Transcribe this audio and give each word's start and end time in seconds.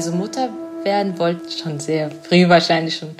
Also 0.00 0.12
Mutter 0.12 0.48
werden 0.82 1.18
wollte 1.18 1.50
schon 1.50 1.78
sehr 1.78 2.10
früh, 2.10 2.48
wahrscheinlich 2.48 2.96
schon 2.96 3.14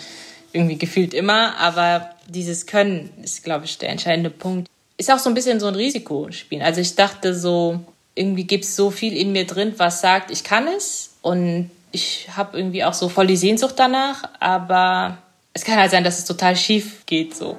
irgendwie 0.55 0.79
gefühlt 0.79 1.13
immer. 1.13 1.55
Aber 1.59 2.09
dieses 2.27 2.65
Können 2.65 3.11
ist, 3.23 3.45
glaube 3.45 3.67
ich, 3.67 3.77
der 3.77 3.91
entscheidende 3.91 4.31
Punkt. 4.31 4.67
Ist 4.97 5.13
auch 5.13 5.19
so 5.19 5.29
ein 5.29 5.35
bisschen 5.35 5.61
so 5.61 5.67
ein 5.67 5.75
Risikospiel. 5.75 6.63
Also 6.63 6.81
ich 6.81 6.95
dachte 6.95 7.35
so, 7.35 7.81
irgendwie 8.15 8.45
gibt 8.45 8.65
es 8.65 8.77
so 8.77 8.91
viel 8.91 9.15
in 9.15 9.33
mir 9.33 9.47
drin, 9.47 9.75
was 9.77 10.01
sagt, 10.01 10.31
ich 10.31 10.43
kann 10.43 10.69
es. 10.69 11.17
Und 11.21 11.71
ich 11.93 12.29
habe 12.35 12.57
irgendwie 12.57 12.83
auch 12.83 12.95
so 12.95 13.11
voll 13.11 13.27
die 13.27 13.37
Sehnsucht 13.37 13.75
danach. 13.77 14.23
Aber 14.41 15.19
es 15.53 15.65
kann 15.65 15.77
halt 15.77 15.91
sein, 15.91 16.03
dass 16.03 16.19
es 16.19 16.25
total 16.25 16.57
schief 16.57 17.05
geht 17.05 17.37
so. 17.37 17.59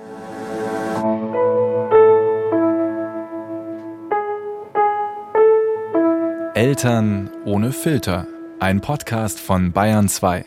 Eltern 6.55 7.29
ohne 7.45 7.71
Filter. 7.71 8.25
Ein 8.61 8.79
Podcast 8.79 9.39
von 9.39 9.71
Bayern 9.71 10.07
2. 10.07 10.45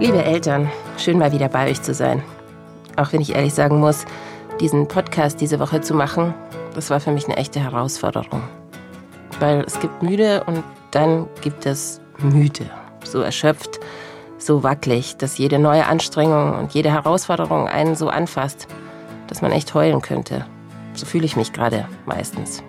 Liebe 0.00 0.24
Eltern, 0.24 0.68
schön 0.98 1.20
mal 1.20 1.30
wieder 1.30 1.48
bei 1.48 1.70
euch 1.70 1.80
zu 1.80 1.94
sein. 1.94 2.24
Auch 2.96 3.12
wenn 3.12 3.20
ich 3.20 3.36
ehrlich 3.36 3.54
sagen 3.54 3.78
muss, 3.78 4.04
diesen 4.60 4.88
Podcast 4.88 5.40
diese 5.40 5.60
Woche 5.60 5.80
zu 5.80 5.94
machen, 5.94 6.34
das 6.74 6.90
war 6.90 6.98
für 6.98 7.12
mich 7.12 7.26
eine 7.26 7.36
echte 7.36 7.60
Herausforderung. 7.60 8.42
Weil 9.38 9.60
es 9.60 9.78
gibt 9.78 10.02
müde 10.02 10.42
und 10.48 10.64
dann 10.90 11.28
gibt 11.40 11.66
es 11.66 12.00
müde. 12.18 12.68
So 13.04 13.20
erschöpft, 13.20 13.78
so 14.38 14.64
wackelig, 14.64 15.18
dass 15.18 15.38
jede 15.38 15.60
neue 15.60 15.86
Anstrengung 15.86 16.58
und 16.58 16.74
jede 16.74 16.90
Herausforderung 16.90 17.68
einen 17.68 17.94
so 17.94 18.08
anfasst, 18.08 18.66
dass 19.28 19.40
man 19.40 19.52
echt 19.52 19.72
heulen 19.72 20.02
könnte. 20.02 20.46
So 20.94 21.06
fühle 21.06 21.24
ich 21.24 21.36
mich 21.36 21.52
gerade 21.52 21.88
meistens. 22.06 22.62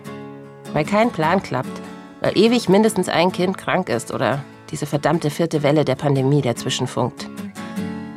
Weil 0.72 0.84
kein 0.84 1.10
Plan 1.10 1.42
klappt, 1.42 1.80
weil 2.20 2.36
ewig 2.36 2.68
mindestens 2.68 3.08
ein 3.08 3.32
Kind 3.32 3.58
krank 3.58 3.88
ist 3.88 4.12
oder 4.12 4.42
diese 4.70 4.86
verdammte 4.86 5.30
vierte 5.30 5.62
Welle 5.62 5.84
der 5.84 5.94
Pandemie 5.94 6.42
dazwischen 6.42 6.86
funkt. 6.86 7.28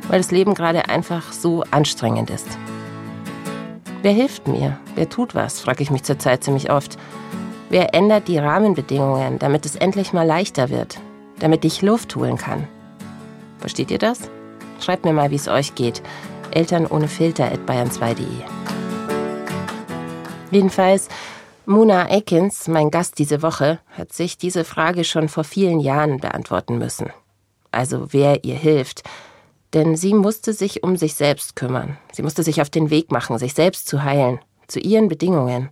Weil 0.08 0.18
das 0.18 0.30
Leben 0.30 0.54
gerade 0.54 0.88
einfach 0.88 1.32
so 1.32 1.62
anstrengend 1.70 2.30
ist. 2.30 2.48
Wer 4.02 4.12
hilft 4.12 4.48
mir? 4.48 4.78
Wer 4.94 5.08
tut 5.08 5.34
was? 5.34 5.60
frage 5.60 5.82
ich 5.82 5.90
mich 5.90 6.04
zurzeit 6.04 6.42
ziemlich 6.42 6.70
oft. 6.70 6.96
Wer 7.68 7.94
ändert 7.94 8.28
die 8.28 8.38
Rahmenbedingungen, 8.38 9.38
damit 9.38 9.66
es 9.66 9.76
endlich 9.76 10.12
mal 10.12 10.26
leichter 10.26 10.70
wird? 10.70 10.98
Damit 11.40 11.64
ich 11.64 11.82
Luft 11.82 12.16
holen 12.16 12.38
kann? 12.38 12.66
Versteht 13.58 13.90
ihr 13.90 13.98
das? 13.98 14.30
Schreibt 14.80 15.04
mir 15.04 15.12
mal, 15.12 15.30
wie 15.30 15.36
es 15.36 15.48
euch 15.48 15.74
geht. 15.74 16.02
Eltern 16.50 16.86
ohne 16.86 17.08
Filter 17.08 17.46
at 17.46 17.68
bayern2.de. 17.68 18.77
Jedenfalls, 20.50 21.08
Muna 21.66 22.10
Ekins, 22.10 22.66
mein 22.66 22.90
Gast 22.90 23.18
diese 23.18 23.42
Woche, 23.42 23.78
hat 23.90 24.12
sich 24.12 24.38
diese 24.38 24.64
Frage 24.64 25.04
schon 25.04 25.28
vor 25.28 25.44
vielen 25.44 25.80
Jahren 25.80 26.18
beantworten 26.18 26.78
müssen. 26.78 27.10
Also 27.70 28.12
wer 28.12 28.44
ihr 28.44 28.54
hilft. 28.54 29.02
Denn 29.74 29.94
sie 29.94 30.14
musste 30.14 30.54
sich 30.54 30.82
um 30.82 30.96
sich 30.96 31.14
selbst 31.14 31.56
kümmern. 31.56 31.98
Sie 32.12 32.22
musste 32.22 32.42
sich 32.42 32.62
auf 32.62 32.70
den 32.70 32.88
Weg 32.88 33.12
machen, 33.12 33.36
sich 33.38 33.52
selbst 33.52 33.86
zu 33.86 34.02
heilen, 34.02 34.40
zu 34.66 34.80
ihren 34.80 35.08
Bedingungen. 35.08 35.68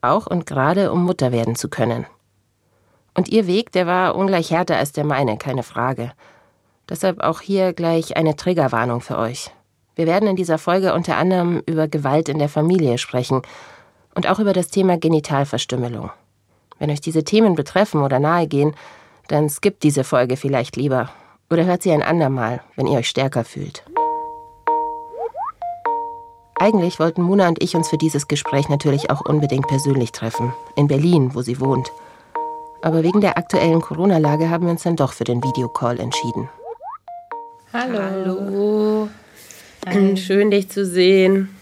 Auch 0.00 0.26
und 0.26 0.46
gerade 0.46 0.90
um 0.90 1.04
Mutter 1.04 1.32
werden 1.32 1.54
zu 1.54 1.68
können. 1.68 2.06
Und 3.12 3.28
ihr 3.28 3.46
Weg, 3.46 3.72
der 3.72 3.86
war 3.86 4.16
ungleich 4.16 4.50
härter 4.50 4.78
als 4.78 4.92
der 4.92 5.04
meine, 5.04 5.36
keine 5.36 5.62
Frage. 5.62 6.12
Deshalb 6.88 7.20
auch 7.20 7.42
hier 7.42 7.74
gleich 7.74 8.16
eine 8.16 8.36
Triggerwarnung 8.36 9.02
für 9.02 9.18
euch. 9.18 9.50
Wir 9.96 10.06
werden 10.06 10.28
in 10.28 10.36
dieser 10.36 10.58
Folge 10.58 10.92
unter 10.92 11.16
anderem 11.16 11.62
über 11.66 11.86
Gewalt 11.88 12.28
in 12.28 12.38
der 12.38 12.48
Familie 12.48 12.98
sprechen 12.98 13.42
und 14.14 14.28
auch 14.28 14.38
über 14.40 14.52
das 14.52 14.68
Thema 14.68 14.98
Genitalverstümmelung. 14.98 16.10
Wenn 16.78 16.90
euch 16.90 17.00
diese 17.00 17.24
Themen 17.24 17.54
betreffen 17.54 18.02
oder 18.02 18.18
nahegehen, 18.18 18.74
dann 19.28 19.48
skippt 19.48 19.82
diese 19.82 20.04
Folge 20.04 20.36
vielleicht 20.36 20.76
lieber 20.76 21.10
oder 21.50 21.64
hört 21.64 21.82
sie 21.82 21.92
ein 21.92 22.02
andermal, 22.02 22.60
wenn 22.76 22.86
ihr 22.86 22.98
euch 22.98 23.08
stärker 23.08 23.44
fühlt. 23.44 23.84
Eigentlich 26.56 26.98
wollten 26.98 27.22
Muna 27.22 27.48
und 27.48 27.62
ich 27.62 27.76
uns 27.76 27.88
für 27.88 27.98
dieses 27.98 28.28
Gespräch 28.28 28.68
natürlich 28.68 29.10
auch 29.10 29.20
unbedingt 29.20 29.66
persönlich 29.66 30.12
treffen, 30.12 30.54
in 30.76 30.88
Berlin, 30.88 31.34
wo 31.34 31.42
sie 31.42 31.60
wohnt. 31.60 31.92
Aber 32.82 33.02
wegen 33.02 33.20
der 33.20 33.38
aktuellen 33.38 33.80
Corona-Lage 33.80 34.50
haben 34.50 34.64
wir 34.64 34.70
uns 34.70 34.82
dann 34.82 34.96
doch 34.96 35.12
für 35.12 35.24
den 35.24 35.42
Videocall 35.42 35.98
entschieden. 36.00 36.48
Hallo. 37.72 37.98
Hallo. 37.98 39.08
Schön, 40.16 40.50
dich 40.50 40.70
zu 40.70 40.84
sehen. 40.84 41.54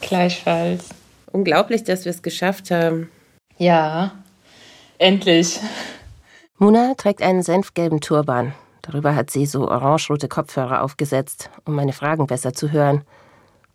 Gleichfalls. 0.00 0.88
Unglaublich, 1.32 1.84
dass 1.84 2.04
wir 2.04 2.10
es 2.10 2.22
geschafft 2.22 2.70
haben. 2.70 3.10
Ja, 3.58 4.12
endlich. 4.98 5.60
Muna 6.58 6.94
trägt 6.94 7.22
einen 7.22 7.42
senfgelben 7.42 8.00
Turban. 8.00 8.54
Darüber 8.82 9.14
hat 9.14 9.30
sie 9.30 9.44
so 9.44 9.68
orangerote 9.68 10.28
Kopfhörer 10.28 10.82
aufgesetzt, 10.82 11.50
um 11.66 11.74
meine 11.74 11.92
Fragen 11.92 12.26
besser 12.26 12.54
zu 12.54 12.72
hören. 12.72 13.04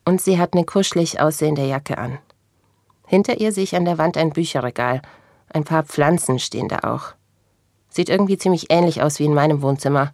Und 0.05 0.21
sie 0.21 0.39
hat 0.39 0.53
eine 0.53 0.65
kuschelig 0.65 1.21
aussehende 1.21 1.65
Jacke 1.65 1.97
an. 1.97 2.17
Hinter 3.05 3.39
ihr 3.39 3.51
sehe 3.51 3.63
ich 3.63 3.75
an 3.75 3.85
der 3.85 3.97
Wand 3.97 4.17
ein 4.17 4.31
Bücherregal. 4.31 5.01
Ein 5.49 5.65
paar 5.65 5.83
Pflanzen 5.83 6.39
stehen 6.39 6.67
da 6.67 6.79
auch. 6.79 7.13
Sieht 7.89 8.09
irgendwie 8.09 8.37
ziemlich 8.37 8.71
ähnlich 8.71 9.03
aus 9.03 9.19
wie 9.19 9.25
in 9.25 9.35
meinem 9.35 9.61
Wohnzimmer. 9.61 10.13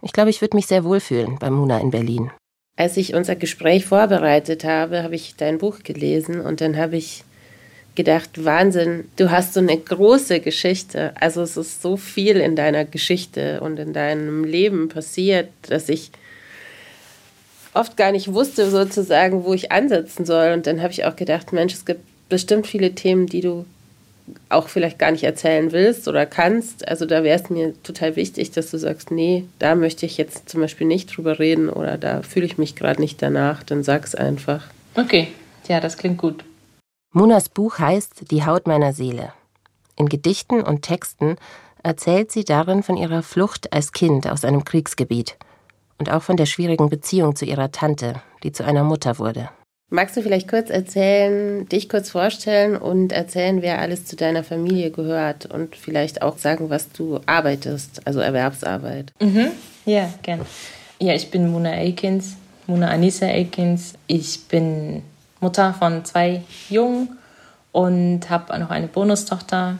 Ich 0.00 0.12
glaube, 0.12 0.30
ich 0.30 0.40
würde 0.40 0.56
mich 0.56 0.66
sehr 0.66 0.84
wohlfühlen 0.84 1.38
bei 1.38 1.50
Muna 1.50 1.78
in 1.78 1.90
Berlin. 1.90 2.30
Als 2.80 2.96
ich 2.96 3.12
unser 3.12 3.36
Gespräch 3.36 3.84
vorbereitet 3.84 4.64
habe, 4.64 5.02
habe 5.02 5.14
ich 5.14 5.34
dein 5.36 5.58
Buch 5.58 5.80
gelesen 5.84 6.40
und 6.40 6.62
dann 6.62 6.78
habe 6.78 6.96
ich 6.96 7.24
gedacht, 7.94 8.42
Wahnsinn, 8.42 9.04
du 9.16 9.30
hast 9.30 9.52
so 9.52 9.60
eine 9.60 9.76
große 9.76 10.40
Geschichte. 10.40 11.12
Also 11.20 11.42
es 11.42 11.58
ist 11.58 11.82
so 11.82 11.98
viel 11.98 12.38
in 12.38 12.56
deiner 12.56 12.86
Geschichte 12.86 13.60
und 13.60 13.78
in 13.78 13.92
deinem 13.92 14.44
Leben 14.44 14.88
passiert, 14.88 15.50
dass 15.68 15.90
ich 15.90 16.10
oft 17.74 17.98
gar 17.98 18.12
nicht 18.12 18.32
wusste 18.32 18.70
sozusagen, 18.70 19.44
wo 19.44 19.52
ich 19.52 19.70
ansetzen 19.70 20.24
soll. 20.24 20.52
Und 20.52 20.66
dann 20.66 20.80
habe 20.80 20.94
ich 20.94 21.04
auch 21.04 21.16
gedacht, 21.16 21.52
Mensch, 21.52 21.74
es 21.74 21.84
gibt 21.84 22.00
bestimmt 22.30 22.66
viele 22.66 22.94
Themen, 22.94 23.26
die 23.26 23.42
du 23.42 23.66
auch 24.48 24.68
vielleicht 24.68 24.98
gar 24.98 25.10
nicht 25.10 25.24
erzählen 25.24 25.72
willst 25.72 26.08
oder 26.08 26.26
kannst. 26.26 26.86
Also 26.88 27.06
da 27.06 27.22
wäre 27.22 27.40
es 27.40 27.50
mir 27.50 27.74
total 27.82 28.16
wichtig, 28.16 28.50
dass 28.50 28.70
du 28.70 28.78
sagst, 28.78 29.10
nee, 29.10 29.44
da 29.58 29.74
möchte 29.74 30.06
ich 30.06 30.18
jetzt 30.18 30.48
zum 30.48 30.60
Beispiel 30.60 30.86
nicht 30.86 31.16
drüber 31.16 31.38
reden 31.38 31.68
oder 31.68 31.98
da 31.98 32.22
fühle 32.22 32.46
ich 32.46 32.58
mich 32.58 32.76
gerade 32.76 33.00
nicht 33.00 33.20
danach. 33.22 33.62
Dann 33.62 33.82
sag's 33.82 34.14
einfach. 34.14 34.64
Okay, 34.94 35.28
ja, 35.68 35.80
das 35.80 35.96
klingt 35.96 36.18
gut. 36.18 36.44
Munas 37.12 37.48
Buch 37.48 37.78
heißt 37.78 38.30
Die 38.30 38.44
Haut 38.44 38.66
meiner 38.66 38.92
Seele. 38.92 39.32
In 39.96 40.08
Gedichten 40.08 40.62
und 40.62 40.82
Texten 40.82 41.36
erzählt 41.82 42.30
sie 42.32 42.44
darin 42.44 42.82
von 42.82 42.96
ihrer 42.96 43.22
Flucht 43.22 43.72
als 43.72 43.92
Kind 43.92 44.26
aus 44.26 44.44
einem 44.44 44.64
Kriegsgebiet 44.64 45.36
und 45.98 46.10
auch 46.10 46.22
von 46.22 46.36
der 46.36 46.46
schwierigen 46.46 46.88
Beziehung 46.88 47.36
zu 47.36 47.44
ihrer 47.44 47.72
Tante, 47.72 48.22
die 48.42 48.52
zu 48.52 48.64
einer 48.64 48.84
Mutter 48.84 49.18
wurde. 49.18 49.50
Magst 49.92 50.16
du 50.16 50.22
vielleicht 50.22 50.46
kurz 50.46 50.70
erzählen, 50.70 51.68
dich 51.68 51.88
kurz 51.88 52.10
vorstellen 52.10 52.76
und 52.76 53.10
erzählen, 53.10 53.60
wer 53.60 53.80
alles 53.80 54.04
zu 54.04 54.14
deiner 54.14 54.44
Familie 54.44 54.92
gehört 54.92 55.46
und 55.46 55.74
vielleicht 55.74 56.22
auch 56.22 56.38
sagen, 56.38 56.70
was 56.70 56.92
du 56.92 57.18
arbeitest, 57.26 58.06
also 58.06 58.20
Erwerbsarbeit? 58.20 59.12
Mhm. 59.20 59.48
Ja, 59.86 60.08
gern. 60.22 60.42
Ja, 61.00 61.14
ich 61.14 61.32
bin 61.32 61.50
Mona 61.50 61.70
Aikens, 61.70 62.36
Mona 62.68 62.88
Anissa 62.88 63.26
Aikens. 63.26 63.94
Ich 64.06 64.46
bin 64.46 65.02
Mutter 65.40 65.74
von 65.74 66.04
zwei 66.04 66.42
Jungen 66.68 67.18
und 67.72 68.30
habe 68.30 68.56
noch 68.60 68.70
eine 68.70 68.86
Bonustochter. 68.86 69.76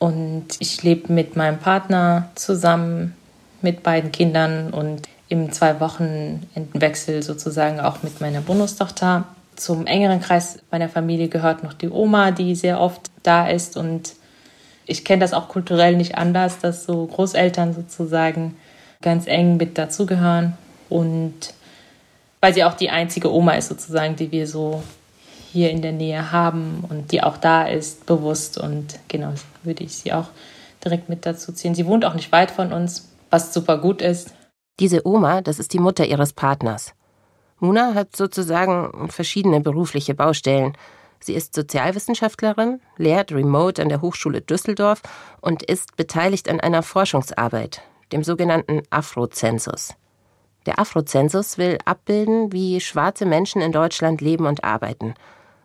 Und 0.00 0.46
ich 0.58 0.82
lebe 0.82 1.12
mit 1.12 1.36
meinem 1.36 1.58
Partner 1.58 2.30
zusammen 2.34 3.14
mit 3.60 3.84
beiden 3.84 4.10
Kindern 4.10 4.70
und 4.70 5.02
im 5.28 5.52
zwei 5.52 5.78
Wochen 5.78 6.48
Wechsel 6.72 7.22
sozusagen 7.22 7.78
auch 7.78 8.02
mit 8.02 8.20
meiner 8.20 8.40
Bonustochter 8.40 9.24
zum 9.56 9.86
engeren 9.86 10.20
Kreis 10.20 10.58
meiner 10.70 10.88
Familie 10.88 11.28
gehört 11.28 11.62
noch 11.62 11.72
die 11.72 11.90
Oma, 11.90 12.30
die 12.30 12.54
sehr 12.54 12.80
oft 12.80 13.10
da 13.22 13.48
ist. 13.48 13.76
Und 13.76 14.14
ich 14.86 15.04
kenne 15.04 15.20
das 15.20 15.32
auch 15.32 15.48
kulturell 15.48 15.96
nicht 15.96 16.16
anders, 16.16 16.58
dass 16.58 16.84
so 16.84 17.06
Großeltern 17.06 17.74
sozusagen 17.74 18.56
ganz 19.00 19.26
eng 19.26 19.56
mit 19.56 19.78
dazugehören. 19.78 20.56
Und 20.88 21.54
weil 22.40 22.54
sie 22.54 22.64
auch 22.64 22.74
die 22.74 22.90
einzige 22.90 23.32
Oma 23.32 23.52
ist 23.52 23.68
sozusagen, 23.68 24.16
die 24.16 24.32
wir 24.32 24.46
so 24.46 24.82
hier 25.52 25.70
in 25.70 25.82
der 25.82 25.92
Nähe 25.92 26.32
haben 26.32 26.84
und 26.88 27.12
die 27.12 27.22
auch 27.22 27.36
da 27.36 27.64
ist, 27.64 28.06
bewusst. 28.06 28.58
Und 28.58 28.98
genau, 29.08 29.32
würde 29.62 29.84
ich 29.84 29.96
sie 29.96 30.12
auch 30.12 30.28
direkt 30.84 31.08
mit 31.08 31.26
dazu 31.26 31.52
ziehen. 31.52 31.74
Sie 31.74 31.86
wohnt 31.86 32.04
auch 32.04 32.14
nicht 32.14 32.32
weit 32.32 32.50
von 32.50 32.72
uns, 32.72 33.10
was 33.30 33.52
super 33.54 33.78
gut 33.78 34.02
ist. 34.02 34.32
Diese 34.80 35.06
Oma, 35.06 35.42
das 35.42 35.58
ist 35.58 35.72
die 35.74 35.78
Mutter 35.78 36.06
ihres 36.06 36.32
Partners. 36.32 36.94
Muna 37.62 37.94
hat 37.94 38.16
sozusagen 38.16 39.08
verschiedene 39.08 39.60
berufliche 39.60 40.14
Baustellen. 40.16 40.76
Sie 41.20 41.32
ist 41.32 41.54
Sozialwissenschaftlerin, 41.54 42.80
lehrt 42.96 43.30
remote 43.30 43.80
an 43.80 43.88
der 43.88 44.00
Hochschule 44.00 44.40
Düsseldorf 44.40 45.00
und 45.40 45.62
ist 45.62 45.96
beteiligt 45.96 46.48
an 46.48 46.58
einer 46.58 46.82
Forschungsarbeit, 46.82 47.82
dem 48.10 48.24
sogenannten 48.24 48.82
Afrozensus. 48.90 49.94
Der 50.66 50.80
Afrozensus 50.80 51.56
will 51.56 51.78
abbilden, 51.84 52.52
wie 52.52 52.80
schwarze 52.80 53.26
Menschen 53.26 53.62
in 53.62 53.70
Deutschland 53.70 54.20
leben 54.20 54.46
und 54.46 54.64
arbeiten 54.64 55.14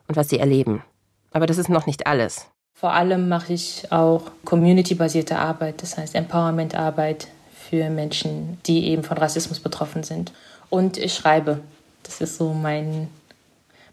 und 0.07 0.15
was 0.15 0.29
sie 0.29 0.37
erleben. 0.37 0.83
Aber 1.31 1.47
das 1.47 1.57
ist 1.57 1.69
noch 1.69 1.87
nicht 1.87 2.05
alles. 2.05 2.45
Vor 2.75 2.93
allem 2.93 3.27
mache 3.27 3.53
ich 3.53 3.91
auch 3.91 4.21
community-basierte 4.45 5.39
Arbeit, 5.39 5.81
das 5.81 5.97
heißt 5.97 6.13
Empowerment-Arbeit 6.13 7.27
für 7.55 7.89
Menschen, 7.89 8.59
die 8.67 8.85
eben 8.85 9.03
von 9.03 9.17
Rassismus 9.17 9.59
betroffen 9.59 10.03
sind. 10.03 10.31
Und 10.69 10.97
ich 10.99 11.15
schreibe. 11.15 11.59
Das 12.07 12.21
ist 12.21 12.37
so 12.37 12.53
mein, 12.53 13.09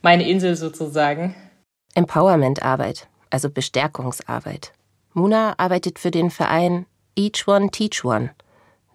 meine 0.01 0.27
Insel 0.27 0.57
sozusagen. 0.57 1.35
Empowerment-Arbeit, 1.95 3.09
also 3.29 3.51
Bestärkungsarbeit. 3.51 4.73
Muna 5.13 5.55
arbeitet 5.59 5.99
für 5.99 6.11
den 6.11 6.31
Verein 6.31 6.87
Each 7.17 7.47
One 7.47 7.71
Teach 7.71 8.05
One, 8.05 8.31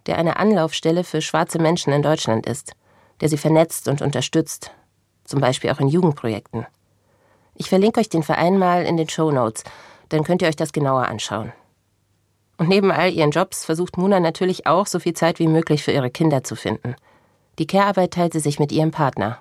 der 0.06 0.18
eine 0.18 0.36
Anlaufstelle 0.36 1.04
für 1.04 1.20
schwarze 1.20 1.58
Menschen 1.58 1.92
in 1.92 2.02
Deutschland 2.02 2.46
ist, 2.46 2.72
der 3.20 3.28
sie 3.28 3.36
vernetzt 3.36 3.88
und 3.88 4.02
unterstützt, 4.02 4.72
zum 5.24 5.40
Beispiel 5.40 5.70
auch 5.70 5.80
in 5.80 5.88
Jugendprojekten. 5.88 6.66
Ich 7.54 7.68
verlinke 7.68 8.00
euch 8.00 8.08
den 8.08 8.22
Verein 8.22 8.58
mal 8.58 8.84
in 8.84 8.96
den 8.96 9.08
Show 9.08 9.30
Notes, 9.30 9.64
dann 10.08 10.24
könnt 10.24 10.42
ihr 10.42 10.48
euch 10.48 10.56
das 10.56 10.72
genauer 10.72 11.06
anschauen. 11.06 11.52
Und 12.56 12.68
neben 12.68 12.90
all 12.90 13.12
ihren 13.12 13.30
Jobs 13.30 13.64
versucht 13.64 13.96
Muna 13.98 14.18
natürlich 14.18 14.66
auch, 14.66 14.86
so 14.86 14.98
viel 14.98 15.14
Zeit 15.14 15.38
wie 15.38 15.46
möglich 15.46 15.82
für 15.82 15.92
ihre 15.92 16.10
Kinder 16.10 16.42
zu 16.42 16.56
finden. 16.56 16.96
Die 17.60 17.66
Care-Arbeit 17.66 18.12
teilt 18.12 18.32
sie 18.32 18.40
sich 18.40 18.58
mit 18.58 18.72
ihrem 18.72 18.90
Partner. 18.90 19.36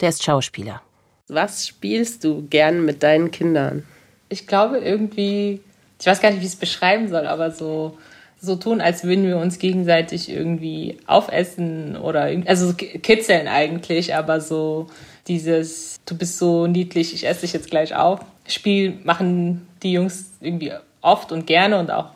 Der 0.00 0.08
ist 0.08 0.24
Schauspieler. 0.24 0.82
Was 1.28 1.68
spielst 1.68 2.24
du 2.24 2.44
gern 2.50 2.84
mit 2.84 3.04
deinen 3.04 3.30
Kindern? 3.30 3.86
Ich 4.28 4.48
glaube 4.48 4.78
irgendwie, 4.78 5.60
ich 6.00 6.06
weiß 6.06 6.20
gar 6.20 6.32
nicht, 6.32 6.40
wie 6.40 6.46
ich 6.46 6.54
es 6.54 6.58
beschreiben 6.58 7.08
soll, 7.08 7.28
aber 7.28 7.52
so, 7.52 7.96
so 8.40 8.56
tun, 8.56 8.80
als 8.80 9.04
würden 9.04 9.24
wir 9.24 9.36
uns 9.36 9.60
gegenseitig 9.60 10.28
irgendwie 10.28 10.98
aufessen 11.06 11.96
oder 11.96 12.22
also 12.46 12.74
kitzeln 12.74 13.46
eigentlich, 13.46 14.16
aber 14.16 14.40
so 14.40 14.88
dieses, 15.28 16.00
du 16.06 16.18
bist 16.18 16.38
so 16.38 16.66
niedlich, 16.66 17.14
ich 17.14 17.24
esse 17.24 17.42
dich 17.42 17.52
jetzt 17.52 17.70
gleich 17.70 17.94
auf. 17.94 18.18
Spiel 18.48 18.98
machen 19.04 19.68
die 19.84 19.92
Jungs 19.92 20.32
irgendwie 20.40 20.72
oft 21.02 21.30
und 21.30 21.46
gerne 21.46 21.78
und 21.78 21.92
auch 21.92 22.10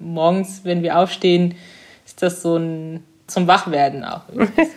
morgens, 0.00 0.62
wenn 0.64 0.82
wir 0.82 0.98
aufstehen, 0.98 1.54
ist 2.04 2.22
das 2.22 2.42
so 2.42 2.56
ein 2.56 3.04
zum 3.30 3.46
Wachwerden 3.46 4.04
auch. 4.04 4.22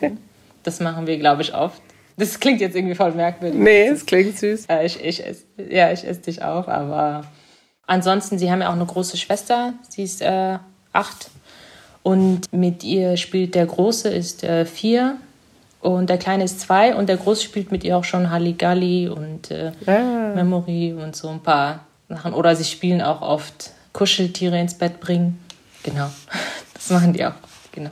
das 0.63 0.79
machen 0.79 1.07
wir, 1.07 1.17
glaube 1.17 1.41
ich, 1.41 1.53
oft. 1.53 1.81
Das 2.17 2.39
klingt 2.39 2.61
jetzt 2.61 2.75
irgendwie 2.75 2.95
voll 2.95 3.11
merkwürdig. 3.11 3.59
Nee, 3.59 3.87
es 3.87 4.05
klingt 4.05 4.37
süß. 4.37 4.65
Äh, 4.69 4.85
ich, 4.85 5.03
ich 5.03 5.25
ess, 5.25 5.45
ja, 5.57 5.91
ich 5.91 6.05
esse 6.07 6.21
dich 6.21 6.43
auf, 6.43 6.67
aber 6.67 7.23
ansonsten, 7.87 8.37
sie 8.37 8.51
haben 8.51 8.61
ja 8.61 8.69
auch 8.69 8.73
eine 8.73 8.85
große 8.85 9.17
Schwester, 9.17 9.73
sie 9.89 10.03
ist 10.03 10.21
äh, 10.21 10.57
acht 10.91 11.31
und 12.03 12.53
mit 12.53 12.83
ihr 12.83 13.17
spielt 13.17 13.55
der 13.55 13.65
Große, 13.65 14.09
ist 14.09 14.43
äh, 14.43 14.65
vier 14.65 15.17
und 15.81 16.09
der 16.09 16.17
Kleine 16.17 16.43
ist 16.43 16.59
zwei 16.59 16.95
und 16.95 17.09
der 17.09 17.17
Große 17.17 17.43
spielt 17.43 17.71
mit 17.71 17.83
ihr 17.83 17.97
auch 17.97 18.03
schon 18.03 18.29
Halligalli 18.29 19.09
und 19.09 19.49
äh, 19.51 19.71
ah. 19.87 20.33
Memory 20.35 20.93
und 20.93 21.15
so 21.15 21.29
ein 21.29 21.41
paar 21.41 21.85
Sachen. 22.09 22.33
Oder 22.33 22.55
sie 22.55 22.63
spielen 22.63 23.01
auch 23.01 23.21
oft 23.21 23.71
Kuscheltiere 23.91 24.59
ins 24.59 24.75
Bett 24.75 24.99
bringen. 24.99 25.39
Genau, 25.81 26.09
das 26.73 26.89
machen 26.89 27.13
die 27.13 27.25
auch, 27.25 27.33
genau. 27.71 27.91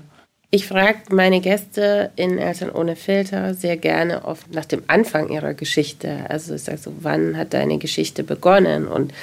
Ich 0.53 0.67
frage 0.67 0.99
meine 1.11 1.39
Gäste 1.39 2.11
in 2.17 2.37
Eltern 2.37 2.71
ohne 2.71 2.97
Filter 2.97 3.53
sehr 3.53 3.77
gerne 3.77 4.25
oft 4.25 4.53
nach 4.53 4.65
dem 4.65 4.83
Anfang 4.87 5.29
ihrer 5.29 5.53
Geschichte. 5.53 6.25
Also 6.27 6.55
ich 6.55 6.63
sage 6.63 6.77
so, 6.77 6.91
wann 6.99 7.37
hat 7.37 7.53
deine 7.53 7.77
Geschichte 7.77 8.21
begonnen? 8.23 8.85
Und 8.85 9.13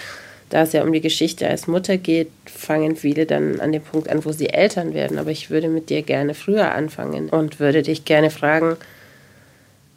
da 0.48 0.62
es 0.62 0.72
ja 0.72 0.82
um 0.82 0.90
die 0.90 1.02
Geschichte 1.02 1.46
als 1.46 1.66
Mutter 1.66 1.98
geht, 1.98 2.30
fangen 2.46 2.96
viele 2.96 3.26
dann 3.26 3.60
an 3.60 3.72
dem 3.72 3.82
Punkt 3.82 4.08
an, 4.08 4.25
wo 4.25 4.32
sie 4.32 4.48
Eltern 4.48 4.94
werden. 4.94 5.19
Aber 5.19 5.30
ich 5.30 5.50
würde 5.50 5.69
mit 5.69 5.90
dir 5.90 6.00
gerne 6.00 6.32
früher 6.32 6.75
anfangen 6.75 7.28
und 7.28 7.60
würde 7.60 7.82
dich 7.82 8.06
gerne 8.06 8.30
fragen, 8.30 8.78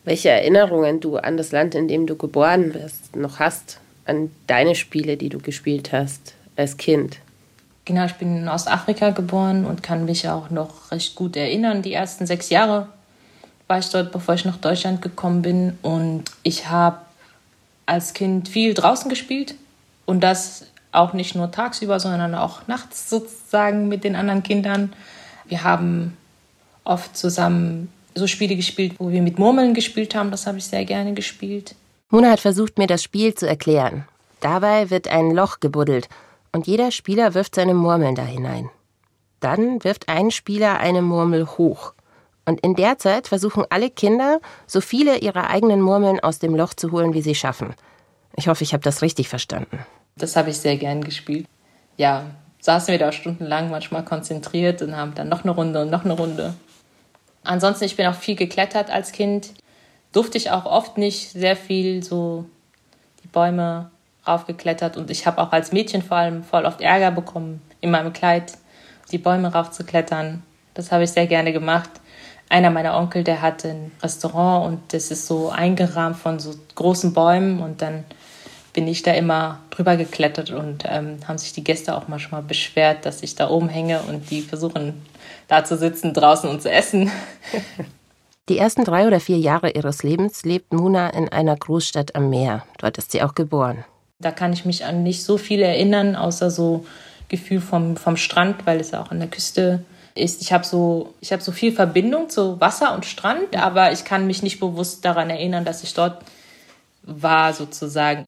welche 0.03 0.31
Erinnerungen 0.31 0.99
du 0.99 1.15
an 1.15 1.37
das 1.37 1.53
Land, 1.53 1.75
in 1.75 1.87
dem 1.87 2.07
du 2.07 2.17
geboren 2.17 2.73
bist, 2.73 3.15
noch 3.15 3.39
hast, 3.39 3.79
an 4.03 4.31
deine 4.47 4.75
Spiele, 4.75 5.15
die 5.15 5.29
du 5.29 5.39
gespielt 5.39 5.93
hast 5.93 6.33
als 6.57 6.75
Kind. 6.75 7.19
Genau, 7.91 8.05
ich 8.05 8.13
bin 8.13 8.37
in 8.37 8.47
Ostafrika 8.47 9.09
geboren 9.09 9.65
und 9.65 9.83
kann 9.83 10.05
mich 10.05 10.29
auch 10.29 10.49
noch 10.49 10.91
recht 10.91 11.13
gut 11.13 11.35
erinnern. 11.35 11.81
Die 11.81 11.91
ersten 11.91 12.25
sechs 12.25 12.49
Jahre 12.49 12.87
war 13.67 13.79
ich 13.79 13.89
dort, 13.89 14.13
bevor 14.13 14.35
ich 14.35 14.45
nach 14.45 14.55
Deutschland 14.55 15.01
gekommen 15.01 15.41
bin. 15.41 15.77
Und 15.81 16.23
ich 16.41 16.69
habe 16.69 16.99
als 17.85 18.13
Kind 18.13 18.47
viel 18.47 18.73
draußen 18.73 19.09
gespielt 19.09 19.55
und 20.05 20.21
das 20.21 20.67
auch 20.93 21.11
nicht 21.11 21.35
nur 21.35 21.51
tagsüber, 21.51 21.99
sondern 21.99 22.33
auch 22.33 22.65
nachts 22.65 23.09
sozusagen 23.09 23.89
mit 23.89 24.05
den 24.05 24.15
anderen 24.15 24.41
Kindern. 24.41 24.93
Wir 25.43 25.65
haben 25.65 26.15
oft 26.85 27.17
zusammen 27.17 27.91
so 28.15 28.25
Spiele 28.25 28.55
gespielt, 28.55 28.93
wo 28.99 29.09
wir 29.09 29.21
mit 29.21 29.37
Murmeln 29.37 29.73
gespielt 29.73 30.15
haben. 30.15 30.31
Das 30.31 30.47
habe 30.47 30.59
ich 30.59 30.63
sehr 30.63 30.85
gerne 30.85 31.13
gespielt. 31.13 31.75
Mona 32.09 32.31
hat 32.31 32.39
versucht, 32.39 32.77
mir 32.77 32.87
das 32.87 33.03
Spiel 33.03 33.35
zu 33.35 33.49
erklären. 33.49 34.05
Dabei 34.39 34.89
wird 34.89 35.09
ein 35.09 35.31
Loch 35.31 35.59
gebuddelt 35.59 36.07
und 36.51 36.67
jeder 36.67 36.91
Spieler 36.91 37.33
wirft 37.33 37.55
seine 37.55 37.73
Murmeln 37.73 38.15
da 38.15 38.23
hinein. 38.23 38.69
Dann 39.39 39.83
wirft 39.83 40.09
ein 40.09 40.31
Spieler 40.31 40.79
eine 40.79 41.01
Murmel 41.01 41.47
hoch. 41.47 41.93
Und 42.45 42.59
in 42.61 42.75
der 42.75 42.97
Zeit 42.97 43.27
versuchen 43.27 43.65
alle 43.69 43.89
Kinder, 43.89 44.39
so 44.67 44.81
viele 44.81 45.19
ihrer 45.19 45.49
eigenen 45.49 45.81
Murmeln 45.81 46.19
aus 46.19 46.39
dem 46.39 46.55
Loch 46.55 46.73
zu 46.73 46.91
holen, 46.91 47.13
wie 47.13 47.21
sie 47.21 47.35
schaffen. 47.35 47.73
Ich 48.35 48.47
hoffe, 48.47 48.63
ich 48.63 48.73
habe 48.73 48.83
das 48.83 49.01
richtig 49.01 49.29
verstanden. 49.29 49.79
Das 50.17 50.35
habe 50.35 50.49
ich 50.49 50.57
sehr 50.57 50.77
gern 50.77 51.03
gespielt. 51.03 51.47
Ja, 51.97 52.25
saßen 52.61 52.91
wir 52.91 52.99
da 52.99 53.11
stundenlang 53.11 53.69
manchmal 53.69 54.03
konzentriert 54.05 54.81
und 54.81 54.95
haben 54.95 55.15
dann 55.15 55.29
noch 55.29 55.43
eine 55.43 55.51
Runde 55.51 55.81
und 55.81 55.89
noch 55.89 56.05
eine 56.05 56.13
Runde. 56.13 56.53
Ansonsten, 57.43 57.85
ich 57.85 57.95
bin 57.95 58.05
auch 58.07 58.15
viel 58.15 58.35
geklettert 58.35 58.89
als 58.89 59.11
Kind. 59.11 59.53
Durfte 60.11 60.37
ich 60.37 60.51
auch 60.51 60.65
oft 60.65 60.97
nicht 60.97 61.31
sehr 61.31 61.55
viel 61.55 62.03
so 62.03 62.45
die 63.23 63.27
Bäume 63.27 63.89
raufgeklettert 64.27 64.97
und 64.97 65.09
ich 65.09 65.25
habe 65.25 65.41
auch 65.41 65.51
als 65.51 65.71
Mädchen 65.71 66.01
vor 66.01 66.17
allem 66.17 66.43
voll 66.43 66.65
oft 66.65 66.81
Ärger 66.81 67.11
bekommen, 67.11 67.61
in 67.79 67.91
meinem 67.91 68.13
Kleid 68.13 68.53
die 69.11 69.17
Bäume 69.17 69.51
raufzuklettern. 69.51 70.43
Das 70.73 70.91
habe 70.91 71.03
ich 71.03 71.11
sehr 71.11 71.27
gerne 71.27 71.51
gemacht. 71.53 71.89
Einer 72.49 72.69
meiner 72.69 72.97
Onkel, 72.97 73.23
der 73.23 73.41
hatte 73.41 73.69
ein 73.69 73.91
Restaurant 74.01 74.67
und 74.67 74.93
das 74.93 75.11
ist 75.11 75.27
so 75.27 75.49
eingerahmt 75.49 76.17
von 76.17 76.39
so 76.39 76.53
großen 76.75 77.13
Bäumen 77.13 77.61
und 77.61 77.81
dann 77.81 78.03
bin 78.73 78.87
ich 78.87 79.03
da 79.03 79.11
immer 79.13 79.59
drüber 79.69 79.97
geklettert 79.97 80.51
und 80.51 80.85
ähm, 80.87 81.17
haben 81.27 81.37
sich 81.37 81.53
die 81.53 81.63
Gäste 81.63 81.95
auch 81.95 82.07
manchmal 82.07 82.41
beschwert, 82.41 83.05
dass 83.05 83.23
ich 83.23 83.35
da 83.35 83.49
oben 83.49 83.69
hänge 83.69 84.01
und 84.01 84.29
die 84.31 84.41
versuchen 84.41 85.05
da 85.47 85.63
zu 85.65 85.77
sitzen 85.77 86.13
draußen 86.13 86.49
und 86.49 86.61
zu 86.61 86.71
essen. 86.71 87.11
Die 88.49 88.57
ersten 88.57 88.83
drei 88.83 89.07
oder 89.07 89.21
vier 89.21 89.37
Jahre 89.37 89.69
ihres 89.69 90.03
Lebens 90.03 90.43
lebt 90.43 90.73
Muna 90.73 91.11
in 91.11 91.29
einer 91.29 91.55
Großstadt 91.55 92.15
am 92.15 92.29
Meer. 92.29 92.65
Dort 92.79 92.97
ist 92.97 93.11
sie 93.11 93.21
auch 93.21 93.33
geboren. 93.33 93.85
Da 94.21 94.31
kann 94.31 94.53
ich 94.53 94.65
mich 94.65 94.85
an 94.85 95.03
nicht 95.03 95.23
so 95.23 95.37
viel 95.37 95.61
erinnern, 95.61 96.15
außer 96.15 96.51
so 96.51 96.85
Gefühl 97.29 97.61
vom, 97.61 97.97
vom 97.97 98.17
Strand, 98.17 98.65
weil 98.65 98.79
es 98.79 98.91
ja 98.91 99.01
auch 99.01 99.11
an 99.11 99.19
der 99.19 99.29
Küste 99.29 99.83
ist. 100.15 100.41
Ich 100.41 100.53
habe 100.53 100.65
so, 100.65 101.13
hab 101.23 101.41
so 101.41 101.51
viel 101.51 101.71
Verbindung 101.71 102.29
zu 102.29 102.59
Wasser 102.59 102.93
und 102.93 103.05
Strand, 103.05 103.55
aber 103.55 103.91
ich 103.91 104.05
kann 104.05 104.27
mich 104.27 104.43
nicht 104.43 104.59
bewusst 104.59 105.05
daran 105.05 105.29
erinnern, 105.29 105.65
dass 105.65 105.83
ich 105.83 105.93
dort 105.93 106.23
war, 107.03 107.53
sozusagen. 107.53 108.25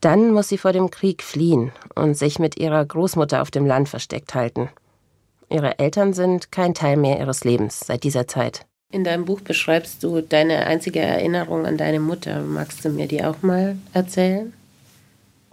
Dann 0.00 0.32
muss 0.32 0.48
sie 0.48 0.58
vor 0.58 0.72
dem 0.72 0.90
Krieg 0.90 1.22
fliehen 1.22 1.70
und 1.94 2.18
sich 2.18 2.38
mit 2.38 2.58
ihrer 2.58 2.84
Großmutter 2.84 3.40
auf 3.40 3.52
dem 3.52 3.66
Land 3.66 3.88
versteckt 3.88 4.34
halten. 4.34 4.68
Ihre 5.48 5.78
Eltern 5.78 6.12
sind 6.12 6.50
kein 6.50 6.74
Teil 6.74 6.96
mehr 6.96 7.20
ihres 7.20 7.44
Lebens 7.44 7.80
seit 7.86 8.02
dieser 8.04 8.26
Zeit. 8.26 8.66
In 8.90 9.04
deinem 9.04 9.24
Buch 9.24 9.40
beschreibst 9.40 10.02
du 10.02 10.20
deine 10.20 10.66
einzige 10.66 11.00
Erinnerung 11.00 11.66
an 11.66 11.78
deine 11.78 12.00
Mutter. 12.00 12.40
Magst 12.40 12.84
du 12.84 12.90
mir 12.90 13.06
die 13.06 13.24
auch 13.24 13.42
mal 13.42 13.76
erzählen? 13.94 14.52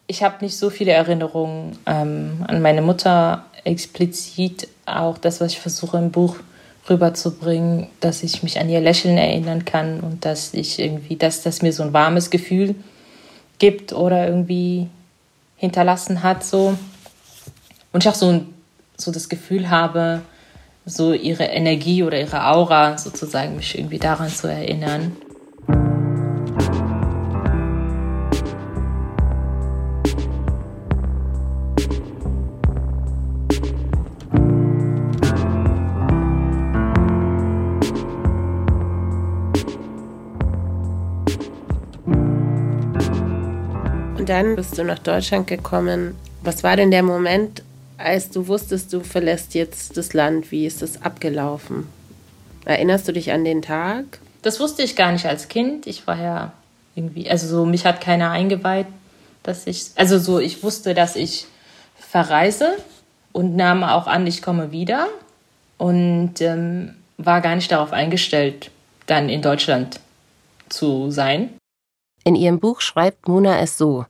Ich 0.10 0.24
habe 0.24 0.44
nicht 0.44 0.58
so 0.58 0.72
viele 0.72 0.92
Erinnerungen 0.92 1.78
ähm, 1.86 2.44
an 2.48 2.63
meine 2.63 2.82
Mutter 2.82 3.46
explizit. 3.63 4.68
Auch 4.88 5.20
das, 5.20 5.39
was 5.39 5.51
ich 5.51 5.60
versuche 5.60 6.00
im 6.00 6.10
Buch 6.10 6.38
rüberzubringen, 6.89 7.88
dass 8.00 8.24
ich 8.24 8.42
mich 8.42 8.60
an 8.60 8.70
ihr 8.70 8.82
Lächeln 8.82 9.20
erinnern 9.20 9.66
kann 9.66 10.00
und 10.00 10.25
dass 10.25 10.56
ich 10.56 10.80
irgendwie, 10.80 11.16
dass 11.16 11.44
das 11.44 11.62
mir 11.62 11.72
so 11.72 11.84
ein 11.84 11.94
warmes 11.94 12.32
Gefühl 12.32 12.74
gibt 13.60 13.94
oder 13.94 14.28
irgendwie 14.28 14.88
hinterlassen 15.58 16.24
hat 16.24 16.44
so. 16.44 16.75
Und 17.94 18.04
ich 18.04 18.10
auch 18.10 18.16
so, 18.16 18.42
so 18.98 19.12
das 19.12 19.30
Gefühl 19.30 19.70
habe, 19.70 20.22
so 20.88 21.13
ihre 21.13 21.44
Energie 21.44 22.01
oder 22.01 22.20
ihre 22.20 22.48
Aura 22.48 22.98
sozusagen 22.98 23.58
mich 23.58 23.78
irgendwie 23.78 24.00
daran 24.00 24.30
zu 24.30 24.48
erinnern. 24.48 25.16
Dann 44.29 44.55
bist 44.55 44.77
du 44.77 44.83
nach 44.83 45.00
Deutschland 45.00 45.48
gekommen. 45.48 46.15
Was 46.43 46.63
war 46.63 46.77
denn 46.77 46.91
der 46.91 47.01
Moment, 47.01 47.63
als 47.98 48.29
du 48.29 48.48
wusstest, 48.48 48.93
du 48.93 49.01
verlässt 49.01 49.55
jetzt 49.55 49.98
das 49.98 50.13
Land? 50.13 50.51
Wie 50.51 50.67
ist 50.67 50.83
das 50.83 51.01
abgelaufen? 51.01 51.88
Erinnerst 52.63 53.07
du 53.07 53.12
dich 53.12 53.31
an 53.31 53.43
den 53.43 53.63
Tag? 53.63 54.19
Das 54.43 54.59
wusste 54.59 54.83
ich 54.83 54.95
gar 54.95 55.12
nicht 55.12 55.25
als 55.25 55.48
Kind. 55.48 55.88
Ich 55.88 56.05
war 56.05 56.21
ja 56.21 56.51
irgendwie, 56.95 57.29
also 57.29 57.48
so, 57.48 57.65
mich 57.65 57.86
hat 57.86 58.01
keiner 58.01 58.29
eingeweiht, 58.29 58.88
dass 59.41 59.65
ich, 59.65 59.88
also 59.95 60.19
so, 60.19 60.39
ich 60.39 60.62
wusste, 60.63 60.93
dass 60.93 61.15
ich 61.15 61.48
verreise 61.95 62.77
und 63.31 63.55
nahm 63.55 63.83
auch 63.83 64.05
an, 64.05 64.27
ich 64.27 64.41
komme 64.41 64.71
wieder 64.71 65.07
und 65.77 66.39
ähm, 66.41 66.93
war 67.17 67.41
gar 67.41 67.55
nicht 67.55 67.71
darauf 67.71 67.93
eingestellt, 67.93 68.69
dann 69.07 69.27
in 69.27 69.41
Deutschland 69.41 70.00
zu 70.69 71.09
sein. 71.09 71.50
In 72.24 72.36
ihrem 72.36 72.59
Buch 72.59 72.81
schreibt 72.81 73.27
Muna 73.27 73.59
es 73.59 73.77
so. 73.77 74.05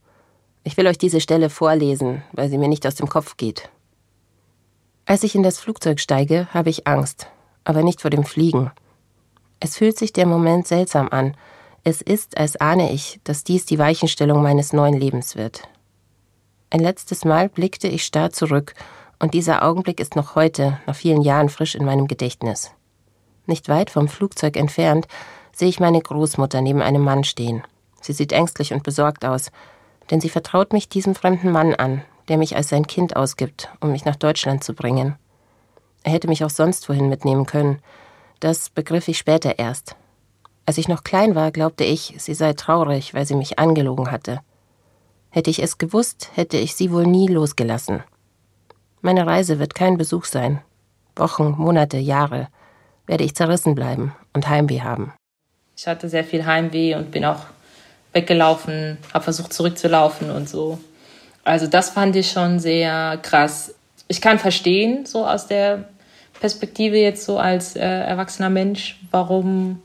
Ich 0.69 0.77
will 0.77 0.85
euch 0.85 0.99
diese 0.99 1.19
Stelle 1.19 1.49
vorlesen, 1.49 2.21
weil 2.31 2.47
sie 2.47 2.59
mir 2.59 2.67
nicht 2.67 2.85
aus 2.85 2.93
dem 2.93 3.09
Kopf 3.09 3.37
geht. 3.37 3.71
Als 5.07 5.23
ich 5.23 5.33
in 5.33 5.41
das 5.41 5.57
Flugzeug 5.57 5.99
steige, 5.99 6.47
habe 6.53 6.69
ich 6.69 6.85
Angst, 6.85 7.25
aber 7.63 7.81
nicht 7.81 8.01
vor 8.01 8.11
dem 8.11 8.23
Fliegen. 8.23 8.69
Es 9.59 9.77
fühlt 9.77 9.97
sich 9.97 10.13
der 10.13 10.27
Moment 10.27 10.67
seltsam 10.67 11.09
an. 11.09 11.35
Es 11.83 12.03
ist, 12.03 12.37
als 12.37 12.55
ahne 12.55 12.91
ich, 12.91 13.19
dass 13.23 13.43
dies 13.43 13.65
die 13.65 13.79
Weichenstellung 13.79 14.43
meines 14.43 14.71
neuen 14.71 14.93
Lebens 14.93 15.35
wird. 15.35 15.67
Ein 16.69 16.81
letztes 16.81 17.25
Mal 17.25 17.49
blickte 17.49 17.87
ich 17.87 18.05
starr 18.05 18.29
zurück, 18.29 18.75
und 19.17 19.33
dieser 19.33 19.63
Augenblick 19.63 19.99
ist 19.99 20.15
noch 20.15 20.35
heute, 20.35 20.79
nach 20.85 20.95
vielen 20.95 21.23
Jahren, 21.23 21.49
frisch 21.49 21.73
in 21.73 21.83
meinem 21.83 22.07
Gedächtnis. 22.07 22.69
Nicht 23.47 23.69
weit 23.69 23.89
vom 23.89 24.07
Flugzeug 24.07 24.55
entfernt 24.55 25.07
sehe 25.51 25.67
ich 25.67 25.79
meine 25.79 25.99
Großmutter 25.99 26.61
neben 26.61 26.83
einem 26.83 27.01
Mann 27.01 27.23
stehen. 27.23 27.63
Sie 28.01 28.13
sieht 28.13 28.33
ängstlich 28.33 28.71
und 28.71 28.83
besorgt 28.83 29.25
aus, 29.25 29.49
denn 30.09 30.21
sie 30.21 30.29
vertraut 30.29 30.73
mich 30.73 30.89
diesem 30.89 31.15
fremden 31.15 31.51
Mann 31.51 31.75
an, 31.75 32.03
der 32.27 32.37
mich 32.37 32.55
als 32.55 32.69
sein 32.69 32.87
Kind 32.87 33.15
ausgibt, 33.15 33.69
um 33.79 33.91
mich 33.91 34.05
nach 34.05 34.15
Deutschland 34.15 34.63
zu 34.63 34.73
bringen. 34.73 35.15
Er 36.03 36.11
hätte 36.11 36.27
mich 36.27 36.43
auch 36.43 36.49
sonst 36.49 36.87
wohin 36.89 37.09
mitnehmen 37.09 37.45
können. 37.45 37.79
Das 38.39 38.69
begriff 38.69 39.07
ich 39.07 39.17
später 39.17 39.59
erst. 39.59 39.95
Als 40.65 40.77
ich 40.77 40.87
noch 40.87 41.03
klein 41.03 41.35
war, 41.35 41.51
glaubte 41.51 41.83
ich, 41.83 42.13
sie 42.17 42.33
sei 42.33 42.53
traurig, 42.53 43.13
weil 43.13 43.25
sie 43.25 43.35
mich 43.35 43.59
angelogen 43.59 44.11
hatte. 44.11 44.39
Hätte 45.29 45.49
ich 45.49 45.61
es 45.61 45.77
gewusst, 45.77 46.29
hätte 46.35 46.57
ich 46.57 46.75
sie 46.75 46.91
wohl 46.91 47.05
nie 47.05 47.27
losgelassen. 47.27 48.03
Meine 49.01 49.25
Reise 49.25 49.59
wird 49.59 49.75
kein 49.75 49.97
Besuch 49.97 50.25
sein. 50.25 50.61
Wochen, 51.15 51.55
Monate, 51.57 51.97
Jahre 51.97 52.47
werde 53.05 53.23
ich 53.23 53.35
zerrissen 53.35 53.75
bleiben 53.75 54.13
und 54.33 54.47
Heimweh 54.47 54.81
haben. 54.81 55.13
Ich 55.75 55.87
hatte 55.87 56.09
sehr 56.09 56.23
viel 56.23 56.45
Heimweh 56.45 56.95
und 56.95 57.11
bin 57.11 57.25
auch 57.25 57.45
weggelaufen, 58.13 58.97
habe 59.13 59.23
versucht 59.23 59.53
zurückzulaufen 59.53 60.31
und 60.31 60.49
so. 60.49 60.79
Also 61.43 61.67
das 61.67 61.89
fand 61.89 62.15
ich 62.15 62.31
schon 62.31 62.59
sehr 62.59 63.17
krass. 63.21 63.73
Ich 64.07 64.21
kann 64.21 64.39
verstehen, 64.39 65.05
so 65.05 65.25
aus 65.25 65.47
der 65.47 65.85
Perspektive 66.39 66.97
jetzt 66.97 67.25
so 67.25 67.37
als 67.37 67.75
äh, 67.75 67.81
erwachsener 67.81 68.49
Mensch, 68.49 68.99
warum 69.11 69.81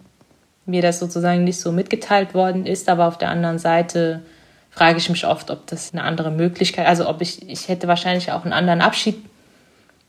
mir 0.66 0.82
das 0.82 0.98
sozusagen 0.98 1.44
nicht 1.44 1.60
so 1.60 1.72
mitgeteilt 1.72 2.34
worden 2.34 2.66
ist. 2.66 2.88
Aber 2.88 3.06
auf 3.06 3.18
der 3.18 3.30
anderen 3.30 3.58
Seite 3.58 4.22
frage 4.70 4.98
ich 4.98 5.08
mich 5.08 5.26
oft, 5.26 5.50
ob 5.50 5.66
das 5.66 5.92
eine 5.92 6.02
andere 6.02 6.30
Möglichkeit, 6.30 6.86
also 6.86 7.08
ob 7.08 7.20
ich, 7.20 7.48
ich 7.48 7.68
hätte 7.68 7.88
wahrscheinlich 7.88 8.32
auch 8.32 8.44
einen 8.44 8.52
anderen 8.52 8.80
Abschied 8.80 9.16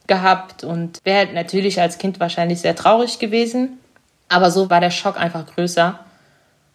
gehabt 0.07 0.63
und 0.63 0.99
wäre 1.03 1.33
natürlich 1.33 1.81
als 1.81 1.97
Kind 1.97 2.19
wahrscheinlich 2.19 2.61
sehr 2.61 2.75
traurig 2.75 3.19
gewesen. 3.19 3.79
Aber 4.29 4.51
so 4.51 4.69
war 4.69 4.79
der 4.79 4.91
Schock 4.91 5.19
einfach 5.19 5.45
größer, 5.45 5.99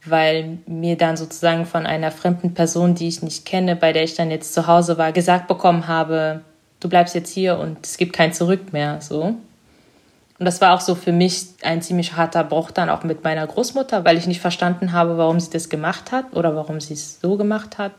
weil 0.04 0.59
mir 0.66 0.97
dann 0.97 1.16
sozusagen 1.16 1.66
von 1.66 1.87
einer 1.87 2.11
fremden 2.11 2.54
Person, 2.54 2.95
die 2.95 3.09
ich 3.09 3.23
nicht 3.23 3.45
kenne, 3.45 3.76
bei 3.76 3.92
der 3.92 4.04
ich 4.04 4.14
dann 4.14 4.30
jetzt 4.30 4.54
zu 4.54 4.66
Hause 4.66 4.99
war, 4.99 5.12
gesagt 5.12 5.49
bekommen 5.49 5.88
habe, 5.88 6.42
du 6.80 6.88
bleibst 6.88 7.14
jetzt 7.14 7.33
hier 7.33 7.59
und 7.59 7.85
es 7.85 7.97
gibt 7.97 8.12
kein 8.12 8.33
Zurück 8.33 8.73
mehr, 8.73 9.00
so. 9.00 9.35
Und 10.40 10.47
das 10.47 10.62
war 10.62 10.75
auch 10.75 10.80
so 10.80 10.95
für 10.95 11.12
mich 11.12 11.49
ein 11.62 11.83
ziemlich 11.83 12.16
harter 12.16 12.45
Bruch 12.45 12.71
dann 12.71 12.88
auch 12.88 13.04
mit 13.04 13.23
meiner 13.23 13.47
Großmutter, 13.47 14.07
weil 14.07 14.16
ich 14.16 14.26
nicht 14.26 14.40
verstanden 14.40 14.92
habe, 14.92 15.19
warum 15.19 15.38
sie 15.38 15.50
das 15.50 15.69
gemacht 15.69 16.12
hat 16.12 16.35
oder 16.35 16.57
warum 16.57 16.80
sie 16.80 16.95
es 16.95 17.21
so 17.21 17.37
gemacht 17.37 17.76
hat. 17.76 17.92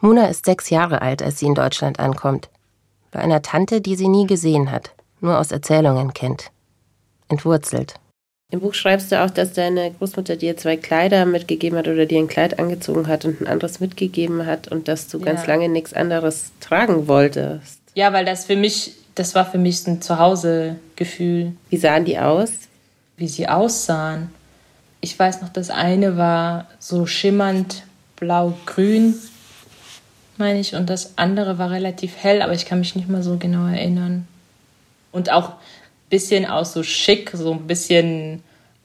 Muna 0.00 0.26
ist 0.26 0.44
sechs 0.44 0.70
Jahre 0.70 1.02
alt, 1.02 1.22
als 1.22 1.38
sie 1.38 1.46
in 1.46 1.54
Deutschland 1.54 2.00
ankommt. 2.00 2.50
Bei 3.12 3.20
einer 3.20 3.42
Tante, 3.42 3.80
die 3.80 3.94
sie 3.94 4.08
nie 4.08 4.26
gesehen 4.26 4.72
hat, 4.72 4.90
nur 5.20 5.38
aus 5.38 5.52
Erzählungen 5.52 6.12
kennt. 6.12 6.50
Entwurzelt. 7.28 7.94
Im 8.52 8.60
Buch 8.60 8.74
schreibst 8.74 9.10
du 9.10 9.20
auch, 9.20 9.30
dass 9.30 9.54
deine 9.54 9.90
Großmutter 9.98 10.36
dir 10.36 10.56
zwei 10.56 10.76
Kleider 10.76 11.26
mitgegeben 11.26 11.76
hat 11.76 11.88
oder 11.88 12.06
dir 12.06 12.20
ein 12.20 12.28
Kleid 12.28 12.60
angezogen 12.60 13.08
hat 13.08 13.24
und 13.24 13.40
ein 13.40 13.48
anderes 13.48 13.80
mitgegeben 13.80 14.46
hat 14.46 14.68
und 14.68 14.86
dass 14.86 15.08
du 15.08 15.18
ja. 15.18 15.24
ganz 15.24 15.46
lange 15.48 15.68
nichts 15.68 15.92
anderes 15.92 16.52
tragen 16.60 17.08
wolltest. 17.08 17.80
Ja, 17.94 18.12
weil 18.12 18.24
das 18.24 18.44
für 18.44 18.56
mich 18.56 18.92
das 19.14 19.34
war 19.34 19.44
für 19.44 19.58
mich 19.58 19.86
ein 19.86 20.00
Zuhausegefühl. 20.00 21.52
Wie 21.70 21.76
sahen 21.76 22.04
die 22.04 22.18
aus? 22.18 22.50
Wie 23.16 23.28
sie 23.28 23.48
aussahen. 23.48 24.30
Ich 25.00 25.18
weiß 25.18 25.42
noch, 25.42 25.48
das 25.48 25.70
eine 25.70 26.16
war 26.16 26.68
so 26.78 27.06
schimmernd 27.06 27.82
blau-grün, 28.16 29.14
meine 30.38 30.60
ich, 30.60 30.74
und 30.74 30.88
das 30.88 31.18
andere 31.18 31.58
war 31.58 31.70
relativ 31.70 32.16
hell, 32.16 32.40
aber 32.40 32.52
ich 32.52 32.66
kann 32.66 32.78
mich 32.78 32.94
nicht 32.94 33.08
mal 33.08 33.22
so 33.22 33.36
genau 33.36 33.66
erinnern. 33.66 34.26
Und 35.10 35.30
auch 35.30 35.52
bisschen 36.12 36.44
aus 36.44 36.74
so 36.74 36.82
schick, 36.82 37.30
so 37.32 37.52
ein 37.52 37.66
bisschen 37.66 38.42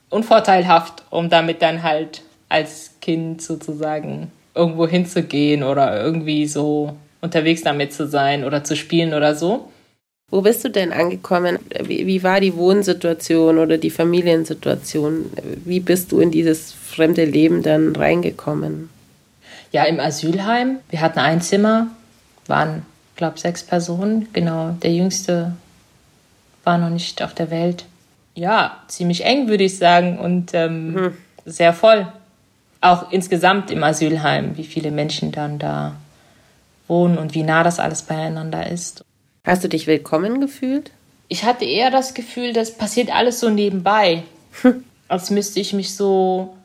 unvorteilhaft, 0.10 1.04
um 1.10 1.30
damit 1.30 1.62
dann 1.62 1.84
halt 1.84 2.22
als 2.48 2.92
Kind 3.02 3.42
sozusagen 3.42 4.32
irgendwo 4.56 4.88
hinzugehen 4.88 5.62
oder 5.62 6.02
irgendwie 6.02 6.48
so 6.48 6.96
unterwegs 7.20 7.64
damit 7.64 7.92
zu 7.92 8.08
sein 8.08 8.46
oder 8.46 8.64
zu 8.64 8.78
spielen 8.78 9.14
oder 9.14 9.36
so. 9.36 9.70
Wo 10.32 10.42
bist 10.42 10.64
du 10.64 10.70
denn 10.70 10.94
angekommen? 10.94 11.60
Wie, 11.84 12.08
wie, 12.08 12.24
war 12.24 12.40
die 12.40 12.56
Wohnsituation 12.56 13.58
oder 13.58 13.78
die 13.78 13.90
Familiensituation? 13.90 15.30
Wie 15.66 15.82
bist 15.82 16.14
du 16.14 16.22
in 16.22 16.32
dieses 16.32 16.72
fremde 16.72 17.26
Leben 17.26 17.62
dann 17.62 17.94
reingekommen? 17.94 18.90
Ja, 19.74 19.84
im 19.84 20.00
Asylheim. 20.00 20.78
Wir 20.90 21.02
hatten 21.02 21.20
ein 21.20 21.42
Zimmer, 21.42 21.88
waren, 22.48 22.86
glaube 23.18 23.38
sechs 23.38 23.64
Personen. 23.64 24.30
Genau, 24.32 24.78
der 24.82 24.94
jüngste 24.94 25.54
war 26.68 26.78
noch 26.78 26.90
nicht 26.90 27.24
auf 27.24 27.34
der 27.34 27.50
Welt. 27.50 27.86
Ja, 28.36 28.84
ziemlich 28.88 29.26
eng, 29.26 29.48
würde 29.48 29.64
ich 29.64 29.78
sagen, 29.78 30.20
und 30.20 30.54
ähm, 30.54 30.96
hm. 30.96 31.18
sehr 31.46 31.74
voll. 31.74 32.08
Auch 32.82 33.12
insgesamt 33.12 33.72
im 33.72 33.84
Asylheim, 33.84 34.56
wie 34.58 34.64
viele 34.64 34.92
Menschen 34.92 35.32
dann 35.32 35.58
da 35.58 35.96
wohnen 36.88 37.18
und 37.18 37.34
wie 37.34 37.42
nah 37.42 37.64
das 37.64 37.80
alles 37.80 38.04
beieinander 38.04 38.70
ist. 38.70 39.04
Hast 39.44 39.64
du 39.64 39.70
dich 39.70 39.88
willkommen 39.88 40.40
gefühlt? 40.40 40.92
Ich 41.30 41.44
hatte 41.44 41.66
eher 41.66 41.90
das 41.90 42.14
Gefühl, 42.14 42.54
das 42.54 42.78
passiert 42.78 43.14
alles 43.14 43.40
so 43.40 43.50
nebenbei. 43.50 44.24
Hm. 44.62 44.84
Als 45.08 45.32
müsste 45.32 45.60
ich 45.60 45.74
mich 45.74 45.96
so 45.96 46.56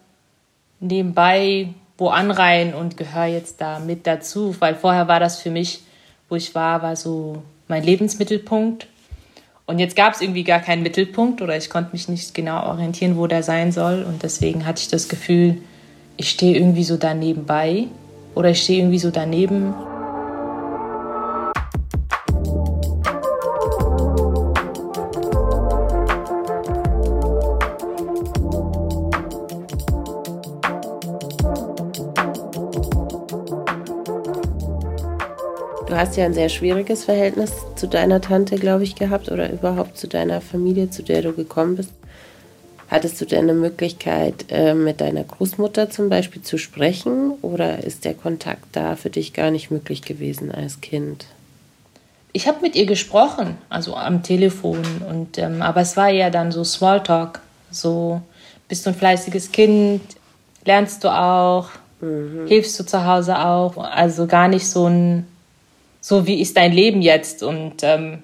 nebenbei 0.80 1.68
wo 2.02 2.08
anreihen 2.08 2.74
und 2.74 2.96
gehöre 2.96 3.26
jetzt 3.26 3.60
da 3.60 3.78
mit 3.78 4.08
dazu. 4.08 4.56
Weil 4.58 4.74
vorher 4.74 5.06
war 5.06 5.20
das 5.20 5.40
für 5.40 5.50
mich, 5.50 5.82
wo 6.28 6.34
ich 6.34 6.52
war, 6.52 6.82
war 6.82 6.96
so 6.96 7.42
mein 7.68 7.84
Lebensmittelpunkt. 7.84 8.88
Und 9.72 9.78
jetzt 9.78 9.96
gab 9.96 10.12
es 10.12 10.20
irgendwie 10.20 10.44
gar 10.44 10.60
keinen 10.60 10.82
Mittelpunkt 10.82 11.40
oder 11.40 11.56
ich 11.56 11.70
konnte 11.70 11.92
mich 11.92 12.06
nicht 12.06 12.34
genau 12.34 12.66
orientieren, 12.66 13.16
wo 13.16 13.26
der 13.26 13.42
sein 13.42 13.72
soll. 13.72 14.02
Und 14.02 14.22
deswegen 14.22 14.66
hatte 14.66 14.82
ich 14.82 14.88
das 14.88 15.08
Gefühl, 15.08 15.62
ich 16.18 16.28
stehe 16.28 16.54
irgendwie 16.54 16.84
so 16.84 16.98
da 16.98 17.14
nebenbei 17.14 17.86
oder 18.34 18.50
ich 18.50 18.62
stehe 18.62 18.80
irgendwie 18.80 18.98
so 18.98 19.10
daneben. 19.10 19.72
Hast 36.02 36.16
ja 36.16 36.24
ein 36.24 36.34
sehr 36.34 36.48
schwieriges 36.48 37.04
Verhältnis 37.04 37.52
zu 37.76 37.86
deiner 37.86 38.20
Tante, 38.20 38.56
glaube 38.56 38.82
ich, 38.82 38.96
gehabt 38.96 39.30
oder 39.30 39.52
überhaupt 39.52 39.96
zu 39.96 40.08
deiner 40.08 40.40
Familie, 40.40 40.90
zu 40.90 41.04
der 41.04 41.22
du 41.22 41.32
gekommen 41.32 41.76
bist. 41.76 41.90
Hattest 42.90 43.20
du 43.20 43.24
denn 43.24 43.44
eine 43.48 43.54
Möglichkeit, 43.54 44.46
äh, 44.50 44.74
mit 44.74 45.00
deiner 45.00 45.22
Großmutter 45.22 45.90
zum 45.90 46.08
Beispiel 46.08 46.42
zu 46.42 46.58
sprechen 46.58 47.34
oder 47.40 47.84
ist 47.84 48.04
der 48.04 48.14
Kontakt 48.14 48.64
da 48.72 48.96
für 48.96 49.10
dich 49.10 49.32
gar 49.32 49.52
nicht 49.52 49.70
möglich 49.70 50.02
gewesen 50.02 50.50
als 50.50 50.80
Kind? 50.80 51.26
Ich 52.32 52.48
habe 52.48 52.62
mit 52.62 52.74
ihr 52.74 52.86
gesprochen, 52.86 53.56
also 53.68 53.94
am 53.94 54.24
Telefon, 54.24 54.82
und, 55.08 55.38
ähm, 55.38 55.62
aber 55.62 55.82
es 55.82 55.96
war 55.96 56.08
ja 56.08 56.30
dann 56.30 56.50
so 56.50 56.64
Smalltalk, 56.64 57.40
so 57.70 58.20
bist 58.66 58.84
du 58.86 58.90
ein 58.90 58.96
fleißiges 58.96 59.52
Kind, 59.52 60.02
lernst 60.64 61.04
du 61.04 61.14
auch, 61.14 61.68
mhm. 62.00 62.48
hilfst 62.48 62.80
du 62.80 62.84
zu 62.84 63.06
Hause 63.06 63.38
auch, 63.38 63.76
also 63.76 64.26
gar 64.26 64.48
nicht 64.48 64.66
so 64.66 64.86
ein 64.86 65.28
so 66.02 66.26
wie 66.26 66.42
ist 66.42 66.56
dein 66.56 66.72
Leben 66.72 67.00
jetzt 67.00 67.42
und 67.42 67.82
ähm, 67.82 68.22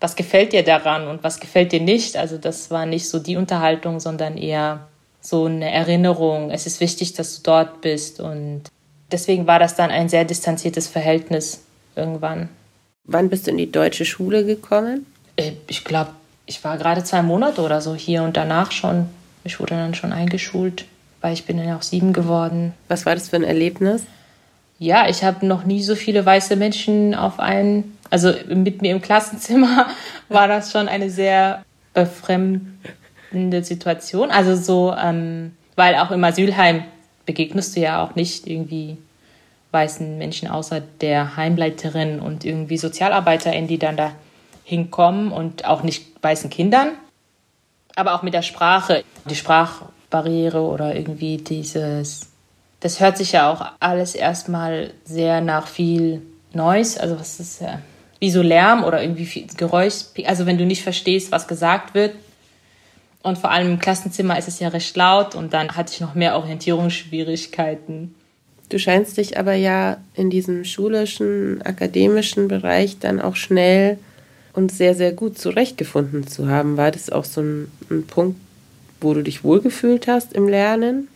was 0.00 0.16
gefällt 0.16 0.52
dir 0.52 0.62
daran 0.62 1.08
und 1.08 1.24
was 1.24 1.40
gefällt 1.40 1.72
dir 1.72 1.80
nicht. 1.80 2.16
Also 2.16 2.38
das 2.38 2.70
war 2.70 2.86
nicht 2.86 3.08
so 3.08 3.18
die 3.18 3.36
Unterhaltung, 3.36 4.00
sondern 4.00 4.38
eher 4.38 4.86
so 5.20 5.46
eine 5.46 5.70
Erinnerung. 5.70 6.50
Es 6.50 6.66
ist 6.66 6.80
wichtig, 6.80 7.14
dass 7.14 7.36
du 7.36 7.42
dort 7.42 7.80
bist 7.80 8.20
und 8.20 8.62
deswegen 9.10 9.46
war 9.46 9.58
das 9.58 9.74
dann 9.74 9.90
ein 9.90 10.08
sehr 10.08 10.24
distanziertes 10.24 10.86
Verhältnis 10.86 11.64
irgendwann. 11.96 12.48
Wann 13.04 13.28
bist 13.28 13.46
du 13.46 13.50
in 13.50 13.58
die 13.58 13.72
deutsche 13.72 14.04
Schule 14.04 14.44
gekommen? 14.44 15.04
Äh, 15.36 15.52
ich 15.66 15.84
glaube, 15.84 16.10
ich 16.46 16.62
war 16.62 16.78
gerade 16.78 17.02
zwei 17.02 17.22
Monate 17.22 17.60
oder 17.60 17.80
so 17.80 17.96
hier 17.96 18.22
und 18.22 18.36
danach 18.36 18.70
schon. 18.70 19.08
Ich 19.42 19.58
wurde 19.58 19.74
dann 19.74 19.94
schon 19.94 20.12
eingeschult, 20.12 20.84
weil 21.20 21.32
ich 21.32 21.44
bin 21.44 21.56
dann 21.56 21.72
auch 21.72 21.82
sieben 21.82 22.12
geworden. 22.12 22.72
Was 22.86 23.04
war 23.04 23.14
das 23.14 23.30
für 23.30 23.36
ein 23.36 23.44
Erlebnis? 23.44 24.02
Ja, 24.78 25.08
ich 25.08 25.24
habe 25.24 25.46
noch 25.46 25.64
nie 25.64 25.82
so 25.82 25.94
viele 25.94 26.24
weiße 26.24 26.56
Menschen 26.56 27.14
auf 27.14 27.40
einen, 27.40 27.96
also 28.10 28.32
mit 28.48 28.82
mir 28.82 28.92
im 28.92 29.00
Klassenzimmer 29.00 29.86
war 30.28 30.48
das 30.48 30.70
schon 30.70 30.88
eine 30.88 31.08
sehr 31.10 31.64
befremdende 31.94 33.62
Situation. 33.62 34.30
Also 34.30 34.54
so, 34.54 34.94
ähm, 34.94 35.56
weil 35.76 35.94
auch 35.94 36.10
im 36.10 36.22
Asylheim 36.24 36.84
begegnest 37.24 37.76
du 37.76 37.80
ja 37.80 38.04
auch 38.04 38.14
nicht 38.14 38.46
irgendwie 38.46 38.98
weißen 39.72 40.18
Menschen 40.18 40.48
außer 40.48 40.80
der 41.00 41.36
Heimleiterin 41.36 42.20
und 42.20 42.44
irgendwie 42.44 42.78
SozialarbeiterInnen, 42.78 43.68
die 43.68 43.78
dann 43.78 43.96
da 43.96 44.12
hinkommen 44.64 45.32
und 45.32 45.64
auch 45.64 45.82
nicht 45.82 46.22
weißen 46.22 46.50
Kindern. 46.50 46.88
Aber 47.94 48.14
auch 48.14 48.22
mit 48.22 48.34
der 48.34 48.42
Sprache, 48.42 49.04
die 49.24 49.36
Sprachbarriere 49.36 50.60
oder 50.60 50.94
irgendwie 50.94 51.38
dieses, 51.38 52.28
das 52.86 53.00
hört 53.00 53.18
sich 53.18 53.32
ja 53.32 53.50
auch 53.50 53.66
alles 53.80 54.14
erstmal 54.14 54.92
sehr 55.04 55.40
nach 55.40 55.66
viel 55.66 56.22
Noise, 56.52 57.00
also 57.00 57.18
was 57.18 57.40
ist 57.40 57.60
ja, 57.60 57.80
wie 58.20 58.30
so 58.30 58.42
Lärm 58.42 58.84
oder 58.84 59.02
irgendwie 59.02 59.26
viel 59.26 59.48
Geräusch, 59.56 60.04
also 60.24 60.46
wenn 60.46 60.56
du 60.56 60.64
nicht 60.64 60.84
verstehst, 60.84 61.32
was 61.32 61.48
gesagt 61.48 61.94
wird. 61.94 62.14
Und 63.24 63.38
vor 63.38 63.50
allem 63.50 63.72
im 63.72 63.78
Klassenzimmer 63.80 64.38
ist 64.38 64.46
es 64.46 64.60
ja 64.60 64.68
recht 64.68 64.96
laut 64.96 65.34
und 65.34 65.52
dann 65.52 65.76
hatte 65.76 65.94
ich 65.94 66.00
noch 66.00 66.14
mehr 66.14 66.36
Orientierungsschwierigkeiten. 66.36 68.14
Du 68.68 68.78
scheinst 68.78 69.16
dich 69.16 69.36
aber 69.36 69.54
ja 69.54 69.96
in 70.14 70.30
diesem 70.30 70.64
schulischen, 70.64 71.62
akademischen 71.62 72.46
Bereich 72.46 73.00
dann 73.00 73.20
auch 73.20 73.34
schnell 73.34 73.98
und 74.52 74.70
sehr, 74.70 74.94
sehr 74.94 75.12
gut 75.12 75.40
zurechtgefunden 75.40 76.28
zu 76.28 76.48
haben. 76.48 76.76
War 76.76 76.92
das 76.92 77.10
auch 77.10 77.24
so 77.24 77.40
ein, 77.40 77.72
ein 77.90 78.06
Punkt, 78.06 78.38
wo 79.00 79.12
du 79.12 79.24
dich 79.24 79.42
wohlgefühlt 79.42 80.06
hast 80.06 80.32
im 80.34 80.46
Lernen? 80.46 81.08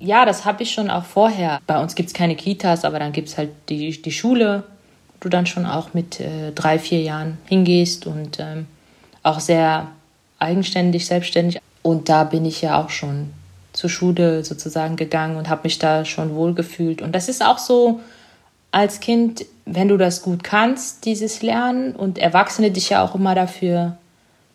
Ja, 0.00 0.24
das 0.24 0.44
habe 0.44 0.62
ich 0.62 0.72
schon 0.72 0.90
auch 0.90 1.04
vorher. 1.04 1.60
Bei 1.66 1.80
uns 1.80 1.94
gibt 1.94 2.08
es 2.08 2.14
keine 2.14 2.36
Kitas, 2.36 2.84
aber 2.84 2.98
dann 2.98 3.12
gibt 3.12 3.28
es 3.28 3.38
halt 3.38 3.50
die, 3.68 4.00
die 4.00 4.12
Schule, 4.12 4.64
wo 5.12 5.16
du 5.20 5.28
dann 5.28 5.46
schon 5.46 5.66
auch 5.66 5.94
mit 5.94 6.20
äh, 6.20 6.52
drei, 6.52 6.78
vier 6.78 7.02
Jahren 7.02 7.38
hingehst 7.46 8.06
und 8.06 8.38
ähm, 8.38 8.66
auch 9.22 9.40
sehr 9.40 9.88
eigenständig, 10.38 11.06
selbstständig. 11.06 11.60
Und 11.82 12.08
da 12.08 12.24
bin 12.24 12.44
ich 12.44 12.62
ja 12.62 12.80
auch 12.80 12.90
schon 12.90 13.30
zur 13.72 13.90
Schule 13.90 14.44
sozusagen 14.44 14.96
gegangen 14.96 15.36
und 15.36 15.48
habe 15.48 15.62
mich 15.64 15.78
da 15.78 16.04
schon 16.04 16.34
wohl 16.34 16.54
gefühlt. 16.54 17.02
Und 17.02 17.14
das 17.14 17.28
ist 17.28 17.44
auch 17.44 17.58
so 17.58 18.00
als 18.70 19.00
Kind, 19.00 19.46
wenn 19.64 19.88
du 19.88 19.96
das 19.96 20.22
gut 20.22 20.44
kannst, 20.44 21.04
dieses 21.04 21.42
Lernen 21.42 21.94
und 21.94 22.18
Erwachsene 22.18 22.70
dich 22.70 22.90
ja 22.90 23.04
auch 23.04 23.14
immer 23.14 23.34
dafür 23.34 23.96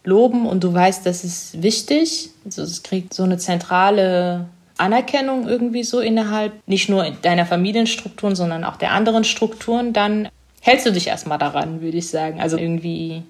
loben 0.03 0.45
und 0.45 0.63
du 0.63 0.73
weißt, 0.73 1.05
das 1.05 1.23
ist 1.23 1.61
wichtig. 1.61 2.29
Also 2.45 2.63
es 2.63 2.83
kriegt 2.83 3.13
so 3.13 3.23
eine 3.23 3.37
zentrale 3.37 4.47
Anerkennung 4.77 5.47
irgendwie 5.47 5.83
so 5.83 5.99
innerhalb 5.99 6.53
nicht 6.67 6.89
nur 6.89 7.09
deiner 7.21 7.45
Familienstrukturen, 7.45 8.35
sondern 8.35 8.63
auch 8.63 8.77
der 8.77 8.91
anderen 8.91 9.23
Strukturen, 9.23 9.93
dann 9.93 10.29
hältst 10.61 10.85
du 10.85 10.91
dich 10.91 11.07
erstmal 11.07 11.37
daran, 11.37 11.81
würde 11.81 11.97
ich 11.97 12.09
sagen. 12.09 12.41
Also 12.41 12.57
irgendwie 12.57 13.23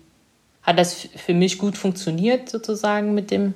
hat 0.62 0.80
das 0.80 1.08
für 1.16 1.34
mich 1.34 1.58
gut 1.58 1.78
funktioniert 1.78 2.50
sozusagen 2.50 3.14
mit 3.14 3.32
dem 3.32 3.54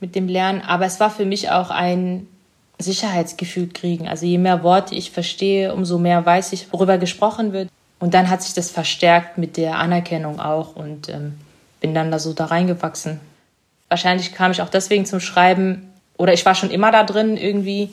mit 0.00 0.16
dem 0.16 0.28
Lernen. 0.28 0.60
Aber 0.60 0.84
es 0.84 1.00
war 1.00 1.10
für 1.10 1.24
mich 1.24 1.50
auch 1.50 1.70
ein 1.70 2.26
Sicherheitsgefühl 2.78 3.68
kriegen. 3.68 4.08
Also 4.08 4.26
je 4.26 4.38
mehr 4.38 4.62
Worte 4.62 4.94
ich 4.94 5.12
verstehe, 5.12 5.72
umso 5.72 5.98
mehr 5.98 6.26
weiß 6.26 6.52
ich, 6.52 6.72
worüber 6.72 6.98
gesprochen 6.98 7.52
wird. 7.52 7.68
Und 8.00 8.14
dann 8.14 8.28
hat 8.28 8.42
sich 8.42 8.52
das 8.52 8.68
verstärkt 8.68 9.38
mit 9.38 9.56
der 9.56 9.78
Anerkennung 9.78 10.40
auch 10.40 10.74
und 10.74 11.08
ähm, 11.08 11.34
bin 11.80 11.94
dann 11.94 12.10
da 12.10 12.18
so 12.18 12.32
da 12.32 12.46
reingewachsen. 12.46 13.20
Wahrscheinlich 13.88 14.34
kam 14.34 14.50
ich 14.50 14.60
auch 14.60 14.68
deswegen 14.68 15.06
zum 15.06 15.20
Schreiben 15.20 15.91
oder 16.22 16.32
ich 16.32 16.46
war 16.46 16.54
schon 16.54 16.70
immer 16.70 16.92
da 16.92 17.02
drin 17.02 17.36
irgendwie, 17.36 17.90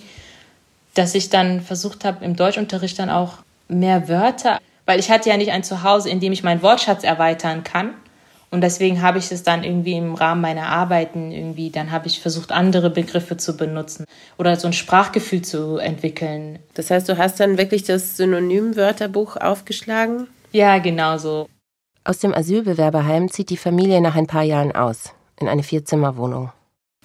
dass 0.93 1.15
ich 1.15 1.29
dann 1.29 1.61
versucht 1.61 2.05
habe, 2.05 2.23
im 2.23 2.35
Deutschunterricht 2.35 2.99
dann 2.99 3.09
auch 3.09 3.39
mehr 3.69 4.07
Wörter, 4.07 4.59
weil 4.85 4.99
ich 4.99 5.09
hatte 5.09 5.29
ja 5.29 5.37
nicht 5.37 5.51
ein 5.51 5.63
Zuhause, 5.63 6.11
in 6.11 6.19
dem 6.19 6.31
ich 6.31 6.43
meinen 6.43 6.61
Wortschatz 6.61 7.03
erweitern 7.03 7.63
kann. 7.63 7.95
Und 8.51 8.61
deswegen 8.61 9.01
habe 9.01 9.17
ich 9.17 9.31
es 9.31 9.41
dann 9.41 9.63
irgendwie 9.63 9.93
im 9.93 10.13
Rahmen 10.13 10.41
meiner 10.41 10.67
Arbeiten 10.67 11.31
irgendwie, 11.31 11.71
dann 11.71 11.89
habe 11.89 12.05
ich 12.05 12.19
versucht, 12.19 12.51
andere 12.51 12.91
Begriffe 12.91 13.35
zu 13.37 13.57
benutzen 13.57 14.05
oder 14.37 14.55
so 14.57 14.67
ein 14.67 14.73
Sprachgefühl 14.73 15.41
zu 15.41 15.77
entwickeln. 15.77 16.59
Das 16.75 16.91
heißt, 16.91 17.09
du 17.09 17.17
hast 17.17 17.39
dann 17.39 17.57
wirklich 17.57 17.83
das 17.83 18.15
Synonym-Wörterbuch 18.17 19.37
aufgeschlagen? 19.37 20.27
Ja, 20.51 20.77
genau 20.77 21.17
so. 21.17 21.47
Aus 22.03 22.19
dem 22.19 22.35
Asylbewerberheim 22.35 23.31
zieht 23.31 23.49
die 23.49 23.57
Familie 23.57 24.01
nach 24.01 24.15
ein 24.15 24.27
paar 24.27 24.43
Jahren 24.43 24.71
aus, 24.71 25.13
in 25.39 25.47
eine 25.47 25.63
Vierzimmerwohnung. 25.63 26.51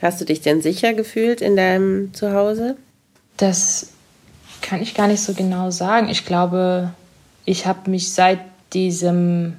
Hast 0.03 0.21
du 0.21 0.25
dich 0.25 0.41
denn 0.41 0.61
sicher 0.61 0.93
gefühlt 0.93 1.41
in 1.41 1.57
deinem 1.57 2.13
Zuhause? 2.15 2.77
Das 3.37 3.93
kann 4.61 4.83
ich 4.83 4.95
gar 4.95 5.07
nicht 5.07 5.21
so 5.21 5.35
genau 5.35 5.71
sagen. 5.71 6.09
Ich 6.09 6.25
glaube, 6.25 6.93
ich 7.45 7.67
habe 7.67 7.91
mich 7.91 8.13
seit 8.13 8.41
diesem 8.73 9.57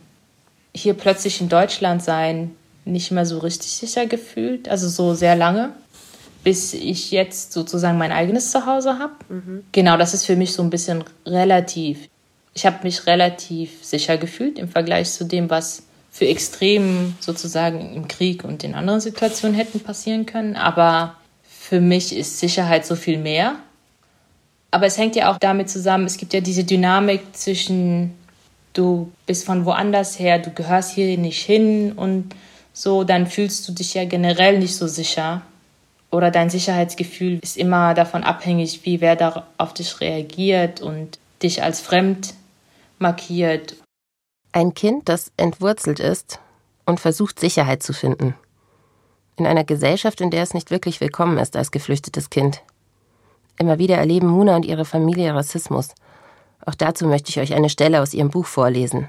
hier 0.74 0.94
plötzlich 0.94 1.40
in 1.40 1.50
Deutschland 1.50 2.04
sein 2.04 2.52
nicht 2.84 3.12
mehr 3.12 3.26
so 3.26 3.40
richtig 3.40 3.72
sicher 3.72 4.06
gefühlt, 4.06 4.70
also 4.70 4.88
so 4.90 5.16
sehr 5.16 5.36
lange, 5.36 5.72
bis 6.44 6.74
ich 6.74 7.12
jetzt 7.12 7.52
sozusagen 7.54 7.98
mein 7.98 8.12
eigenes 8.12 8.52
Zuhause 8.52 9.00
habe. 9.00 9.14
Mhm. 9.30 9.64
Genau, 9.72 9.98
das 9.98 10.14
ist 10.14 10.26
für 10.26 10.36
mich 10.36 10.54
so 10.54 10.62
ein 10.62 10.70
bisschen 10.70 11.04
relativ. 11.26 12.08
Ich 12.54 12.66
habe 12.66 12.84
mich 12.84 13.08
relativ 13.08 13.84
sicher 13.84 14.18
gefühlt 14.18 14.60
im 14.60 14.70
Vergleich 14.70 15.12
zu 15.12 15.26
dem, 15.26 15.50
was 15.50 15.84
für 16.16 16.30
Extremen 16.30 17.18
sozusagen 17.20 17.94
im 17.94 18.08
Krieg 18.08 18.46
und 18.46 18.64
in 18.64 18.74
anderen 18.74 19.02
Situationen 19.02 19.54
hätten 19.54 19.82
passieren 19.82 20.26
können. 20.26 20.56
Aber 20.56 21.18
für 21.44 21.82
mich 21.82 22.16
ist 22.16 22.40
Sicherheit 22.40 22.86
so 22.86 22.96
viel 22.96 23.18
mehr. 23.18 23.58
Aber 24.72 24.86
es 24.86 24.98
hängt 24.98 25.18
ja 25.18 25.30
auch 25.30 25.38
damit 25.38 25.70
zusammen, 25.70 26.06
es 26.06 26.16
gibt 26.16 26.34
ja 26.34 26.40
diese 26.40 26.64
Dynamik 26.64 27.20
zwischen 27.34 28.14
du 28.72 29.12
bist 29.26 29.46
von 29.46 29.66
woanders 29.66 30.18
her, 30.18 30.40
du 30.40 30.52
gehörst 30.52 30.94
hier 30.94 31.18
nicht 31.18 31.42
hin 31.42 31.92
und 31.92 32.34
so, 32.72 33.04
dann 33.04 33.28
fühlst 33.28 33.68
du 33.68 33.74
dich 33.74 33.94
ja 33.94 34.06
generell 34.06 34.60
nicht 34.60 34.78
so 34.78 34.88
sicher. 34.88 35.42
Oder 36.12 36.32
dein 36.32 36.50
Sicherheitsgefühl 36.50 37.40
ist 37.42 37.58
immer 37.58 37.94
davon 37.94 38.24
abhängig, 38.24 38.86
wie 38.86 39.02
wer 39.02 39.18
da 39.18 39.48
auf 39.58 39.74
dich 39.74 40.00
reagiert 40.00 40.80
und 40.80 41.20
dich 41.44 41.62
als 41.62 41.82
fremd 41.82 42.36
markiert. 43.00 43.76
Ein 44.56 44.74
Kind, 44.74 45.10
das 45.10 45.32
entwurzelt 45.38 46.00
ist 46.00 46.40
und 46.86 47.00
versucht 47.00 47.40
Sicherheit 47.40 47.84
zu 47.84 47.94
finden. 47.94 48.36
In 49.36 49.46
einer 49.46 49.66
Gesellschaft, 49.66 50.22
in 50.22 50.32
der 50.32 50.44
es 50.44 50.54
nicht 50.54 50.72
wirklich 50.72 51.02
willkommen 51.02 51.38
ist 51.38 51.56
als 51.56 51.72
geflüchtetes 51.72 52.30
Kind. 52.30 52.64
Immer 53.60 53.78
wieder 53.78 53.98
erleben 53.98 54.28
Muna 54.28 54.56
und 54.56 54.66
ihre 54.66 54.86
Familie 54.86 55.36
Rassismus 55.36 55.90
auch 56.66 56.76
dazu 56.76 57.08
möchte 57.08 57.30
ich 57.30 57.40
euch 57.40 57.54
eine 57.54 57.70
Stelle 57.70 58.02
aus 58.02 58.14
ihrem 58.14 58.30
Buch 58.30 58.46
vorlesen. 58.46 59.08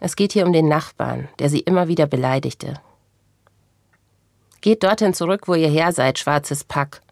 Es 0.00 0.14
geht 0.14 0.32
hier 0.32 0.46
um 0.46 0.52
den 0.52 0.68
Nachbarn, 0.68 1.28
der 1.40 1.50
sie 1.50 1.60
immer 1.60 1.88
wieder 1.88 2.06
beleidigte. 2.06 2.74
Geht 4.60 4.84
dorthin 4.84 5.14
zurück, 5.14 5.48
wo 5.48 5.54
ihr 5.54 5.68
her 5.68 5.92
seid, 5.92 6.18
schwarzes 6.18 6.64
Pack. 6.64 7.02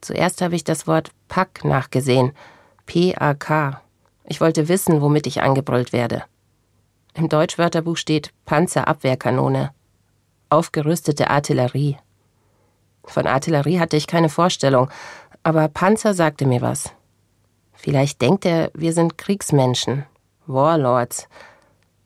Zuerst 0.00 0.40
habe 0.42 0.54
ich 0.54 0.64
das 0.64 0.86
Wort 0.86 1.10
Pack 1.28 1.64
nachgesehen. 1.64 2.32
P-A-K. 2.86 3.80
Ich 4.24 4.40
wollte 4.40 4.68
wissen, 4.68 5.00
womit 5.00 5.26
ich 5.26 5.42
angebrüllt 5.42 5.92
werde. 5.92 6.24
Im 7.14 7.28
Deutschwörterbuch 7.28 7.96
steht 7.96 8.32
Panzerabwehrkanone. 8.46 9.70
Aufgerüstete 10.48 11.30
Artillerie. 11.30 11.98
Von 13.04 13.26
Artillerie 13.26 13.78
hatte 13.78 13.96
ich 13.96 14.06
keine 14.06 14.28
Vorstellung, 14.28 14.88
aber 15.42 15.68
Panzer 15.68 16.14
sagte 16.14 16.46
mir 16.46 16.62
was. 16.62 16.92
Vielleicht 17.74 18.22
denkt 18.22 18.46
er, 18.46 18.70
wir 18.74 18.92
sind 18.92 19.18
Kriegsmenschen, 19.18 20.04
Warlords. 20.46 21.28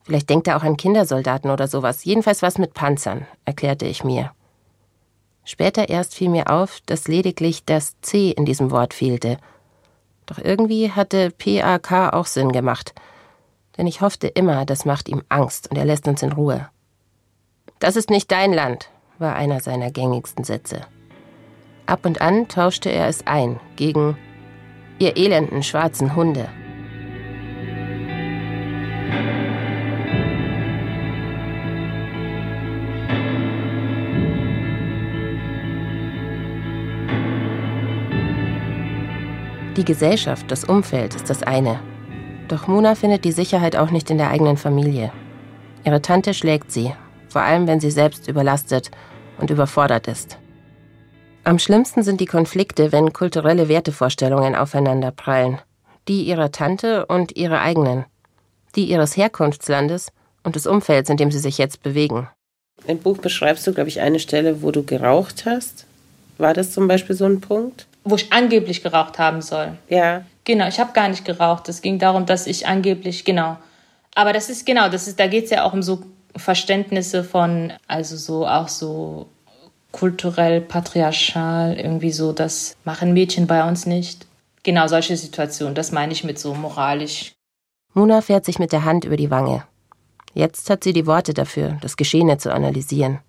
Vielleicht 0.03 0.29
denkt 0.29 0.47
er 0.47 0.57
auch 0.57 0.63
an 0.63 0.77
Kindersoldaten 0.77 1.51
oder 1.51 1.67
sowas. 1.67 2.03
Jedenfalls 2.03 2.41
was 2.41 2.57
mit 2.57 2.73
Panzern, 2.73 3.27
erklärte 3.45 3.85
ich 3.85 4.03
mir. 4.03 4.31
Später 5.43 5.87
erst 5.87 6.15
fiel 6.15 6.29
mir 6.29 6.49
auf, 6.49 6.79
dass 6.85 7.07
lediglich 7.07 7.63
das 7.63 7.99
C 8.01 8.31
in 8.31 8.45
diesem 8.45 8.71
Wort 8.71 8.93
fehlte. 8.93 9.37
Doch 10.25 10.39
irgendwie 10.39 10.91
hatte 10.91 11.31
PAK 11.31 12.13
auch 12.13 12.25
Sinn 12.25 12.51
gemacht. 12.51 12.93
Denn 13.77 13.87
ich 13.87 14.01
hoffte 14.01 14.27
immer, 14.27 14.65
das 14.65 14.85
macht 14.85 15.07
ihm 15.07 15.23
Angst 15.29 15.69
und 15.69 15.77
er 15.77 15.85
lässt 15.85 16.07
uns 16.07 16.23
in 16.23 16.31
Ruhe. 16.31 16.69
Das 17.79 17.95
ist 17.95 18.09
nicht 18.09 18.31
dein 18.31 18.53
Land, 18.53 18.89
war 19.19 19.35
einer 19.35 19.59
seiner 19.59 19.91
gängigsten 19.91 20.43
Sätze. 20.43 20.81
Ab 21.85 22.05
und 22.05 22.21
an 22.21 22.47
tauschte 22.47 22.89
er 22.89 23.07
es 23.07 23.25
ein 23.27 23.59
gegen 23.75 24.17
ihr 24.99 25.15
elenden 25.15 25.63
schwarzen 25.63 26.15
Hunde. 26.15 26.49
Die 39.77 39.85
Gesellschaft, 39.85 40.49
das 40.49 40.63
Umfeld 40.63 41.13
ist 41.13 41.29
das 41.29 41.43
eine. 41.43 41.79
Doch 42.47 42.67
Muna 42.67 42.95
findet 42.95 43.25
die 43.25 43.31
Sicherheit 43.31 43.75
auch 43.75 43.91
nicht 43.91 44.09
in 44.09 44.17
der 44.17 44.29
eigenen 44.29 44.57
Familie. 44.57 45.11
Ihre 45.83 46.01
Tante 46.01 46.33
schlägt 46.33 46.71
sie, 46.71 46.93
vor 47.27 47.41
allem 47.41 47.67
wenn 47.67 47.79
sie 47.79 47.91
selbst 47.91 48.27
überlastet 48.27 48.89
und 49.37 49.49
überfordert 49.49 50.07
ist. 50.07 50.37
Am 51.43 51.59
schlimmsten 51.59 52.03
sind 52.03 52.19
die 52.19 52.25
Konflikte, 52.25 52.91
wenn 52.91 53.13
kulturelle 53.13 53.69
Wertevorstellungen 53.69 54.55
aufeinanderprallen. 54.55 55.59
Die 56.07 56.23
ihrer 56.23 56.51
Tante 56.51 57.05
und 57.05 57.35
ihrer 57.35 57.61
eigenen. 57.61 58.05
Die 58.75 58.85
ihres 58.85 59.17
Herkunftslandes 59.17 60.11
und 60.43 60.55
des 60.55 60.67
Umfelds, 60.67 61.09
in 61.09 61.17
dem 61.17 61.31
sie 61.31 61.39
sich 61.39 61.57
jetzt 61.57 61.83
bewegen. 61.83 62.29
Im 62.85 62.99
Buch 62.99 63.17
beschreibst 63.17 63.67
du, 63.67 63.73
glaube 63.73 63.89
ich, 63.89 64.01
eine 64.01 64.19
Stelle, 64.19 64.61
wo 64.61 64.71
du 64.71 64.83
geraucht 64.83 65.45
hast. 65.45 65.85
War 66.37 66.53
das 66.53 66.71
zum 66.71 66.87
Beispiel 66.87 67.15
so 67.15 67.25
ein 67.25 67.41
Punkt? 67.41 67.87
Wo 68.09 68.15
ich 68.15 68.31
angeblich 68.31 68.83
geraucht 68.83 69.19
haben 69.19 69.41
soll. 69.41 69.77
Ja. 69.89 70.23
Genau, 70.45 70.67
ich 70.67 70.79
habe 70.79 70.93
gar 70.93 71.09
nicht 71.09 71.25
geraucht. 71.25 71.67
Es 71.67 71.81
ging 71.81 71.99
darum, 71.99 72.25
dass 72.25 72.47
ich 72.47 72.67
angeblich, 72.67 73.25
genau. 73.25 73.57
Aber 74.15 74.33
das 74.33 74.49
ist 74.49 74.65
genau, 74.65 74.89
das 74.89 75.07
ist, 75.07 75.19
da 75.19 75.27
geht 75.27 75.45
es 75.45 75.49
ja 75.49 75.63
auch 75.63 75.73
um 75.73 75.83
so 75.83 76.01
Verständnisse 76.35 77.23
von, 77.23 77.73
also 77.87 78.15
so 78.15 78.47
auch 78.47 78.67
so 78.67 79.27
kulturell, 79.91 80.61
patriarchal, 80.61 81.75
irgendwie 81.77 82.11
so, 82.11 82.31
das 82.31 82.75
machen 82.83 83.13
Mädchen 83.13 83.47
bei 83.47 83.67
uns 83.67 83.85
nicht. 83.85 84.25
Genau 84.63 84.87
solche 84.87 85.17
Situationen, 85.17 85.75
das 85.75 85.91
meine 85.91 86.13
ich 86.13 86.23
mit 86.23 86.39
so 86.39 86.53
moralisch. 86.53 87.33
Muna 87.93 88.21
fährt 88.21 88.45
sich 88.45 88.59
mit 88.59 88.71
der 88.71 88.85
Hand 88.85 89.05
über 89.05 89.17
die 89.17 89.31
Wange. 89.31 89.63
Jetzt 90.33 90.69
hat 90.69 90.83
sie 90.83 90.93
die 90.93 91.07
Worte 91.07 91.33
dafür, 91.33 91.77
das 91.81 91.97
Geschehene 91.97 92.37
zu 92.37 92.53
analysieren. 92.53 93.19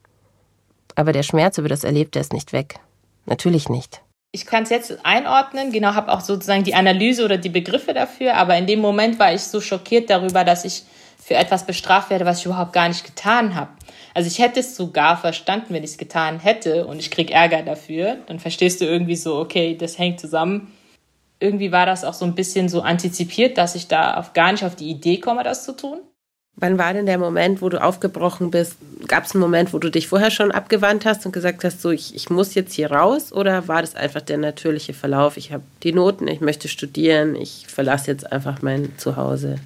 Aber 0.94 1.12
der 1.12 1.22
Schmerz 1.22 1.58
über 1.58 1.68
das 1.68 1.84
Erlebte 1.84 2.18
ist 2.18 2.32
nicht 2.32 2.52
weg. 2.52 2.80
Natürlich 3.24 3.68
nicht. 3.68 4.02
Ich 4.30 4.44
kann 4.44 4.64
es 4.64 4.68
jetzt 4.68 5.04
einordnen, 5.04 5.72
genau, 5.72 5.94
habe 5.94 6.12
auch 6.12 6.20
sozusagen 6.20 6.62
die 6.62 6.74
Analyse 6.74 7.24
oder 7.24 7.38
die 7.38 7.48
Begriffe 7.48 7.94
dafür, 7.94 8.34
aber 8.34 8.56
in 8.58 8.66
dem 8.66 8.80
Moment 8.80 9.18
war 9.18 9.32
ich 9.32 9.42
so 9.42 9.60
schockiert 9.60 10.10
darüber, 10.10 10.44
dass 10.44 10.66
ich 10.66 10.82
für 11.18 11.34
etwas 11.34 11.66
bestraft 11.66 12.10
werde, 12.10 12.26
was 12.26 12.40
ich 12.40 12.46
überhaupt 12.46 12.72
gar 12.72 12.88
nicht 12.88 13.04
getan 13.04 13.54
habe. 13.54 13.70
Also 14.14 14.28
ich 14.28 14.38
hätte 14.38 14.60
es 14.60 14.76
sogar 14.76 15.16
verstanden, 15.16 15.74
wenn 15.74 15.84
ich 15.84 15.90
es 15.90 15.98
getan 15.98 16.40
hätte 16.40 16.86
und 16.86 16.98
ich 16.98 17.10
krieg 17.10 17.30
Ärger 17.30 17.62
dafür. 17.62 18.18
Dann 18.26 18.38
verstehst 18.38 18.80
du 18.80 18.84
irgendwie 18.84 19.16
so, 19.16 19.38
okay, 19.38 19.76
das 19.76 19.98
hängt 19.98 20.20
zusammen. 20.20 20.72
Irgendwie 21.40 21.72
war 21.72 21.86
das 21.86 22.04
auch 22.04 22.14
so 22.14 22.24
ein 22.24 22.34
bisschen 22.34 22.68
so 22.68 22.82
antizipiert, 22.82 23.58
dass 23.58 23.74
ich 23.74 23.88
da 23.88 24.14
auf 24.14 24.32
gar 24.32 24.52
nicht 24.52 24.64
auf 24.64 24.74
die 24.74 24.90
Idee 24.90 25.18
komme, 25.18 25.42
das 25.42 25.64
zu 25.64 25.76
tun. 25.76 26.00
Wann 26.60 26.76
war 26.76 26.92
denn 26.92 27.06
der 27.06 27.18
Moment, 27.18 27.62
wo 27.62 27.68
du 27.68 27.80
aufgebrochen 27.80 28.50
bist? 28.50 28.76
Gab 29.06 29.24
es 29.24 29.32
einen 29.32 29.40
Moment, 29.40 29.72
wo 29.72 29.78
du 29.78 29.90
dich 29.90 30.08
vorher 30.08 30.32
schon 30.32 30.50
abgewandt 30.50 31.06
hast 31.06 31.24
und 31.24 31.30
gesagt 31.30 31.62
hast, 31.62 31.80
so 31.80 31.90
ich, 31.90 32.16
ich 32.16 32.30
muss 32.30 32.54
jetzt 32.54 32.72
hier 32.72 32.90
raus? 32.90 33.32
Oder 33.32 33.68
war 33.68 33.80
das 33.80 33.94
einfach 33.94 34.22
der 34.22 34.38
natürliche 34.38 34.92
Verlauf? 34.92 35.36
Ich 35.36 35.52
habe 35.52 35.62
die 35.84 35.92
Noten, 35.92 36.26
ich 36.26 36.40
möchte 36.40 36.66
studieren, 36.66 37.36
ich 37.36 37.66
verlasse 37.68 38.10
jetzt 38.10 38.32
einfach 38.32 38.60
mein 38.60 38.92
Zuhause. 38.96 39.60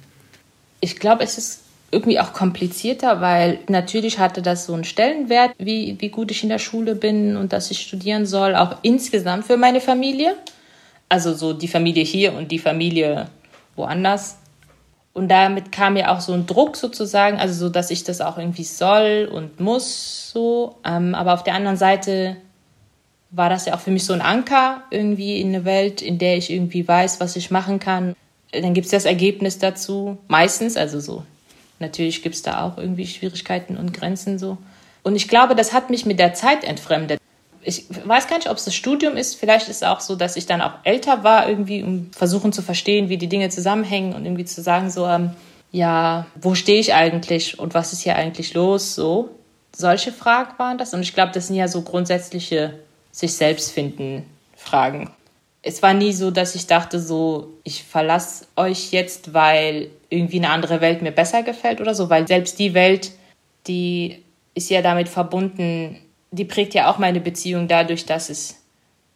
Ich 0.81 0.99
glaube, 0.99 1.23
es 1.23 1.39
ist 1.39 1.61
irgendwie 1.89 2.19
auch 2.19 2.31
komplizierter, 2.33 3.21
weil 3.21 3.59
natürlich 3.69 4.19
hatte 4.19 4.43
das 4.43 4.67
so 4.67 4.73
einen 4.73 4.83
Stellenwert, 4.83 5.55
wie, 5.57 5.95
wie 5.99 6.09
gut 6.09 6.29
ich 6.29 6.43
in 6.43 6.49
der 6.49 6.59
Schule 6.59 6.93
bin 6.93 7.37
und 7.37 7.53
dass 7.53 7.71
ich 7.71 7.79
studieren 7.79 8.27
soll, 8.27 8.55
auch 8.55 8.77
insgesamt 8.83 9.45
für 9.45 9.57
meine 9.57 9.81
Familie. 9.81 10.35
Also 11.09 11.33
so 11.33 11.53
die 11.53 11.67
Familie 11.67 12.03
hier 12.03 12.33
und 12.33 12.51
die 12.51 12.59
Familie 12.59 13.27
woanders. 13.75 14.37
Und 15.13 15.27
damit 15.29 15.71
kam 15.71 15.95
ja 15.95 16.13
auch 16.13 16.21
so 16.21 16.33
ein 16.33 16.47
Druck 16.47 16.75
sozusagen, 16.75 17.37
also 17.37 17.53
so, 17.53 17.69
dass 17.69 17.91
ich 17.91 18.03
das 18.03 18.19
auch 18.19 18.37
irgendwie 18.37 18.63
soll 18.63 19.29
und 19.31 19.59
muss 19.59 20.31
so. 20.31 20.75
Ähm, 20.83 21.13
aber 21.13 21.35
auf 21.35 21.43
der 21.43 21.53
anderen 21.53 21.77
Seite 21.77 22.37
war 23.29 23.49
das 23.49 23.65
ja 23.65 23.75
auch 23.75 23.79
für 23.79 23.91
mich 23.91 24.05
so 24.05 24.13
ein 24.13 24.21
Anker 24.21 24.83
irgendwie 24.89 25.39
in 25.39 25.49
eine 25.49 25.65
Welt, 25.65 26.01
in 26.01 26.17
der 26.17 26.37
ich 26.37 26.49
irgendwie 26.49 26.87
weiß, 26.87 27.19
was 27.19 27.35
ich 27.35 27.51
machen 27.51 27.79
kann. 27.79 28.15
Dann 28.51 28.73
gibt 28.73 28.85
es 28.85 28.91
das 28.91 29.05
Ergebnis 29.05 29.59
dazu, 29.59 30.17
meistens, 30.27 30.77
also 30.77 30.99
so. 30.99 31.23
Natürlich 31.79 32.21
gibt 32.23 32.35
es 32.35 32.41
da 32.41 32.63
auch 32.63 32.77
irgendwie 32.77 33.05
Schwierigkeiten 33.05 33.77
und 33.77 33.93
Grenzen 33.93 34.39
so. 34.39 34.57
Und 35.03 35.15
ich 35.15 35.27
glaube, 35.27 35.55
das 35.55 35.73
hat 35.73 35.89
mich 35.89 36.05
mit 36.05 36.19
der 36.19 36.33
Zeit 36.33 36.63
entfremdet 36.63 37.19
ich 37.63 37.85
weiß 38.05 38.27
gar 38.27 38.37
nicht, 38.37 38.49
ob 38.49 38.57
es 38.57 38.65
das 38.65 38.75
Studium 38.75 39.17
ist. 39.17 39.35
Vielleicht 39.35 39.69
ist 39.69 39.77
es 39.77 39.83
auch 39.83 39.99
so, 39.99 40.15
dass 40.15 40.35
ich 40.35 40.45
dann 40.45 40.61
auch 40.61 40.73
älter 40.83 41.23
war, 41.23 41.47
irgendwie, 41.47 41.83
um 41.83 42.11
versuchen 42.11 42.51
zu 42.53 42.61
verstehen, 42.61 43.09
wie 43.09 43.17
die 43.17 43.27
Dinge 43.27 43.49
zusammenhängen 43.49 44.13
und 44.13 44.25
irgendwie 44.25 44.45
zu 44.45 44.61
sagen, 44.61 44.89
so, 44.89 45.07
ähm, 45.07 45.31
ja, 45.71 46.27
wo 46.35 46.55
stehe 46.55 46.79
ich 46.79 46.93
eigentlich 46.93 47.59
und 47.59 47.73
was 47.73 47.93
ist 47.93 48.01
hier 48.01 48.15
eigentlich 48.15 48.53
los? 48.53 48.95
So, 48.95 49.29
solche 49.75 50.11
Fragen 50.11 50.57
waren 50.57 50.77
das. 50.77 50.93
Und 50.93 51.01
ich 51.01 51.13
glaube, 51.13 51.31
das 51.33 51.47
sind 51.47 51.55
ja 51.55 51.67
so 51.67 51.81
grundsätzliche 51.81 52.79
sich 53.11 53.33
selbst 53.33 53.71
finden 53.71 54.25
Fragen. 54.55 55.09
Es 55.61 55.81
war 55.81 55.93
nie 55.93 56.13
so, 56.13 56.29
dass 56.29 56.55
ich 56.55 56.67
dachte, 56.67 56.99
so, 56.99 57.53
ich 57.63 57.83
verlasse 57.83 58.45
euch 58.55 58.91
jetzt, 58.91 59.33
weil 59.33 59.89
irgendwie 60.09 60.37
eine 60.37 60.49
andere 60.49 60.81
Welt 60.81 61.01
mir 61.01 61.11
besser 61.11 61.41
gefällt 61.41 61.79
oder 61.79 61.95
so, 61.95 62.09
weil 62.09 62.27
selbst 62.27 62.59
die 62.59 62.73
Welt, 62.73 63.11
die 63.67 64.23
ist 64.55 64.69
ja 64.69 64.81
damit 64.81 65.09
verbunden, 65.09 65.97
die 66.33 66.45
prägt 66.45 66.73
ja 66.73 66.89
auch 66.89 66.97
meine 66.97 67.19
Beziehung 67.19 67.67
dadurch, 67.67 68.05
dass 68.05 68.29
es 68.29 68.55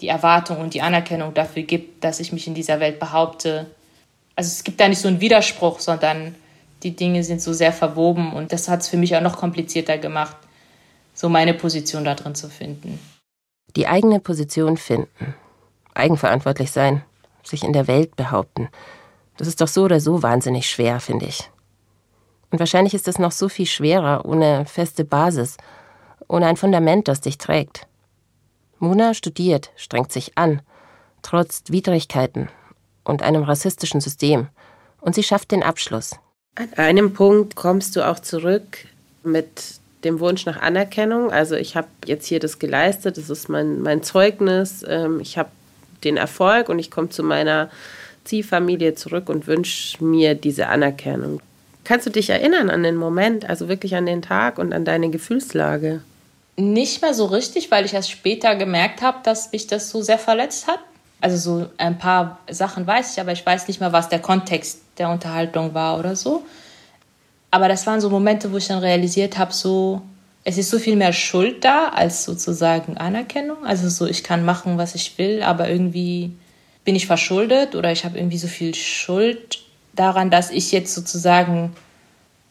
die 0.02 0.08
Erwartung 0.08 0.60
und 0.60 0.76
die 0.76 0.82
Anerkennung 0.82 1.34
dafür 1.34 1.64
gibt, 1.64 2.04
dass 2.04 2.20
ich 2.20 2.32
mich 2.32 2.46
in 2.46 2.54
dieser 2.54 2.80
Welt 2.80 3.00
behaupte. 3.00 3.66
Also 4.36 4.50
es 4.50 4.64
gibt 4.64 4.80
da 4.80 4.88
nicht 4.88 5.02
so 5.02 5.08
einen 5.08 5.20
Widerspruch, 5.20 5.80
sondern 5.80 6.36
die 6.84 6.96
Dinge 6.96 7.24
sind 7.24 7.42
so 7.42 7.54
sehr 7.54 7.74
verwoben 7.74 8.34
und 8.34 8.54
das 8.54 8.68
hat 8.68 8.82
es 8.82 8.88
für 8.88 8.98
mich 8.98 9.16
auch 9.16 9.22
noch 9.22 9.38
komplizierter 9.38 9.98
gemacht, 9.98 10.38
so 11.16 11.28
meine 11.28 11.56
Position 11.56 12.06
da 12.06 12.14
drin 12.14 12.36
zu 12.36 12.50
finden. 12.50 13.00
Die 13.76 13.88
eigene 13.88 14.20
Position 14.20 14.78
finden, 14.78 15.34
eigenverantwortlich 15.96 16.70
sein, 16.70 17.04
sich 17.42 17.64
in 17.64 17.74
der 17.74 17.88
Welt 17.88 18.16
behaupten, 18.16 18.70
das 19.38 19.48
ist 19.48 19.60
doch 19.60 19.68
so 19.68 19.84
oder 19.84 20.00
so 20.00 20.22
wahnsinnig 20.22 20.70
schwer, 20.70 21.00
finde 21.00 21.26
ich. 21.26 21.50
Und 22.52 22.60
wahrscheinlich 22.60 22.94
ist 22.94 23.08
es 23.08 23.18
noch 23.18 23.32
so 23.32 23.50
viel 23.50 23.66
schwerer 23.66 24.26
ohne 24.26 24.66
feste 24.66 25.04
Basis 25.04 25.58
ohne 26.28 26.48
ein 26.48 26.58
Fundament, 26.58 27.08
das 27.08 27.22
dich 27.22 27.38
trägt. 27.38 27.88
Muna 28.80 29.14
studiert, 29.14 29.72
strengt 29.76 30.12
sich 30.12 30.38
an, 30.38 30.62
trotz 31.22 31.64
Widrigkeiten 31.70 32.50
und 33.04 33.24
einem 33.24 33.44
rassistischen 33.44 34.02
System, 34.02 34.48
und 35.02 35.16
sie 35.16 35.24
schafft 35.24 35.52
den 35.52 35.64
Abschluss. 35.64 36.16
An 36.56 36.74
einem 36.74 37.14
Punkt 37.14 37.56
kommst 37.56 37.96
du 37.96 38.06
auch 38.06 38.20
zurück 38.20 38.80
mit 39.24 39.80
dem 40.04 40.20
Wunsch 40.20 40.46
nach 40.46 40.62
Anerkennung. 40.62 41.32
Also 41.32 41.56
ich 41.56 41.76
habe 41.76 41.88
jetzt 42.06 42.26
hier 42.26 42.40
das 42.40 42.60
geleistet, 42.60 43.18
das 43.18 43.30
ist 43.30 43.50
mein, 43.50 43.82
mein 43.82 44.04
Zeugnis, 44.04 44.84
ähm, 44.88 45.20
ich 45.20 45.38
habe 45.38 45.50
den 46.04 46.18
Erfolg 46.18 46.70
und 46.70 46.80
ich 46.80 46.92
komme 46.92 47.10
zu 47.10 47.24
meiner 47.24 47.70
Ziehfamilie 48.24 48.96
zurück 48.96 49.30
und 49.30 49.48
wünsche 49.48 50.04
mir 50.04 50.36
diese 50.36 50.68
Anerkennung. 50.68 51.42
Kannst 51.84 52.06
du 52.06 52.10
dich 52.10 52.30
erinnern 52.30 52.70
an 52.70 52.84
den 52.84 52.98
Moment, 52.98 53.50
also 53.50 53.70
wirklich 53.70 53.96
an 53.96 54.06
den 54.06 54.22
Tag 54.22 54.60
und 54.60 54.74
an 54.74 54.84
deine 54.84 55.10
Gefühlslage? 55.10 56.02
Nicht 56.58 57.02
mehr 57.02 57.14
so 57.14 57.26
richtig, 57.26 57.70
weil 57.70 57.86
ich 57.86 57.94
erst 57.94 58.12
später 58.12 58.56
gemerkt 58.56 59.02
habe, 59.02 59.20
dass 59.24 59.52
mich 59.52 59.68
das 59.68 59.90
so 59.90 60.02
sehr 60.02 60.18
verletzt 60.18 60.68
hat. 60.68 60.80
Also 61.22 61.38
so 61.38 61.70
ein 61.78 61.98
paar 61.98 62.40
Sachen 62.50 62.86
weiß 62.86 63.14
ich, 63.14 63.22
aber 63.22 63.32
ich 63.32 63.46
weiß 63.46 63.68
nicht 63.68 63.80
mehr, 63.80 63.94
was 63.94 64.10
der 64.10 64.20
Kontext 64.20 64.82
der 64.98 65.10
Unterhaltung 65.10 65.74
war 65.74 66.00
oder 66.00 66.16
so. 66.16 66.44
Aber 67.52 67.68
das 67.68 67.88
waren 67.88 68.02
so 68.02 68.10
Momente, 68.10 68.52
wo 68.52 68.58
ich 68.58 68.68
dann 68.68 68.80
realisiert 68.80 69.38
habe, 69.38 69.54
so 69.54 70.02
es 70.44 70.58
ist 70.58 70.70
so 70.70 70.80
viel 70.80 70.96
mehr 70.96 71.12
Schuld 71.14 71.66
da 71.66 71.90
als 71.90 72.24
sozusagen 72.24 72.98
Anerkennung. 72.98 73.66
Also 73.66 73.90
so 73.90 74.06
ich 74.06 74.24
kann 74.24 74.46
machen, 74.46 74.78
was 74.78 74.96
ich 74.96 75.18
will, 75.18 75.44
aber 75.44 75.70
irgendwie 75.70 76.32
bin 76.86 76.96
ich 76.96 77.06
verschuldet 77.06 77.76
oder 77.76 77.92
ich 77.92 78.06
habe 78.06 78.18
irgendwie 78.18 78.38
so 78.38 78.48
viel 78.48 78.74
Schuld 78.74 79.60
daran, 79.94 80.30
dass 80.32 80.50
ich 80.50 80.72
jetzt 80.72 80.96
sozusagen 80.96 81.76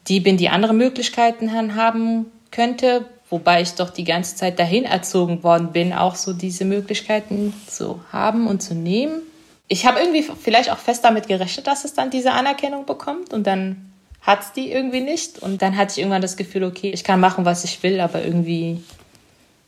die 0.07 0.19
bin, 0.19 0.37
die 0.37 0.49
andere 0.49 0.73
Möglichkeiten 0.73 1.75
haben 1.75 2.27
könnte, 2.51 3.05
wobei 3.29 3.61
ich 3.61 3.73
doch 3.73 3.89
die 3.89 4.03
ganze 4.03 4.35
Zeit 4.35 4.59
dahin 4.59 4.85
erzogen 4.85 5.43
worden 5.43 5.71
bin, 5.71 5.93
auch 5.93 6.15
so 6.15 6.33
diese 6.33 6.65
Möglichkeiten 6.65 7.53
zu 7.67 7.99
haben 8.11 8.47
und 8.47 8.61
zu 8.61 8.73
nehmen. 8.73 9.21
Ich 9.67 9.85
habe 9.85 9.99
irgendwie 9.99 10.23
vielleicht 10.23 10.71
auch 10.71 10.77
fest 10.77 11.03
damit 11.03 11.27
gerechnet, 11.27 11.67
dass 11.67 11.83
es 11.83 11.93
dann 11.93 12.09
diese 12.09 12.31
Anerkennung 12.31 12.85
bekommt 12.85 13.33
und 13.33 13.45
dann 13.45 13.91
hat 14.21 14.41
es 14.41 14.51
die 14.53 14.71
irgendwie 14.71 15.01
nicht 15.01 15.39
und 15.39 15.61
dann 15.61 15.77
hatte 15.77 15.93
ich 15.93 15.97
irgendwann 15.99 16.21
das 16.21 16.37
Gefühl, 16.37 16.63
okay, 16.63 16.89
ich 16.91 17.03
kann 17.03 17.19
machen, 17.19 17.45
was 17.45 17.63
ich 17.63 17.81
will, 17.83 17.99
aber 17.99 18.23
irgendwie 18.23 18.81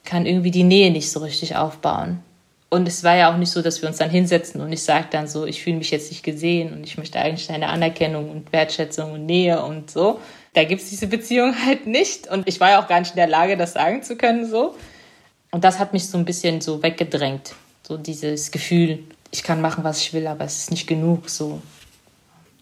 kann 0.06 0.26
irgendwie 0.26 0.52
die 0.52 0.64
Nähe 0.64 0.92
nicht 0.92 1.12
so 1.12 1.20
richtig 1.20 1.56
aufbauen. 1.56 2.20
Und 2.70 2.88
es 2.88 3.04
war 3.04 3.16
ja 3.16 3.34
auch 3.34 3.38
nicht 3.38 3.52
so, 3.52 3.62
dass 3.62 3.82
wir 3.82 3.90
uns 3.90 3.98
dann 3.98 4.10
hinsetzen 4.10 4.62
und 4.62 4.72
ich 4.72 4.84
sage 4.84 5.08
dann 5.10 5.28
so, 5.28 5.46
ich 5.46 5.64
fühle 5.64 5.78
mich 5.78 5.92
jetzt 5.92 6.12
nicht 6.12 6.24
gesehen 6.24 6.72
und 6.72 6.86
ich 6.86 6.98
möchte 6.98 7.20
eigentlich 7.20 7.50
eine 7.50 7.68
Anerkennung 7.68 8.30
und 8.30 8.52
Wertschätzung 8.54 9.14
und 9.14 9.26
Nähe 9.26 9.64
und 9.64 9.90
so, 9.90 10.20
da 10.60 10.66
gibt 10.66 10.82
es 10.82 10.90
diese 10.90 11.08
Beziehung 11.08 11.56
halt 11.66 11.88
nicht. 11.88 12.28
Und 12.28 12.46
ich 12.46 12.60
war 12.60 12.72
ja 12.72 12.84
auch 12.84 12.88
gar 12.90 13.00
nicht 13.00 13.12
in 13.12 13.16
der 13.16 13.28
Lage, 13.28 13.56
das 13.56 13.74
sagen 13.74 14.04
zu 14.04 14.18
können 14.18 14.46
so. 14.46 14.76
Und 15.52 15.64
das 15.64 15.80
hat 15.80 15.94
mich 15.94 16.10
so 16.10 16.18
ein 16.18 16.26
bisschen 16.26 16.60
so 16.60 16.84
weggedrängt. 16.84 17.56
So 17.88 17.96
dieses 17.96 18.52
Gefühl, 18.52 19.00
ich 19.32 19.42
kann 19.42 19.62
machen, 19.62 19.86
was 19.86 20.02
ich 20.02 20.14
will, 20.14 20.28
aber 20.28 20.44
es 20.44 20.58
ist 20.58 20.72
nicht 20.72 20.86
genug 20.86 21.30
so. 21.30 21.62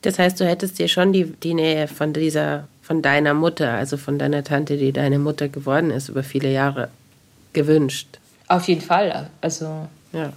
Das 0.03 0.19
heißt, 0.19 0.39
du 0.39 0.45
hättest 0.45 0.77
dir 0.77 0.87
schon 0.87 1.11
die, 1.11 1.25
die 1.25 1.55
Nähe 1.55 1.87
von 1.87 2.13
dieser, 2.13 2.67
von 2.83 3.01
deiner 3.01 3.33
Mutter, 3.33 3.71
also 3.71 3.97
von 3.97 4.19
deiner 4.19 4.43
Tante, 4.43 4.77
die 4.77 4.93
deine 4.93 5.17
Mutter 5.17 5.49
geworden 5.49 5.89
ist, 5.89 6.09
über 6.09 6.21
viele 6.21 6.51
Jahre 6.51 6.89
gewünscht. 7.53 8.19
Auf 8.47 8.67
jeden 8.67 8.81
Fall. 8.81 9.31
Also 9.41 9.87
ja. 10.13 10.33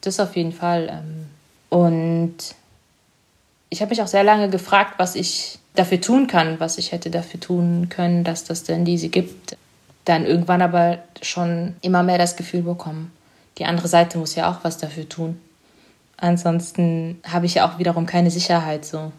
Das 0.00 0.18
auf 0.20 0.34
jeden 0.34 0.52
Fall. 0.52 0.88
Ähm. 0.90 1.26
Und 1.68 2.54
ich 3.76 3.82
habe 3.82 3.90
mich 3.90 4.00
auch 4.00 4.06
sehr 4.06 4.24
lange 4.24 4.48
gefragt, 4.48 4.94
was 4.96 5.14
ich 5.14 5.58
dafür 5.74 6.00
tun 6.00 6.28
kann, 6.28 6.58
was 6.60 6.78
ich 6.78 6.92
hätte 6.92 7.10
dafür 7.10 7.38
tun 7.38 7.90
können, 7.90 8.24
dass 8.24 8.44
das 8.44 8.62
denn 8.62 8.86
diese 8.86 9.10
gibt. 9.10 9.58
Dann 10.06 10.24
irgendwann 10.24 10.62
aber 10.62 11.00
schon 11.20 11.76
immer 11.82 12.02
mehr 12.02 12.16
das 12.16 12.36
Gefühl 12.36 12.62
bekommen, 12.62 13.12
die 13.58 13.66
andere 13.66 13.86
Seite 13.86 14.16
muss 14.16 14.34
ja 14.34 14.50
auch 14.50 14.64
was 14.64 14.78
dafür 14.78 15.06
tun. 15.06 15.38
Ansonsten 16.16 17.20
habe 17.22 17.44
ich 17.44 17.56
ja 17.56 17.68
auch 17.70 17.78
wiederum 17.78 18.06
keine 18.06 18.30
Sicherheit 18.30 18.86
so. 18.86 19.12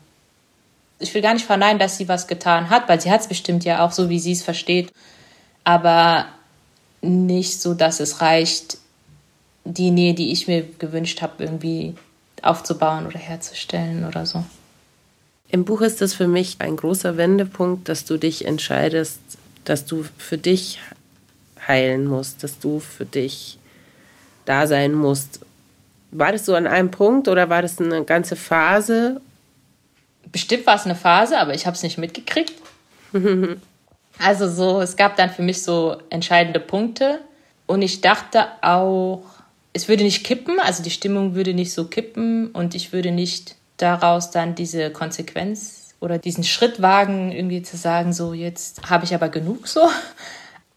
Ich 0.98 1.13
will 1.13 1.22
gar 1.22 1.36
nicht 1.36 1.46
verneinen, 1.46 1.78
dass 1.78 1.98
sie 1.98 2.08
was 2.08 2.26
getan 2.26 2.72
hat, 2.72 2.89
weil 2.89 3.00
sie 3.00 3.12
hat 3.12 3.22
es 3.22 3.28
bestimmt 3.28 3.63
ja 3.63 3.86
auch 3.86 3.91
so, 3.91 4.10
wie 4.10 4.20
sie 4.20 4.32
es 4.32 4.41
versteht. 4.41 4.91
Aber 5.65 6.26
nicht 7.04 7.62
so, 7.62 7.76
dass 7.76 8.00
es 8.00 8.22
reicht, 8.22 8.80
die 9.65 9.91
Nähe, 9.91 10.15
die 10.15 10.32
ich 10.32 10.48
mir 10.48 10.63
gewünscht 10.63 11.22
habe, 11.22 11.43
irgendwie 11.43 11.93
aufzubauen 12.43 13.08
oder 13.08 13.19
herzustellen 13.19 14.06
oder 14.06 14.26
so. 14.26 14.43
Im 15.50 15.63
Buch 15.65 15.82
ist 15.82 16.02
das 16.02 16.13
für 16.13 16.28
mich 16.28 16.58
ein 16.60 16.76
großer 16.76 17.17
Wendepunkt, 17.17 17.88
dass 17.88 18.06
du 18.06 18.17
dich 18.17 18.45
entscheidest, 18.45 19.19
dass 19.63 19.86
du 19.86 20.06
für 20.17 20.38
dich 20.38 20.80
heilen 21.67 22.06
musst, 22.06 22.43
dass 22.43 22.60
du 22.60 22.80
für 22.80 23.06
dich 23.06 23.58
da 24.45 24.67
sein 24.67 24.93
musst. 24.93 25.39
War 26.12 26.32
das 26.32 26.45
so 26.45 26.56
an 26.56 26.67
einem 26.67 26.91
Punkt 26.91 27.28
oder 27.28 27.50
war 27.50 27.62
das 27.62 27.80
eine 27.80 28.04
ganze 28.04 28.36
Phase? 28.36 29.21
Bestimmt 30.32 30.65
war 30.65 30.76
es 30.76 30.86
eine 30.86 30.95
Phase, 30.95 31.39
aber 31.39 31.54
ich 31.54 31.65
habe 31.65 31.76
es 31.76 31.84
nicht 31.84 31.97
mitgekriegt. 31.97 32.54
also 34.19 34.50
so, 34.50 34.82
es 34.82 34.95
gab 34.95 35.15
dann 35.15 35.30
für 35.30 35.41
mich 35.41 35.63
so 35.63 35.97
entscheidende 36.10 36.60
Punkte 36.60 37.19
und 37.65 37.82
ich 37.82 38.02
dachte 38.02 38.47
auch, 38.62 39.23
es 39.73 39.88
würde 39.88 40.03
nicht 40.03 40.23
kippen, 40.23 40.60
also 40.60 40.84
die 40.84 40.89
Stimmung 40.89 41.36
würde 41.36 41.53
nicht 41.53 41.73
so 41.73 41.86
kippen 41.86 42.47
und 42.51 42.75
ich 42.75 42.93
würde 42.93 43.12
nicht 43.12 43.56
daraus 43.77 44.32
dann 44.32 44.56
diese 44.56 44.89
Konsequenz 44.91 45.95
oder 45.99 46.17
diesen 46.17 46.43
Schritt 46.43 46.82
wagen, 46.82 47.32
irgendwie 47.32 47.62
zu 47.62 47.77
sagen, 47.77 48.13
so 48.13 48.34
jetzt 48.34 48.89
habe 48.89 49.06
ich 49.06 49.13
aber 49.13 49.30
genug 49.30 49.67
so. 49.67 49.82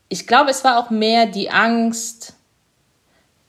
Ich 0.09 0.27
glaube, 0.27 0.51
es 0.51 0.65
war 0.65 0.79
auch 0.79 0.91
mehr 0.91 1.27
die 1.27 1.51
Angst, 1.51 2.35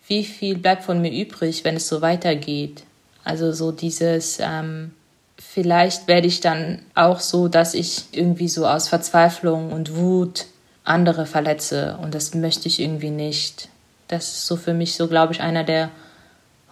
wie 0.07 0.23
viel 0.23 0.57
bleibt 0.57 0.83
von 0.83 1.01
mir 1.01 1.11
übrig, 1.11 1.63
wenn 1.63 1.75
es 1.75 1.87
so 1.87 2.01
weitergeht. 2.01 2.83
Also 3.23 3.51
so 3.51 3.71
dieses, 3.71 4.39
ähm, 4.39 4.91
vielleicht 5.37 6.07
werde 6.07 6.27
ich 6.27 6.39
dann 6.39 6.81
auch 6.95 7.19
so, 7.19 7.47
dass 7.47 7.73
ich 7.73 8.05
irgendwie 8.11 8.49
so 8.49 8.67
aus 8.67 8.89
Verzweiflung 8.89 9.71
und 9.71 9.95
Wut 9.95 10.45
andere 10.83 11.25
verletze 11.25 11.97
und 12.01 12.13
das 12.13 12.33
möchte 12.33 12.67
ich 12.67 12.79
irgendwie 12.79 13.11
nicht. 13.11 13.69
Das 14.11 14.27
ist 14.27 14.45
so 14.45 14.57
für 14.57 14.73
mich 14.73 14.95
so, 14.95 15.07
glaube 15.07 15.33
ich, 15.33 15.41
einer 15.41 15.63
der 15.63 15.89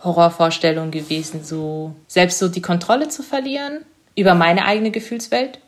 Horrorvorstellung 0.04 0.92
gewesen, 0.92 1.44
so 1.44 1.96
selbst 2.08 2.38
so 2.38 2.50
die 2.50 2.62
Kontrolle 2.62 3.08
zu 3.08 3.24
verlieren 3.24 3.80
über 4.16 4.36
meine 4.36 4.66
eigene 4.66 4.92
Gefühlswelt 4.92 5.60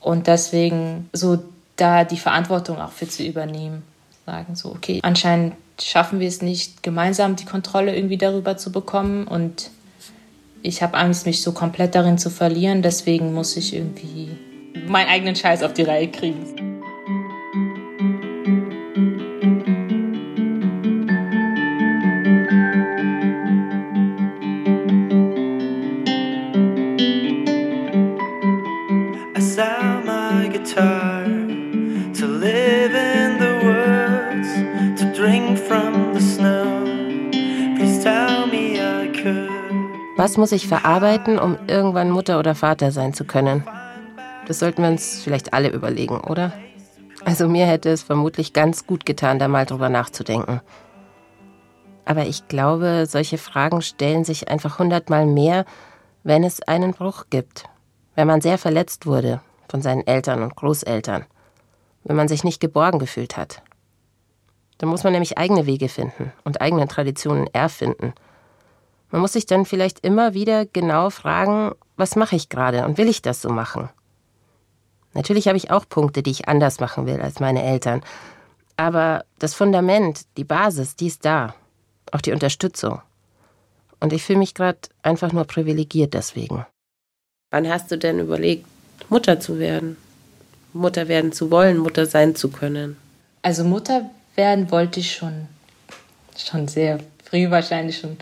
und 0.00 0.26
deswegen 0.26 1.08
so 1.12 1.42
da 1.76 2.04
die 2.04 2.18
Verantwortung 2.18 2.80
auch 2.80 2.92
für 2.92 3.08
zu 3.08 3.22
übernehmen. 3.22 3.84
Sagen 4.26 4.56
so, 4.56 4.70
okay, 4.70 5.00
anscheinend 5.02 5.54
schaffen 5.80 6.18
wir 6.18 6.28
es 6.28 6.42
nicht, 6.42 6.82
gemeinsam 6.82 7.36
die 7.36 7.44
Kontrolle 7.44 7.94
irgendwie 7.94 8.18
darüber 8.18 8.56
zu 8.56 8.72
bekommen 8.72 9.26
und 9.26 9.70
ich 10.62 10.82
habe 10.82 10.96
Angst, 10.96 11.26
mich 11.26 11.42
so 11.42 11.52
komplett 11.52 11.94
darin 11.94 12.18
zu 12.18 12.30
verlieren, 12.30 12.82
deswegen 12.82 13.34
muss 13.34 13.56
ich 13.56 13.74
irgendwie 13.74 14.36
meinen 14.86 15.08
eigenen 15.08 15.36
Scheiß 15.36 15.62
auf 15.62 15.74
die 15.74 15.82
Reihe 15.82 16.08
kriegen. 16.08 16.73
Was 40.34 40.38
muss 40.38 40.50
ich 40.50 40.66
verarbeiten, 40.66 41.38
um 41.38 41.56
irgendwann 41.68 42.10
Mutter 42.10 42.40
oder 42.40 42.56
Vater 42.56 42.90
sein 42.90 43.14
zu 43.14 43.24
können? 43.24 43.62
Das 44.48 44.58
sollten 44.58 44.82
wir 44.82 44.88
uns 44.88 45.22
vielleicht 45.22 45.54
alle 45.54 45.68
überlegen, 45.68 46.18
oder? 46.22 46.52
Also 47.24 47.48
mir 47.48 47.66
hätte 47.66 47.88
es 47.90 48.02
vermutlich 48.02 48.52
ganz 48.52 48.84
gut 48.84 49.06
getan, 49.06 49.38
da 49.38 49.46
mal 49.46 49.64
drüber 49.64 49.90
nachzudenken. 49.90 50.60
Aber 52.04 52.26
ich 52.26 52.48
glaube, 52.48 53.06
solche 53.08 53.38
Fragen 53.38 53.80
stellen 53.80 54.24
sich 54.24 54.48
einfach 54.48 54.80
hundertmal 54.80 55.24
mehr, 55.24 55.66
wenn 56.24 56.42
es 56.42 56.60
einen 56.62 56.94
Bruch 56.94 57.26
gibt. 57.30 57.66
Wenn 58.16 58.26
man 58.26 58.40
sehr 58.40 58.58
verletzt 58.58 59.06
wurde 59.06 59.40
von 59.70 59.82
seinen 59.82 60.04
Eltern 60.04 60.42
und 60.42 60.56
Großeltern. 60.56 61.26
Wenn 62.02 62.16
man 62.16 62.26
sich 62.26 62.42
nicht 62.42 62.60
geborgen 62.60 62.98
gefühlt 62.98 63.36
hat. 63.36 63.62
Dann 64.78 64.88
muss 64.88 65.04
man 65.04 65.12
nämlich 65.12 65.38
eigene 65.38 65.66
Wege 65.66 65.88
finden 65.88 66.32
und 66.42 66.60
eigene 66.60 66.88
Traditionen 66.88 67.46
erfinden– 67.52 68.14
man 69.14 69.20
muss 69.20 69.34
sich 69.34 69.46
dann 69.46 69.64
vielleicht 69.64 70.00
immer 70.00 70.34
wieder 70.34 70.66
genau 70.66 71.08
fragen, 71.08 71.70
was 71.96 72.16
mache 72.16 72.34
ich 72.34 72.48
gerade 72.48 72.84
und 72.84 72.98
will 72.98 73.08
ich 73.08 73.22
das 73.22 73.40
so 73.40 73.48
machen? 73.48 73.88
Natürlich 75.12 75.46
habe 75.46 75.56
ich 75.56 75.70
auch 75.70 75.88
Punkte, 75.88 76.20
die 76.24 76.32
ich 76.32 76.48
anders 76.48 76.80
machen 76.80 77.06
will 77.06 77.20
als 77.20 77.38
meine 77.38 77.62
Eltern. 77.62 78.02
Aber 78.76 79.24
das 79.38 79.54
Fundament, 79.54 80.22
die 80.36 80.42
Basis, 80.42 80.96
die 80.96 81.06
ist 81.06 81.24
da. 81.24 81.54
Auch 82.10 82.22
die 82.22 82.32
Unterstützung. 82.32 83.02
Und 84.00 84.12
ich 84.12 84.24
fühle 84.24 84.40
mich 84.40 84.52
gerade 84.52 84.80
einfach 85.04 85.32
nur 85.32 85.44
privilegiert 85.44 86.12
deswegen. 86.12 86.66
Wann 87.52 87.68
hast 87.68 87.92
du 87.92 87.96
denn 87.96 88.18
überlegt, 88.18 88.66
Mutter 89.10 89.38
zu 89.38 89.60
werden? 89.60 89.96
Mutter 90.72 91.06
werden 91.06 91.30
zu 91.30 91.52
wollen, 91.52 91.78
Mutter 91.78 92.06
sein 92.06 92.34
zu 92.34 92.48
können? 92.48 92.96
Also 93.42 93.62
Mutter 93.62 94.10
werden 94.34 94.72
wollte 94.72 94.98
ich 94.98 95.14
schon, 95.14 95.46
schon 96.36 96.66
sehr 96.66 96.98
früh 97.22 97.48
wahrscheinlich 97.48 97.98
schon 97.98 98.16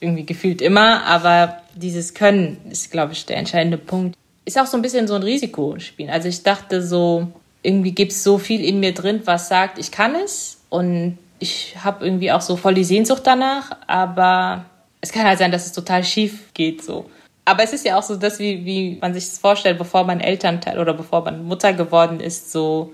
irgendwie 0.00 0.24
gefühlt 0.24 0.62
immer, 0.62 1.04
aber 1.04 1.62
dieses 1.74 2.14
Können 2.14 2.58
ist, 2.70 2.90
glaube 2.90 3.12
ich, 3.12 3.26
der 3.26 3.36
entscheidende 3.36 3.78
Punkt. 3.78 4.16
Ist 4.44 4.58
auch 4.58 4.66
so 4.66 4.76
ein 4.76 4.82
bisschen 4.82 5.06
so 5.06 5.14
ein 5.14 5.22
Risikospiel. 5.22 6.10
Also 6.10 6.28
ich 6.28 6.42
dachte 6.42 6.82
so, 6.82 7.28
irgendwie 7.62 7.92
gibt 7.92 8.12
es 8.12 8.24
so 8.24 8.38
viel 8.38 8.64
in 8.64 8.80
mir 8.80 8.94
drin, 8.94 9.20
was 9.24 9.48
sagt, 9.48 9.78
ich 9.78 9.90
kann 9.90 10.14
es 10.14 10.62
und 10.70 11.18
ich 11.38 11.76
habe 11.82 12.04
irgendwie 12.04 12.32
auch 12.32 12.40
so 12.40 12.56
voll 12.56 12.74
die 12.74 12.84
Sehnsucht 12.84 13.22
danach, 13.24 13.76
aber 13.86 14.64
es 15.00 15.12
kann 15.12 15.26
halt 15.26 15.38
sein, 15.38 15.52
dass 15.52 15.66
es 15.66 15.72
total 15.72 16.04
schief 16.04 16.52
geht 16.54 16.82
so. 16.82 17.10
Aber 17.44 17.62
es 17.62 17.72
ist 17.72 17.84
ja 17.84 17.98
auch 17.98 18.02
so, 18.02 18.16
dass 18.16 18.38
wie, 18.38 18.64
wie 18.64 18.98
man 19.00 19.14
sich 19.14 19.26
das 19.26 19.38
vorstellt, 19.38 19.78
bevor 19.78 20.04
man 20.04 20.20
Elternteil 20.20 20.78
oder 20.78 20.94
bevor 20.94 21.24
man 21.24 21.44
Mutter 21.44 21.72
geworden 21.72 22.20
ist, 22.20 22.52
so, 22.52 22.92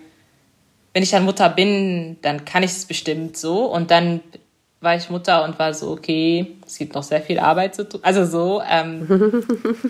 wenn 0.94 1.02
ich 1.02 1.10
dann 1.10 1.24
Mutter 1.24 1.48
bin, 1.48 2.16
dann 2.22 2.44
kann 2.44 2.62
ich 2.62 2.70
es 2.70 2.84
bestimmt 2.84 3.36
so 3.36 3.66
und 3.66 3.90
dann 3.90 4.20
war 4.80 4.96
ich 4.96 5.08
Mutter 5.10 5.44
und 5.44 5.58
war 5.58 5.72
so, 5.74 5.90
okay, 5.90 6.56
es 6.66 6.78
gibt 6.78 6.94
noch 6.94 7.02
sehr 7.02 7.22
viel 7.22 7.38
Arbeit 7.38 7.74
zu 7.74 7.88
tun. 7.88 8.00
Also 8.02 8.24
so, 8.24 8.62
ähm, 8.68 9.44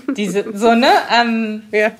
diese, 0.17 0.57
so, 0.57 0.75
ne? 0.75 0.91
Ähm, 1.13 1.63
ja. 1.73 1.93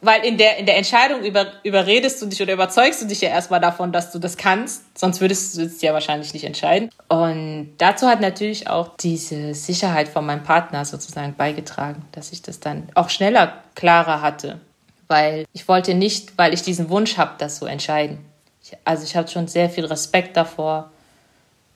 Weil 0.00 0.24
in 0.24 0.36
der, 0.36 0.58
in 0.58 0.66
der 0.66 0.76
Entscheidung 0.76 1.22
über, 1.22 1.46
überredest 1.62 2.20
du 2.20 2.26
dich 2.26 2.42
oder 2.42 2.52
überzeugst 2.52 3.00
du 3.00 3.06
dich 3.06 3.22
ja 3.22 3.30
erstmal 3.30 3.60
davon, 3.60 3.90
dass 3.90 4.12
du 4.12 4.18
das 4.18 4.36
kannst. 4.36 4.98
Sonst 4.98 5.22
würdest 5.22 5.56
du 5.56 5.62
es 5.62 5.80
ja 5.80 5.94
wahrscheinlich 5.94 6.34
nicht 6.34 6.44
entscheiden. 6.44 6.90
Und 7.08 7.72
dazu 7.78 8.06
hat 8.06 8.20
natürlich 8.20 8.68
auch 8.68 8.96
diese 8.98 9.54
Sicherheit 9.54 10.08
von 10.08 10.26
meinem 10.26 10.42
Partner 10.42 10.84
sozusagen 10.84 11.34
beigetragen, 11.34 12.04
dass 12.12 12.32
ich 12.32 12.42
das 12.42 12.60
dann 12.60 12.88
auch 12.94 13.08
schneller, 13.08 13.62
klarer 13.74 14.20
hatte. 14.20 14.60
Weil 15.08 15.46
ich 15.54 15.68
wollte 15.68 15.94
nicht, 15.94 16.36
weil 16.36 16.52
ich 16.52 16.60
diesen 16.60 16.90
Wunsch 16.90 17.16
habe, 17.16 17.32
das 17.38 17.58
zu 17.58 17.64
entscheiden. 17.64 18.18
Ich, 18.62 18.76
also 18.84 19.04
ich 19.04 19.16
hatte 19.16 19.32
schon 19.32 19.48
sehr 19.48 19.70
viel 19.70 19.86
Respekt 19.86 20.36
davor, 20.36 20.90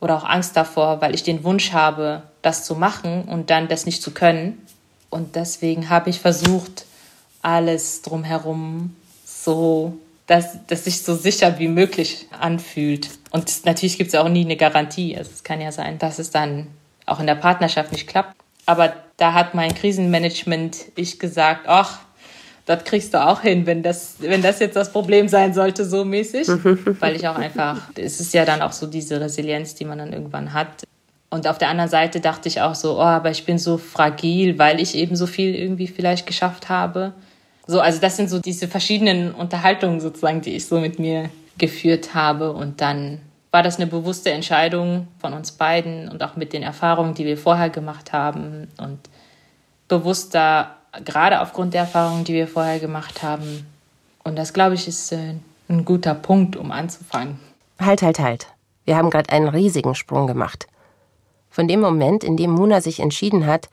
oder 0.01 0.17
auch 0.17 0.25
Angst 0.25 0.57
davor, 0.57 1.01
weil 1.01 1.15
ich 1.15 1.23
den 1.23 1.45
Wunsch 1.45 1.73
habe, 1.73 2.23
das 2.43 2.65
zu 2.65 2.75
machen 2.75 3.25
und 3.25 3.51
dann 3.51 3.69
das 3.69 3.87
nicht 3.87 4.03
zu 4.03 4.13
können. 4.13 4.65
Und 5.11 5.37
deswegen 5.37 5.89
habe 5.89 6.11
ich 6.11 6.21
versucht, 6.21 6.85
alles 7.43 8.03
drumherum 8.03 8.95
so, 9.25 9.97
dass 10.27 10.59
das 10.67 10.85
sich 10.85 11.03
so 11.03 11.15
sicher 11.15 11.59
wie 11.59 11.69
möglich 11.69 12.27
anfühlt. 12.39 13.09
Und 13.31 13.65
natürlich 13.65 13.97
gibt 13.97 14.09
es 14.09 14.15
auch 14.15 14.29
nie 14.29 14.45
eine 14.45 14.57
Garantie. 14.57 15.17
Also 15.17 15.31
es 15.33 15.43
kann 15.43 15.61
ja 15.61 15.73
sein, 15.73 15.99
dass 15.99 16.19
es 16.19 16.31
dann 16.31 16.69
auch 17.07 17.21
in 17.21 17.27
der 17.27 17.35
Partnerschaft 17.35 17.93
nicht 17.93 18.07
klappt. 18.07 18.37
Aber 18.67 18.93
da 19.17 19.33
hat 19.33 19.55
mein 19.55 19.75
Krisenmanagement 19.75 20.77
ich 20.95 21.19
gesagt, 21.19 21.63
ach, 21.67 22.01
das 22.69 22.85
kriegst 22.85 23.15
du 23.15 23.27
auch 23.27 23.41
hin, 23.41 23.65
wenn 23.65 23.83
das, 23.83 24.17
wenn 24.21 24.43
das 24.43 24.59
jetzt 24.59 24.77
das 24.77 24.93
Problem 24.93 25.27
sein 25.27 25.55
sollte, 25.55 25.87
so 25.87 26.05
mäßig. 26.05 26.47
Weil 27.01 27.17
ich 27.17 27.27
auch 27.27 27.37
einfach, 27.37 27.81
es 27.97 28.21
ist 28.21 28.35
ja 28.35 28.45
dann 28.45 28.61
auch 28.61 28.73
so 28.73 28.87
diese 28.87 29.19
Resilienz, 29.19 29.75
die 29.75 29.87
man 29.87 29.97
dann 29.97 30.13
irgendwann 30.13 30.53
hat. 30.53 30.85
Und 31.31 31.49
auf 31.49 31.57
der 31.57 31.71
anderen 31.71 31.89
Seite 31.89 32.21
dachte 32.21 32.47
ich 32.47 32.61
auch 32.61 32.75
so, 32.75 32.99
oh, 32.99 33.03
aber 33.03 33.31
ich 33.31 33.47
bin 33.47 33.59
so 33.59 33.79
fragil, 33.79 34.59
weil 34.59 34.81
ich 34.81 34.95
eben 34.97 35.17
so 35.17 35.27
viel 35.27 35.55
irgendwie 35.55 35.87
vielleicht 35.87 36.27
geschafft 36.27 36.69
habe. 36.69 37.15
So, 37.67 37.81
also 37.81 38.01
das 38.01 38.19
sind 38.19 38.29
so 38.29 38.39
diese 38.39 38.69
verschiedenen 38.69 39.33
Unterhaltungen 39.33 40.01
sozusagen, 40.01 40.43
die 40.43 40.55
ich 40.55 40.67
so 40.67 40.79
mit 40.79 40.99
mir 40.99 41.31
geführt 41.57 42.15
habe. 42.15 42.53
Und 42.53 42.83
dann 42.83 43.23
war 43.51 43.63
das 43.63 43.77
eine 43.77 43.87
bewusste 43.87 44.31
Entscheidung 44.31 45.09
von 45.19 45.33
uns 45.33 45.53
beiden 45.53 46.11
und 46.11 46.23
auch 46.23 46.37
mit 46.37 46.53
den 46.53 46.63
Erfahrungen, 46.63 47.15
die 47.15 47.25
wir 47.25 47.39
vorher 47.39 47.71
gemacht 47.71 48.13
haben 48.13 48.69
und 48.77 48.99
bewusster 49.89 50.78
gerade 51.05 51.41
aufgrund 51.41 51.75
der 51.75 51.83
Erfahrungen, 51.83 52.25
die 52.25 52.35
wir 52.35 52.49
vorher 52.49 52.79
gemacht 52.79 53.23
haben. 53.23 53.67
Und 54.25 54.37
das, 54.37 54.53
glaube 54.53 54.75
ich, 54.75 54.89
ist 54.89 55.13
äh, 55.13 55.35
ein 55.69 55.85
guter 55.85 56.15
Punkt, 56.15 56.57
um 56.57 56.71
anzufangen. 56.71 57.39
Halt, 57.79 58.03
halt, 58.03 58.19
halt. 58.19 58.47
Wir 58.85 58.97
haben 58.97 59.11
gerade 59.11 59.31
einen 59.31 59.49
riesigen 59.49 59.95
Sprung 59.95 60.27
gemacht. 60.27 60.67
Von 61.51 61.69
dem 61.69 61.81
Moment, 61.81 62.25
in 62.25 62.37
dem 62.37 62.51
Muna 62.51 62.81
sich 62.81 63.01
entschieden 63.01 63.47
hat, 63.47 63.69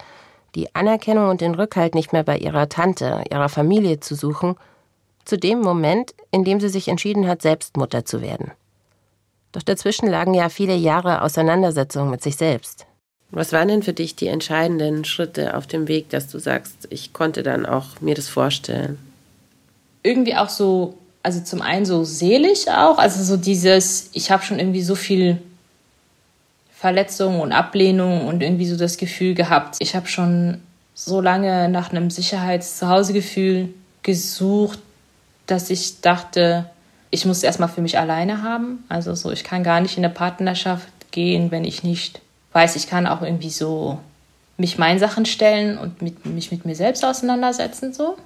die 0.55 0.73
Anerkennung 0.73 1.29
und 1.29 1.41
den 1.41 1.55
Rückhalt 1.55 1.95
nicht 1.95 2.13
mehr 2.13 2.23
bei 2.23 2.37
ihrer 2.37 2.69
Tante, 2.69 3.23
ihrer 3.29 3.49
Familie 3.49 3.99
zu 3.99 4.15
suchen, 4.15 4.55
zu 5.25 5.37
dem 5.37 5.59
Moment, 5.61 6.13
in 6.31 6.43
dem 6.43 6.59
sie 6.59 6.69
sich 6.69 6.87
entschieden 6.87 7.27
hat, 7.27 7.41
selbst 7.41 7.77
Mutter 7.77 8.05
zu 8.05 8.21
werden. 8.21 8.51
Doch 9.51 9.63
dazwischen 9.63 10.07
lagen 10.07 10.33
ja 10.33 10.49
viele 10.49 10.75
Jahre 10.75 11.21
Auseinandersetzung 11.21 12.09
mit 12.09 12.21
sich 12.21 12.35
selbst. 12.35 12.85
Was 13.35 13.51
waren 13.51 13.67
denn 13.67 13.83
für 13.83 13.91
dich 13.91 14.15
die 14.15 14.27
entscheidenden 14.27 15.03
Schritte 15.03 15.57
auf 15.57 15.67
dem 15.67 15.89
Weg, 15.89 16.09
dass 16.09 16.29
du 16.29 16.39
sagst, 16.39 16.87
ich 16.89 17.11
konnte 17.11 17.43
dann 17.43 17.65
auch 17.65 17.99
mir 17.99 18.15
das 18.15 18.29
vorstellen? 18.29 18.97
Irgendwie 20.03 20.37
auch 20.37 20.47
so, 20.47 20.95
also 21.21 21.41
zum 21.41 21.61
einen 21.61 21.85
so 21.85 22.05
seelisch 22.05 22.69
auch, 22.69 22.97
also 22.97 23.21
so 23.21 23.35
dieses, 23.35 24.09
ich 24.13 24.31
habe 24.31 24.41
schon 24.41 24.57
irgendwie 24.57 24.81
so 24.81 24.95
viel 24.95 25.37
Verletzungen 26.73 27.41
und 27.41 27.51
Ablehnung 27.51 28.25
und 28.25 28.41
irgendwie 28.41 28.67
so 28.67 28.77
das 28.77 28.95
Gefühl 28.95 29.35
gehabt, 29.35 29.75
ich 29.79 29.97
habe 29.97 30.07
schon 30.07 30.61
so 30.93 31.19
lange 31.19 31.67
nach 31.67 31.91
einem 31.91 32.09
Sicherheits-Zuhausegefühl 32.09 33.67
gesucht, 34.01 34.79
dass 35.45 35.69
ich 35.69 35.99
dachte, 35.99 36.69
ich 37.11 37.25
muss 37.25 37.37
es 37.37 37.43
erstmal 37.43 37.67
für 37.67 37.81
mich 37.81 37.99
alleine 37.99 38.43
haben. 38.43 38.85
Also 38.87 39.13
so, 39.13 39.29
ich 39.31 39.43
kann 39.43 39.61
gar 39.63 39.81
nicht 39.81 39.97
in 39.97 40.05
eine 40.05 40.13
Partnerschaft 40.13 40.87
gehen, 41.11 41.51
wenn 41.51 41.65
ich 41.65 41.83
nicht 41.83 42.21
weiß, 42.55 42.77
ich 42.77 42.87
kann 42.87 43.05
auch 43.05 43.21
irgendwie 43.21 43.49
so 43.49 43.99
mich 44.57 44.77
meinen 44.77 44.97
Sachen 44.97 45.25
stellen 45.25 45.77
und 45.77 46.01
mit, 46.01 46.25
mich 46.25 46.51
mit 46.51 46.65
mir 46.65 46.75
selbst 46.75 47.03
auseinandersetzen 47.03 47.93
so. 47.93 48.17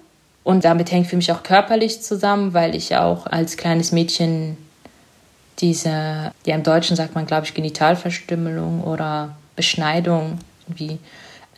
Und 0.43 0.63
damit 0.63 0.91
hängt 0.91 1.07
für 1.07 1.15
mich 1.15 1.31
auch 1.31 1.41
körperlich 1.41 2.01
zusammen, 2.01 2.53
weil 2.53 2.75
ich 2.75 2.95
auch 2.95 3.25
als 3.25 3.57
kleines 3.57 3.91
Mädchen 3.91 4.57
diese, 5.57 5.89
ja 6.45 6.55
im 6.55 6.63
Deutschen 6.63 6.95
sagt 6.95 7.15
man, 7.15 7.25
glaube 7.25 7.45
ich, 7.45 7.55
Genitalverstümmelung 7.55 8.83
oder 8.83 9.35
Beschneidung 9.55 10.37
irgendwie 10.67 10.99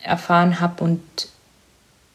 erfahren 0.02 0.60
habe 0.60 0.84
und 0.84 1.02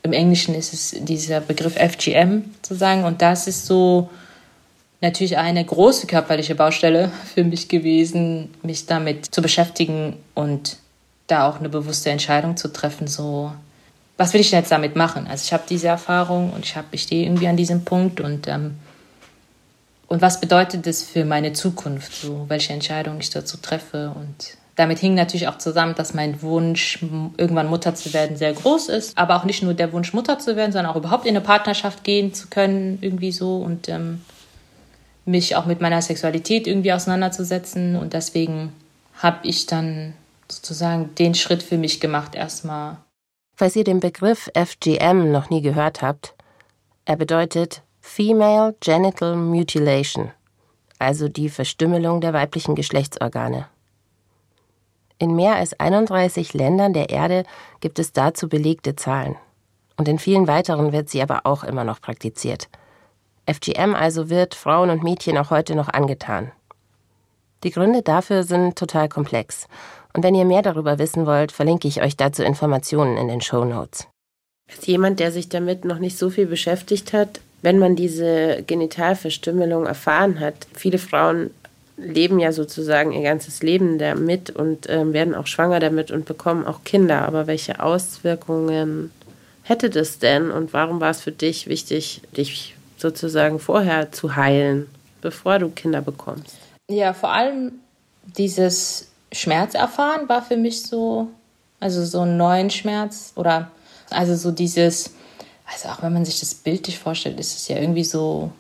im 0.03 0.13
Englischen 0.13 0.55
ist 0.55 0.73
es 0.73 0.95
dieser 1.05 1.41
Begriff 1.41 1.75
FGM 1.75 2.45
zu 2.63 2.75
sagen 2.75 3.05
und 3.05 3.23
das 3.23 3.47
ist 3.47 3.67
so 3.67 4.09
natürlich 5.01 5.37
eine 5.37 5.65
große 5.65 6.07
körperliche 6.07 6.55
Baustelle 6.55 7.11
für 7.35 7.45
mich 7.45 7.69
gewesen, 7.69 8.55
mich 8.63 8.87
damit 8.87 9.27
zu 9.27 9.43
beschäftigen 9.43 10.17
und 10.35 10.79
da 11.27 11.49
auch 11.49 11.59
eine 11.59 11.69
bewusste 11.69 12.11
Entscheidung 12.11 12.57
zu 12.57 12.73
treffen, 12.73 13.07
so 13.07 13.53
was 14.17 14.33
will 14.33 14.41
ich 14.41 14.49
denn 14.49 14.61
jetzt 14.61 14.73
damit 14.73 14.97
machen? 14.97 15.27
Also 15.27 15.45
ich 15.45 15.53
habe 15.53 15.65
diese 15.69 15.89
Erfahrung 15.89 16.51
und 16.53 16.65
ich 16.65 16.75
habe 16.77 16.87
ich 16.93 17.03
stehe 17.03 17.27
irgendwie 17.27 17.49
an 17.49 17.57
diesem 17.57 17.85
Punkt 17.85 18.21
und 18.21 18.49
ähm, 18.49 18.77
und 20.09 20.23
was 20.23 20.41
bedeutet 20.41 20.87
das 20.87 21.03
für 21.03 21.25
meine 21.25 21.53
Zukunft, 21.53 22.15
so 22.15 22.45
welche 22.49 22.73
Entscheidung 22.73 23.19
ich 23.19 23.31
dazu 23.31 23.57
treffe 23.57 24.13
und 24.15 24.57
damit 24.77 24.99
hing 24.99 25.15
natürlich 25.15 25.49
auch 25.49 25.59
zusammen, 25.59 25.95
dass 25.95 26.13
mein 26.13 26.43
Wunsch, 26.43 26.99
irgendwann 27.39 27.69
Mutter 27.69 27.95
zu 27.95 28.13
werden, 28.13 28.37
sehr 28.37 28.53
groß 28.53 28.91
ist. 28.91 29.17
Aber 29.17 29.37
auch 29.37 29.45
nicht 29.45 29.63
nur 29.63 29.73
der 29.73 29.91
Wunsch, 29.93 30.13
Mutter 30.13 30.39
zu 30.39 30.55
werden, 30.55 30.71
sondern 30.71 30.93
auch 30.93 30.97
überhaupt 30.97 31.25
in 31.25 31.35
eine 31.35 31.41
Partnerschaft 31.41 32.05
gehen 32.05 32.35
zu 32.35 32.49
können, 32.49 32.99
irgendwie 33.01 33.33
so. 33.33 33.57
Und 33.57 33.89
ähm, 33.89 34.21
mich 35.27 35.57
auch 35.57 35.67
mit 35.67 35.81
meiner 35.81 36.01
Sexualität 36.01 36.67
irgendwie 36.67 36.93
auseinanderzusetzen. 36.93 37.97
Und 37.97 38.13
deswegen 38.15 38.73
habe 39.19 39.47
ich 39.47 39.67
dann 39.67 40.15
sozusagen 40.49 41.15
den 41.17 41.35
Schritt 41.35 41.63
für 41.63 41.77
mich 41.77 42.01
gemacht, 42.01 42.35
erstmal. 42.35 42.99
Falls 43.57 43.77
ihr 43.77 43.85
den 43.85 44.01
Begriff 44.01 44.51
FGM 44.55 45.33
noch 45.33 45.51
nie 45.51 45.63
gehört 45.63 46.03
habt, 46.03 46.35
er 47.05 47.17
bedeutet 47.17 47.83
Female 48.01 48.75
Genital 48.81 49.37
Mutilation, 49.37 50.31
also 50.99 51.29
die 51.29 51.49
Verstümmelung 51.49 52.21
der 52.21 52.33
weiblichen 52.33 52.75
Geschlechtsorgane. 52.75 53.67
In 55.19 55.35
mehr 55.35 55.57
als 55.57 55.79
31 55.81 56.53
Ländern 56.53 56.93
der 56.93 57.09
Erde 57.11 57.45
gibt 57.81 57.99
es 57.99 58.13
dazu 58.13 58.49
belegte 58.49 58.97
Zahlen. 58.97 59.37
Und 59.97 60.09
in 60.09 60.19
vielen 60.19 60.47
weiteren 60.47 60.93
wird 60.93 61.09
sie 61.09 61.23
aber 61.23 61.47
auch 61.47 61.65
immer 61.65 61.85
noch 61.85 62.03
praktiziert. 62.03 62.69
FGM 63.47 63.95
also 63.95 64.29
wird 64.29 64.55
Frauen 64.55 64.91
und 64.91 65.03
Mädchen 65.03 65.39
auch 65.39 65.51
heute 65.51 65.75
noch 65.75 65.89
angetan. 65.89 66.53
Die 67.65 67.71
Gründe 67.71 68.03
dafür 68.03 68.43
sind 68.43 68.77
total 68.77 69.09
komplex. 69.09 69.67
Und 70.13 70.23
wenn 70.23 70.35
ihr 70.35 70.45
mehr 70.45 70.63
darüber 70.63 70.99
wissen 70.99 71.27
wollt, 71.27 71.53
verlinke 71.53 71.89
ich 71.89 72.03
euch 72.03 72.17
dazu 72.17 72.43
Informationen 72.43 73.17
in 73.17 73.29
den 73.29 73.41
Show 73.41 73.65
Notes. 73.65 74.07
Als 74.71 74.87
jemand, 74.87 75.21
der 75.21 75.31
sich 75.31 75.49
damit 75.49 75.85
noch 75.85 75.99
nicht 75.99 76.19
so 76.19 76.31
viel 76.31 76.47
beschäftigt 76.47 77.13
hat, 77.13 77.41
wenn 77.63 77.79
man 77.79 77.97
diese 77.97 78.63
Genitalverstümmelung 78.67 79.87
erfahren 79.87 80.41
hat, 80.41 80.55
viele 80.75 80.99
Frauen 80.99 81.51
leben 81.97 82.39
ja 82.39 82.53
sozusagen 82.53 83.13
ihr 83.13 83.23
ganzes 83.23 83.63
Leben 83.63 83.99
damit 83.99 84.51
und 84.51 84.89
äh, 84.89 85.13
werden 85.13 85.35
auch 85.35 85.47
schwanger 85.47 85.81
damit 85.81 86.11
und 86.11 86.27
bekommen 86.27 86.67
auch 86.67 86.85
Kinder. 86.85 87.23
Aber 87.27 87.47
welche 87.47 87.83
Auswirkungen 87.83 89.11
hätte 89.63 89.91
das 89.91 90.19
denn 90.19 90.51
und 90.51 90.73
warum 90.73 91.01
war 91.01 91.11
es 91.11 91.23
für 91.23 91.33
dich 91.33 91.67
wichtig, 91.67 92.21
dich 92.37 92.76
sozusagen 92.97 93.59
vorher 93.59 94.13
zu 94.13 94.37
heilen, 94.37 94.89
bevor 95.21 95.59
du 95.59 95.71
Kinder 95.71 96.03
bekommst? 96.03 96.57
Ja, 96.91 97.13
vor 97.13 97.33
allem 97.33 97.73
dieses 98.37 99.09
Schmerz 99.33 99.75
erfahren 99.75 100.29
war 100.29 100.43
für 100.43 100.57
mich 100.57 100.83
so, 100.83 101.29
also 101.81 102.05
so 102.05 102.21
einen 102.21 102.37
neuen 102.37 102.71
Schmerz 102.71 103.33
oder 103.37 103.71
also 104.11 104.37
so 104.37 104.51
dieses, 104.51 105.11
also 105.67 105.89
auch 105.89 106.03
wenn 106.03 106.13
man 106.13 106.25
sich 106.25 106.41
das 106.41 106.55
bildlich 106.55 106.99
vorstellt, 106.99 107.41
ist 107.41 107.57
es 107.57 107.69
ja 107.69 107.79
irgendwie 107.79 108.05
so, 108.05 108.51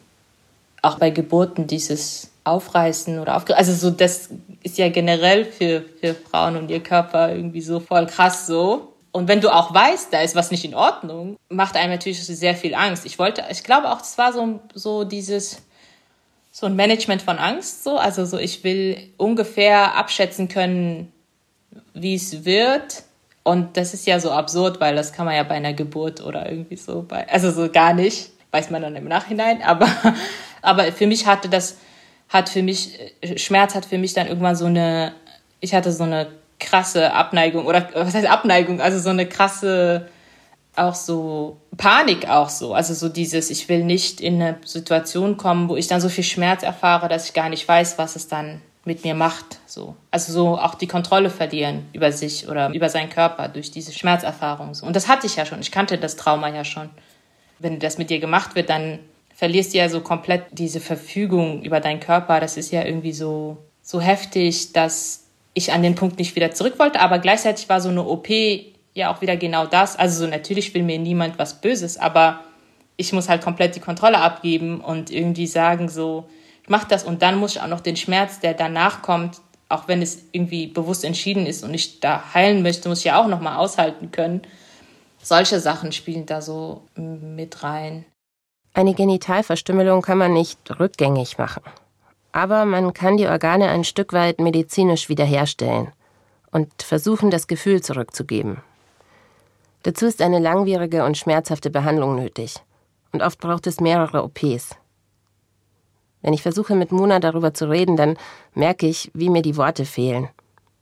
auch 0.82 0.98
bei 0.98 1.10
Geburten 1.10 1.66
dieses 1.66 2.30
aufreißen 2.44 3.18
oder 3.18 3.36
aufreißen. 3.36 3.56
Also 3.56 3.72
so, 3.74 3.90
das 3.90 4.28
ist 4.62 4.78
ja 4.78 4.88
generell 4.88 5.44
für, 5.44 5.82
für 6.00 6.14
Frauen 6.14 6.56
und 6.56 6.70
ihr 6.70 6.82
Körper 6.82 7.34
irgendwie 7.34 7.60
so 7.60 7.80
voll 7.80 8.06
krass 8.06 8.46
so. 8.46 8.92
Und 9.16 9.28
wenn 9.28 9.40
du 9.40 9.48
auch 9.48 9.72
weißt, 9.72 10.12
da 10.12 10.20
ist 10.20 10.34
was 10.34 10.50
nicht 10.50 10.66
in 10.66 10.74
Ordnung, 10.74 11.38
macht 11.48 11.74
einem 11.74 11.90
natürlich 11.90 12.22
sehr 12.22 12.54
viel 12.54 12.74
Angst. 12.74 13.06
Ich 13.06 13.18
wollte, 13.18 13.42
ich 13.50 13.64
glaube 13.64 13.90
auch, 13.90 14.02
es 14.02 14.18
war 14.18 14.34
so, 14.34 14.60
so 14.74 15.04
dieses, 15.04 15.62
so 16.52 16.66
ein 16.66 16.76
Management 16.76 17.22
von 17.22 17.38
Angst, 17.38 17.82
so. 17.82 17.96
Also 17.96 18.26
so, 18.26 18.36
ich 18.36 18.62
will 18.62 19.08
ungefähr 19.16 19.96
abschätzen 19.96 20.48
können, 20.48 21.10
wie 21.94 22.14
es 22.14 22.44
wird. 22.44 23.04
Und 23.42 23.78
das 23.78 23.94
ist 23.94 24.06
ja 24.06 24.20
so 24.20 24.32
absurd, 24.32 24.82
weil 24.82 24.94
das 24.94 25.14
kann 25.14 25.24
man 25.24 25.34
ja 25.34 25.44
bei 25.44 25.54
einer 25.54 25.72
Geburt 25.72 26.22
oder 26.22 26.50
irgendwie 26.50 26.76
so 26.76 27.00
bei, 27.00 27.26
also 27.30 27.50
so 27.50 27.72
gar 27.72 27.94
nicht, 27.94 28.32
weiß 28.50 28.68
man 28.68 28.82
dann 28.82 28.96
im 28.96 29.08
Nachhinein. 29.08 29.62
Aber, 29.62 29.88
aber 30.60 30.92
für 30.92 31.06
mich 31.06 31.26
hatte 31.26 31.48
das, 31.48 31.78
hat 32.28 32.50
für 32.50 32.62
mich, 32.62 32.98
Schmerz 33.36 33.74
hat 33.74 33.86
für 33.86 33.96
mich 33.96 34.12
dann 34.12 34.26
irgendwann 34.26 34.56
so 34.56 34.66
eine, 34.66 35.14
ich 35.60 35.72
hatte 35.72 35.90
so 35.90 36.04
eine 36.04 36.28
krasse 36.58 37.12
Abneigung 37.12 37.66
oder 37.66 37.88
was 37.94 38.14
heißt 38.14 38.26
Abneigung, 38.26 38.80
also 38.80 38.98
so 38.98 39.10
eine 39.10 39.26
krasse, 39.26 40.08
auch 40.74 40.94
so 40.94 41.58
Panik 41.76 42.28
auch 42.28 42.48
so, 42.48 42.74
also 42.74 42.94
so 42.94 43.08
dieses, 43.08 43.50
ich 43.50 43.68
will 43.68 43.84
nicht 43.84 44.20
in 44.20 44.40
eine 44.40 44.58
Situation 44.64 45.36
kommen, 45.36 45.68
wo 45.68 45.76
ich 45.76 45.88
dann 45.88 46.00
so 46.00 46.08
viel 46.08 46.24
Schmerz 46.24 46.62
erfahre, 46.62 47.08
dass 47.08 47.26
ich 47.26 47.34
gar 47.34 47.48
nicht 47.48 47.66
weiß, 47.66 47.98
was 47.98 48.16
es 48.16 48.28
dann 48.28 48.62
mit 48.84 49.04
mir 49.04 49.14
macht, 49.14 49.58
so. 49.66 49.96
Also 50.12 50.32
so 50.32 50.58
auch 50.58 50.76
die 50.76 50.86
Kontrolle 50.86 51.28
verlieren 51.28 51.88
über 51.92 52.12
sich 52.12 52.48
oder 52.48 52.72
über 52.72 52.88
seinen 52.88 53.10
Körper 53.10 53.48
durch 53.48 53.72
diese 53.72 53.92
Schmerzerfahrung. 53.92 54.74
So. 54.74 54.86
Und 54.86 54.94
das 54.94 55.08
hatte 55.08 55.26
ich 55.26 55.36
ja 55.36 55.44
schon. 55.44 55.60
Ich 55.60 55.72
kannte 55.72 55.98
das 55.98 56.14
Trauma 56.14 56.48
ja 56.48 56.64
schon. 56.64 56.88
Wenn 57.58 57.80
das 57.80 57.98
mit 57.98 58.10
dir 58.10 58.20
gemacht 58.20 58.54
wird, 58.54 58.70
dann 58.70 59.00
verlierst 59.34 59.74
du 59.74 59.78
ja 59.78 59.88
so 59.88 60.00
komplett 60.02 60.44
diese 60.52 60.80
Verfügung 60.80 61.62
über 61.62 61.80
deinen 61.80 61.98
Körper. 61.98 62.38
Das 62.38 62.56
ist 62.56 62.70
ja 62.70 62.84
irgendwie 62.84 63.12
so, 63.12 63.56
so 63.82 64.00
heftig, 64.00 64.72
dass 64.72 65.25
ich 65.56 65.72
an 65.72 65.82
den 65.82 65.94
Punkt 65.94 66.18
nicht 66.18 66.36
wieder 66.36 66.52
zurück 66.52 66.78
wollte. 66.78 67.00
Aber 67.00 67.18
gleichzeitig 67.18 67.68
war 67.70 67.80
so 67.80 67.88
eine 67.88 68.04
OP 68.04 68.28
ja 68.92 69.12
auch 69.12 69.22
wieder 69.22 69.36
genau 69.36 69.66
das. 69.66 69.96
Also 69.96 70.24
so 70.24 70.30
natürlich 70.30 70.74
will 70.74 70.82
mir 70.82 70.98
niemand 70.98 71.38
was 71.38 71.60
Böses, 71.60 71.96
aber 71.96 72.40
ich 72.98 73.12
muss 73.12 73.28
halt 73.28 73.42
komplett 73.42 73.74
die 73.74 73.80
Kontrolle 73.80 74.18
abgeben 74.18 74.80
und 74.80 75.10
irgendwie 75.10 75.46
sagen 75.46 75.88
so, 75.88 76.28
ich 76.62 76.68
mach 76.68 76.84
das 76.84 77.04
und 77.04 77.22
dann 77.22 77.38
muss 77.38 77.56
ich 77.56 77.62
auch 77.62 77.68
noch 77.68 77.80
den 77.80 77.96
Schmerz, 77.96 78.38
der 78.40 78.52
danach 78.52 79.00
kommt, 79.00 79.40
auch 79.68 79.88
wenn 79.88 80.02
es 80.02 80.24
irgendwie 80.32 80.66
bewusst 80.66 81.04
entschieden 81.04 81.46
ist 81.46 81.64
und 81.64 81.72
ich 81.72 82.00
da 82.00 82.34
heilen 82.34 82.62
möchte, 82.62 82.88
muss 82.88 82.98
ich 82.98 83.06
ja 83.06 83.22
auch 83.22 83.28
noch 83.28 83.40
mal 83.40 83.56
aushalten 83.56 84.10
können. 84.10 84.42
Solche 85.22 85.58
Sachen 85.58 85.92
spielen 85.92 86.26
da 86.26 86.42
so 86.42 86.82
mit 86.94 87.62
rein. 87.62 88.04
Eine 88.74 88.92
Genitalverstümmelung 88.92 90.02
kann 90.02 90.18
man 90.18 90.34
nicht 90.34 90.58
rückgängig 90.78 91.38
machen. 91.38 91.62
Aber 92.36 92.66
man 92.66 92.92
kann 92.92 93.16
die 93.16 93.28
Organe 93.28 93.70
ein 93.70 93.82
Stück 93.82 94.12
weit 94.12 94.40
medizinisch 94.40 95.08
wiederherstellen 95.08 95.90
und 96.50 96.82
versuchen, 96.82 97.30
das 97.30 97.46
Gefühl 97.46 97.82
zurückzugeben. 97.82 98.58
Dazu 99.84 100.04
ist 100.04 100.20
eine 100.20 100.38
langwierige 100.38 101.06
und 101.06 101.16
schmerzhafte 101.16 101.70
Behandlung 101.70 102.14
nötig. 102.14 102.56
Und 103.12 103.22
oft 103.22 103.40
braucht 103.40 103.66
es 103.66 103.80
mehrere 103.80 104.22
OPs. 104.22 104.76
Wenn 106.20 106.34
ich 106.34 106.42
versuche, 106.42 106.74
mit 106.74 106.92
Mona 106.92 107.20
darüber 107.20 107.54
zu 107.54 107.70
reden, 107.70 107.96
dann 107.96 108.18
merke 108.52 108.86
ich, 108.86 109.10
wie 109.14 109.30
mir 109.30 109.40
die 109.40 109.56
Worte 109.56 109.86
fehlen. 109.86 110.28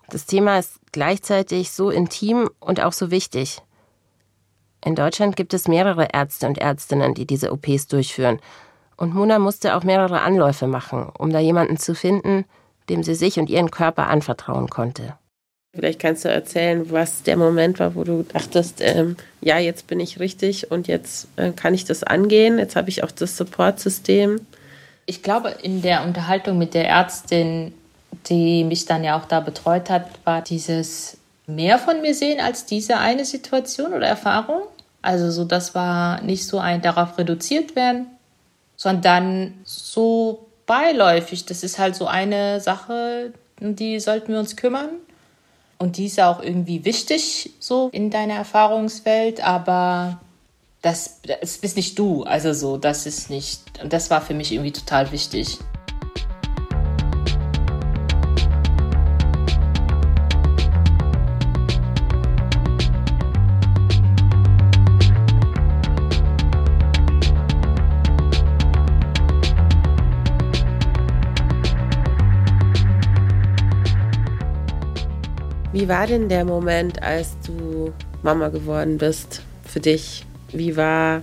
Das 0.09 0.27
Thema 0.27 0.59
ist 0.59 0.81
gleichzeitig 0.91 1.71
so 1.71 1.89
intim 1.91 2.51
und 2.59 2.83
auch 2.83 2.93
so 2.93 3.13
wichtig. 3.13 3.63
In 4.85 4.97
Deutschland 4.97 5.37
gibt 5.37 5.55
es 5.55 5.69
mehrere 5.69 6.09
Ärzte 6.13 6.49
und 6.49 6.59
Ärztinnen, 6.59 7.15
die 7.15 7.29
diese 7.29 7.53
OPs 7.53 7.87
durchführen. 7.87 8.41
Und 8.97 9.14
Mona 9.14 9.38
musste 9.38 9.76
auch 9.76 9.82
mehrere 9.82 10.22
Anläufe 10.22 10.66
machen, 10.66 11.11
um 11.18 11.30
da 11.30 11.40
jemanden 11.40 11.76
zu 11.76 11.95
finden, 11.95 12.45
dem 12.88 13.03
sie 13.03 13.14
sich 13.14 13.38
und 13.38 13.51
ihren 13.51 13.70
Körper 13.70 14.09
anvertrauen 14.09 14.68
konnte. 14.68 15.14
Vielleicht 15.74 16.01
kannst 16.01 16.24
du 16.24 16.28
erzählen, 16.28 16.90
was 16.92 17.24
der 17.24 17.36
Moment 17.36 17.80
war, 17.80 17.97
wo 17.97 18.05
du 18.05 18.22
dachtest, 18.22 18.80
ähm, 18.80 19.16
ja, 19.40 19.59
jetzt 19.59 19.88
bin 19.88 19.99
ich 19.99 20.20
richtig 20.20 20.70
und 20.70 20.86
jetzt 20.86 21.26
äh, 21.34 21.51
kann 21.51 21.74
ich 21.74 21.84
das 21.84 22.05
angehen, 22.05 22.59
jetzt 22.59 22.76
habe 22.76 22.90
ich 22.90 23.03
auch 23.03 23.11
das 23.11 23.36
Supportsystem. 23.36 24.40
Ich 25.07 25.22
glaube, 25.24 25.49
in 25.62 25.82
der 25.82 26.05
Unterhaltung 26.05 26.59
mit 26.59 26.74
der 26.74 26.88
Ärztin, 26.88 27.74
die 28.26 28.62
mich 28.62 28.86
dann 28.86 29.03
ja 29.03 29.18
auch 29.18 29.24
da 29.24 29.40
betreut 29.40 29.90
hat, 29.90 30.07
war 30.24 30.42
dieses 30.42 31.16
mehr 31.47 31.80
von 31.80 32.01
mir 32.01 32.14
sehen 32.14 32.40
als 32.40 32.66
diese 32.66 32.99
eine 32.99 33.24
Situation 33.24 33.92
oder 33.92 34.07
Erfahrung. 34.07 34.62
Also 35.03 35.30
so, 35.32 35.45
das 35.45 35.74
war 35.74 36.22
nicht 36.22 36.47
so 36.47 36.59
ein 36.59 36.82
darauf 36.82 37.18
reduziert 37.18 37.74
werden, 37.74 38.07
sondern 38.85 39.55
so 39.64 40.45
beiläufig. 40.66 41.47
Das 41.47 41.62
ist 41.62 41.78
halt 41.78 41.97
so 41.97 42.07
eine 42.07 42.61
Sache, 42.61 43.32
um 43.59 43.74
die 43.74 43.99
sollten 43.99 44.30
wir 44.30 44.39
uns 44.39 44.57
kümmern. 44.57 44.91
Und 45.78 45.97
die 45.97 46.05
ist 46.05 46.20
auch 46.20 46.43
irgendwie 46.43 46.85
wichtig 46.85 47.55
so 47.61 47.89
in 47.93 48.11
deiner 48.11 48.35
Erfahrungswelt, 48.35 49.43
aber 49.43 50.20
das, 50.82 51.22
das 51.22 51.57
bist 51.57 51.76
nicht 51.76 51.99
du. 51.99 52.24
Also 52.24 52.53
so, 52.53 52.76
das 52.76 53.07
ist 53.07 53.30
nicht, 53.30 53.62
und 53.82 53.91
das 53.91 54.11
war 54.11 54.20
für 54.20 54.35
mich 54.35 54.53
irgendwie 54.53 54.72
total 54.72 55.11
wichtig. 55.12 55.59
Wie 75.85 75.89
war 75.91 76.07
denn 76.07 76.30
der 76.30 76.47
Moment, 76.47 77.03
als 77.03 77.37
du 77.47 77.93
Mama 78.22 78.49
geworden 78.49 78.97
bist 78.97 79.43
für 79.66 79.80
dich? 79.80 80.24
Wie 80.51 80.78
war 80.78 81.22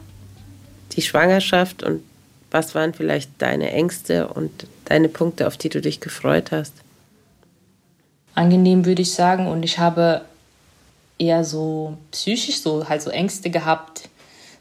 die 0.91 1.01
Schwangerschaft 1.01 1.81
und 1.81 2.03
was 2.51 2.75
waren 2.75 2.93
vielleicht 2.93 3.31
deine 3.39 3.71
Ängste 3.71 4.27
und 4.27 4.67
deine 4.85 5.09
Punkte, 5.09 5.47
auf 5.47 5.57
die 5.57 5.69
du 5.69 5.81
dich 5.81 5.99
gefreut 5.99 6.51
hast? 6.51 6.75
Angenehm 8.35 8.85
würde 8.85 9.01
ich 9.01 9.15
sagen 9.15 9.47
und 9.47 9.63
ich 9.63 9.79
habe 9.79 10.21
eher 11.17 11.43
so 11.43 11.97
psychisch 12.11 12.61
so 12.61 12.87
halt 12.87 13.01
so 13.01 13.09
Ängste 13.09 13.49
gehabt. 13.49 14.09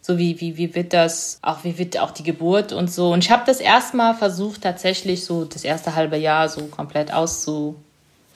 So 0.00 0.16
wie, 0.16 0.40
wie, 0.40 0.56
wie 0.56 0.74
wird 0.74 0.94
das, 0.94 1.38
auch 1.42 1.62
wie 1.62 1.76
wird 1.76 1.98
auch 1.98 2.12
die 2.12 2.22
Geburt 2.22 2.72
und 2.72 2.90
so. 2.90 3.12
Und 3.12 3.22
ich 3.22 3.30
habe 3.30 3.42
das 3.44 3.60
erstmal 3.60 4.14
versucht, 4.14 4.62
tatsächlich 4.62 5.26
so 5.26 5.44
das 5.44 5.62
erste 5.62 5.94
halbe 5.94 6.16
Jahr 6.16 6.48
so 6.48 6.68
komplett 6.68 7.12
auszu, 7.12 7.76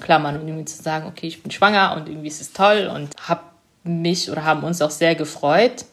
klammern 0.01 0.41
und 0.41 0.49
irgendwie 0.49 0.65
zu 0.65 0.83
sagen, 0.83 1.07
okay, 1.07 1.27
ich 1.27 1.43
bin 1.43 1.51
schwanger 1.51 1.95
und 1.97 2.09
irgendwie 2.09 2.29
ist 2.29 2.41
es 2.41 2.53
toll 2.53 2.91
und 2.93 3.11
habe 3.29 3.43
mich 3.85 4.31
oder 4.31 4.45
haben 4.45 4.65
uns 4.65 4.83
auch 4.83 4.91
sehr 4.91 5.15
gefreut. 5.15 5.85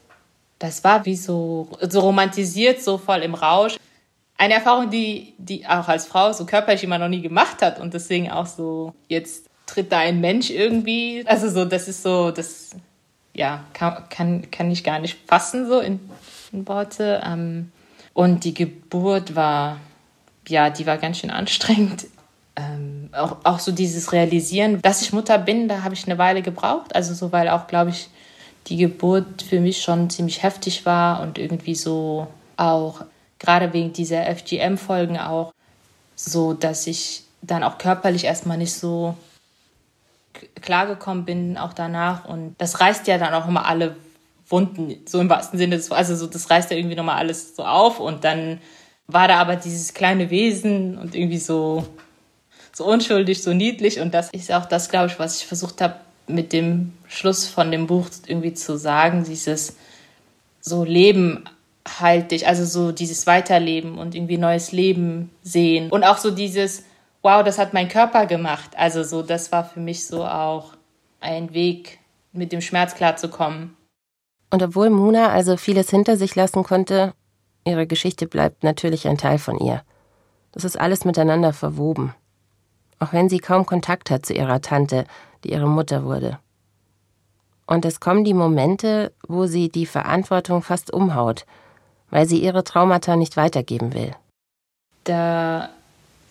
Das 0.59 0.83
war 0.83 1.05
wie 1.05 1.15
so, 1.15 1.67
so 1.81 1.99
romantisiert, 2.01 2.81
so 2.81 2.97
voll 2.97 3.19
im 3.19 3.33
Rausch. 3.33 3.77
Eine 4.37 4.55
Erfahrung, 4.55 4.89
die, 4.89 5.33
die 5.37 5.65
auch 5.67 5.87
als 5.87 6.07
Frau 6.07 6.33
so 6.33 6.45
körperlich 6.45 6.83
immer 6.83 6.97
noch 6.97 7.09
nie 7.09 7.21
gemacht 7.21 7.61
hat 7.61 7.79
und 7.79 7.93
deswegen 7.93 8.31
auch 8.31 8.45
so, 8.45 8.93
jetzt 9.07 9.45
tritt 9.65 9.91
da 9.91 9.99
ein 9.99 10.19
Mensch 10.19 10.49
irgendwie. 10.49 11.23
Also 11.25 11.49
so, 11.49 11.65
das 11.65 11.87
ist 11.87 12.03
so, 12.03 12.31
das, 12.31 12.71
ja, 13.33 13.63
kann, 13.73 14.03
kann, 14.09 14.51
kann 14.51 14.71
ich 14.71 14.83
gar 14.83 14.99
nicht 14.99 15.17
fassen 15.27 15.67
so 15.67 15.79
in, 15.79 15.99
in 16.51 16.67
Worte. 16.67 17.21
Ähm, 17.25 17.71
und 18.13 18.43
die 18.43 18.53
Geburt 18.53 19.35
war, 19.35 19.77
ja, 20.47 20.69
die 20.69 20.85
war 20.85 20.97
ganz 20.97 21.19
schön 21.19 21.31
anstrengend 21.31 22.07
ähm, 22.61 23.09
auch, 23.13 23.37
auch 23.43 23.59
so 23.59 23.71
dieses 23.71 24.11
Realisieren, 24.11 24.81
dass 24.81 25.01
ich 25.01 25.13
Mutter 25.13 25.37
bin, 25.37 25.67
da 25.67 25.83
habe 25.83 25.93
ich 25.93 26.05
eine 26.05 26.17
Weile 26.17 26.41
gebraucht. 26.41 26.95
Also 26.95 27.13
so, 27.13 27.31
weil 27.31 27.49
auch, 27.49 27.67
glaube 27.67 27.91
ich, 27.91 28.09
die 28.67 28.77
Geburt 28.77 29.41
für 29.41 29.59
mich 29.59 29.81
schon 29.81 30.09
ziemlich 30.09 30.43
heftig 30.43 30.85
war 30.85 31.21
und 31.21 31.37
irgendwie 31.37 31.75
so 31.75 32.27
auch, 32.57 33.01
gerade 33.39 33.73
wegen 33.73 33.91
dieser 33.93 34.25
FGM-Folgen 34.35 35.17
auch, 35.17 35.53
so, 36.15 36.53
dass 36.53 36.85
ich 36.85 37.23
dann 37.41 37.63
auch 37.63 37.77
körperlich 37.77 38.25
erstmal 38.25 38.57
nicht 38.57 38.73
so 38.73 39.15
klargekommen 40.61 41.25
bin, 41.25 41.57
auch 41.57 41.73
danach. 41.73 42.25
Und 42.25 42.55
das 42.59 42.79
reißt 42.79 43.07
ja 43.07 43.17
dann 43.17 43.33
auch 43.33 43.47
immer 43.47 43.65
alle 43.65 43.95
Wunden, 44.47 44.95
so 45.07 45.19
im 45.19 45.29
wahrsten 45.29 45.57
Sinne 45.57 45.81
Also 45.89 46.15
so, 46.15 46.27
das 46.27 46.49
reißt 46.49 46.69
ja 46.71 46.77
irgendwie 46.77 46.95
nochmal 46.95 47.17
alles 47.17 47.55
so 47.55 47.63
auf 47.63 47.99
und 47.99 48.23
dann 48.23 48.59
war 49.07 49.27
da 49.27 49.39
aber 49.39 49.55
dieses 49.55 49.93
kleine 49.93 50.29
Wesen 50.29 50.97
und 50.97 51.15
irgendwie 51.15 51.37
so 51.37 51.85
so 52.81 52.87
unschuldig, 52.87 53.41
so 53.43 53.53
niedlich. 53.53 53.99
Und 53.99 54.13
das 54.13 54.29
ist 54.31 54.51
auch 54.51 54.65
das, 54.65 54.89
glaube 54.89 55.07
ich, 55.07 55.19
was 55.19 55.39
ich 55.39 55.47
versucht 55.47 55.81
habe, 55.81 55.95
mit 56.27 56.53
dem 56.53 56.93
Schluss 57.07 57.47
von 57.47 57.71
dem 57.71 57.87
Buch 57.87 58.07
irgendwie 58.25 58.53
zu 58.53 58.77
sagen, 58.77 59.23
dieses 59.23 59.75
so 60.61 60.83
Leben 60.83 61.43
halt 61.87 62.31
dich, 62.31 62.47
also 62.47 62.65
so 62.65 62.91
dieses 62.91 63.27
Weiterleben 63.27 63.97
und 63.97 64.15
irgendwie 64.15 64.37
neues 64.37 64.71
Leben 64.71 65.31
sehen. 65.43 65.89
Und 65.89 66.03
auch 66.03 66.17
so 66.17 66.31
dieses, 66.31 66.83
wow, 67.21 67.43
das 67.43 67.57
hat 67.57 67.73
mein 67.73 67.89
Körper 67.89 68.25
gemacht. 68.25 68.71
Also 68.77 69.03
so, 69.03 69.21
das 69.21 69.51
war 69.51 69.63
für 69.65 69.79
mich 69.79 70.07
so 70.07 70.25
auch 70.25 70.73
ein 71.19 71.53
Weg, 71.53 71.99
mit 72.33 72.51
dem 72.51 72.61
Schmerz 72.61 72.95
klarzukommen. 72.95 73.75
Und 74.51 74.63
obwohl 74.63 74.89
Muna 74.89 75.29
also 75.29 75.57
vieles 75.57 75.89
hinter 75.89 76.17
sich 76.17 76.35
lassen 76.35 76.63
konnte, 76.63 77.13
ihre 77.65 77.87
Geschichte 77.87 78.25
bleibt 78.25 78.63
natürlich 78.63 79.07
ein 79.07 79.17
Teil 79.17 79.37
von 79.37 79.59
ihr. 79.59 79.81
Das 80.51 80.63
ist 80.63 80.79
alles 80.79 81.03
miteinander 81.05 81.53
verwoben 81.53 82.13
auch 83.01 83.13
wenn 83.13 83.29
sie 83.29 83.39
kaum 83.39 83.65
Kontakt 83.65 84.11
hat 84.11 84.25
zu 84.25 84.33
ihrer 84.33 84.61
Tante, 84.61 85.05
die 85.43 85.51
ihre 85.51 85.67
Mutter 85.67 86.03
wurde. 86.03 86.37
Und 87.65 87.83
es 87.83 87.99
kommen 87.99 88.23
die 88.23 88.33
Momente, 88.33 89.11
wo 89.27 89.47
sie 89.47 89.69
die 89.69 89.85
Verantwortung 89.85 90.61
fast 90.61 90.93
umhaut, 90.93 91.45
weil 92.11 92.27
sie 92.27 92.37
ihre 92.37 92.63
Traumata 92.63 93.15
nicht 93.15 93.37
weitergeben 93.37 93.93
will. 93.93 94.11
Da 95.03 95.69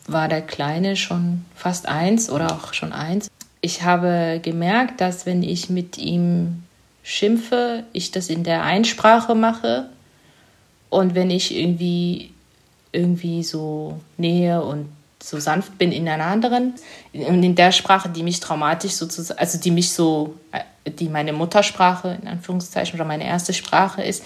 war 0.06 0.28
der 0.28 0.42
Kleine 0.42 0.96
schon 0.96 1.44
fast 1.56 1.88
eins 1.88 2.30
oder 2.30 2.52
auch 2.52 2.72
schon 2.72 2.92
eins. 2.92 3.28
Ich 3.60 3.82
habe 3.82 4.40
gemerkt, 4.42 5.00
dass 5.00 5.26
wenn 5.26 5.42
ich 5.42 5.70
mit 5.70 5.98
ihm 5.98 6.62
schimpfe, 7.02 7.84
ich 7.92 8.12
das 8.12 8.28
in 8.28 8.44
der 8.44 8.62
Einsprache 8.62 9.34
mache 9.34 9.88
und 10.88 11.14
wenn 11.14 11.30
ich 11.30 11.56
irgendwie 11.56 12.32
irgendwie 12.92 13.42
so 13.42 14.00
Nähe 14.16 14.62
und 14.62 14.88
so 15.22 15.38
sanft 15.38 15.78
bin 15.78 15.92
in 15.92 16.08
einer 16.08 16.26
anderen, 16.26 16.74
in, 17.12 17.42
in 17.42 17.54
der 17.54 17.72
Sprache, 17.72 18.08
die 18.08 18.22
mich 18.22 18.40
traumatisch 18.40 18.92
sozusagen, 18.92 19.38
also 19.38 19.58
die 19.58 19.70
mich 19.70 19.92
so, 19.92 20.34
äh, 20.52 20.90
die 20.90 21.08
meine 21.08 21.32
Muttersprache 21.32 22.18
in 22.20 22.28
Anführungszeichen 22.28 22.94
oder 22.94 23.04
meine 23.04 23.26
erste 23.26 23.52
Sprache 23.52 24.02
ist, 24.02 24.24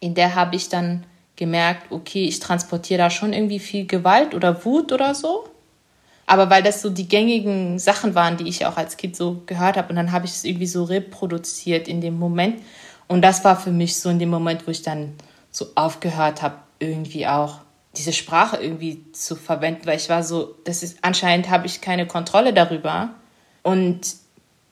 in 0.00 0.14
der 0.14 0.34
habe 0.34 0.56
ich 0.56 0.68
dann 0.68 1.04
gemerkt, 1.36 1.90
okay, 1.90 2.24
ich 2.24 2.40
transportiere 2.40 2.98
da 2.98 3.10
schon 3.10 3.32
irgendwie 3.32 3.58
viel 3.58 3.86
Gewalt 3.86 4.34
oder 4.34 4.64
Wut 4.64 4.92
oder 4.92 5.14
so. 5.14 5.48
Aber 6.26 6.50
weil 6.50 6.62
das 6.62 6.82
so 6.82 6.90
die 6.90 7.08
gängigen 7.08 7.78
Sachen 7.78 8.14
waren, 8.14 8.36
die 8.36 8.48
ich 8.48 8.64
auch 8.64 8.76
als 8.76 8.96
Kind 8.96 9.16
so 9.16 9.42
gehört 9.46 9.76
habe, 9.76 9.88
und 9.88 9.96
dann 9.96 10.12
habe 10.12 10.26
ich 10.26 10.32
es 10.32 10.44
irgendwie 10.44 10.66
so 10.66 10.84
reproduziert 10.84 11.88
in 11.88 12.00
dem 12.00 12.18
Moment. 12.18 12.62
Und 13.08 13.22
das 13.22 13.44
war 13.44 13.56
für 13.56 13.72
mich 13.72 13.98
so 13.98 14.08
in 14.08 14.18
dem 14.18 14.30
Moment, 14.30 14.66
wo 14.66 14.70
ich 14.70 14.82
dann 14.82 15.14
so 15.50 15.66
aufgehört 15.74 16.42
habe, 16.42 16.56
irgendwie 16.78 17.26
auch 17.26 17.60
diese 17.96 18.12
Sprache 18.12 18.56
irgendwie 18.56 19.04
zu 19.12 19.36
verwenden, 19.36 19.86
weil 19.86 19.96
ich 19.96 20.08
war 20.08 20.22
so, 20.22 20.54
das 20.64 20.82
ist 20.82 20.98
anscheinend 21.02 21.50
habe 21.50 21.66
ich 21.66 21.80
keine 21.80 22.06
Kontrolle 22.06 22.54
darüber 22.54 23.10
und 23.62 24.00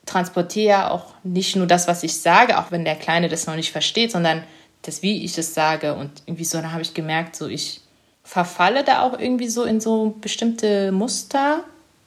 transportiere 0.05 0.67
ja 0.67 0.91
auch 0.91 1.13
nicht 1.23 1.55
nur 1.55 1.67
das, 1.67 1.87
was 1.87 2.03
ich 2.03 2.19
sage, 2.19 2.57
auch 2.57 2.71
wenn 2.71 2.85
der 2.85 2.95
Kleine 2.95 3.29
das 3.29 3.45
noch 3.45 3.55
nicht 3.55 3.71
versteht, 3.71 4.11
sondern 4.11 4.43
das, 4.81 5.03
wie 5.03 5.23
ich 5.23 5.37
es 5.37 5.53
sage. 5.53 5.93
Und 5.93 6.23
irgendwie 6.25 6.45
so, 6.45 6.59
dann 6.59 6.71
habe 6.71 6.81
ich 6.81 6.93
gemerkt, 6.93 7.35
so 7.35 7.47
ich 7.47 7.81
verfalle 8.23 8.83
da 8.83 9.03
auch 9.03 9.17
irgendwie 9.17 9.47
so 9.47 9.63
in 9.63 9.79
so 9.79 10.15
bestimmte 10.19 10.91
Muster. 10.91 11.63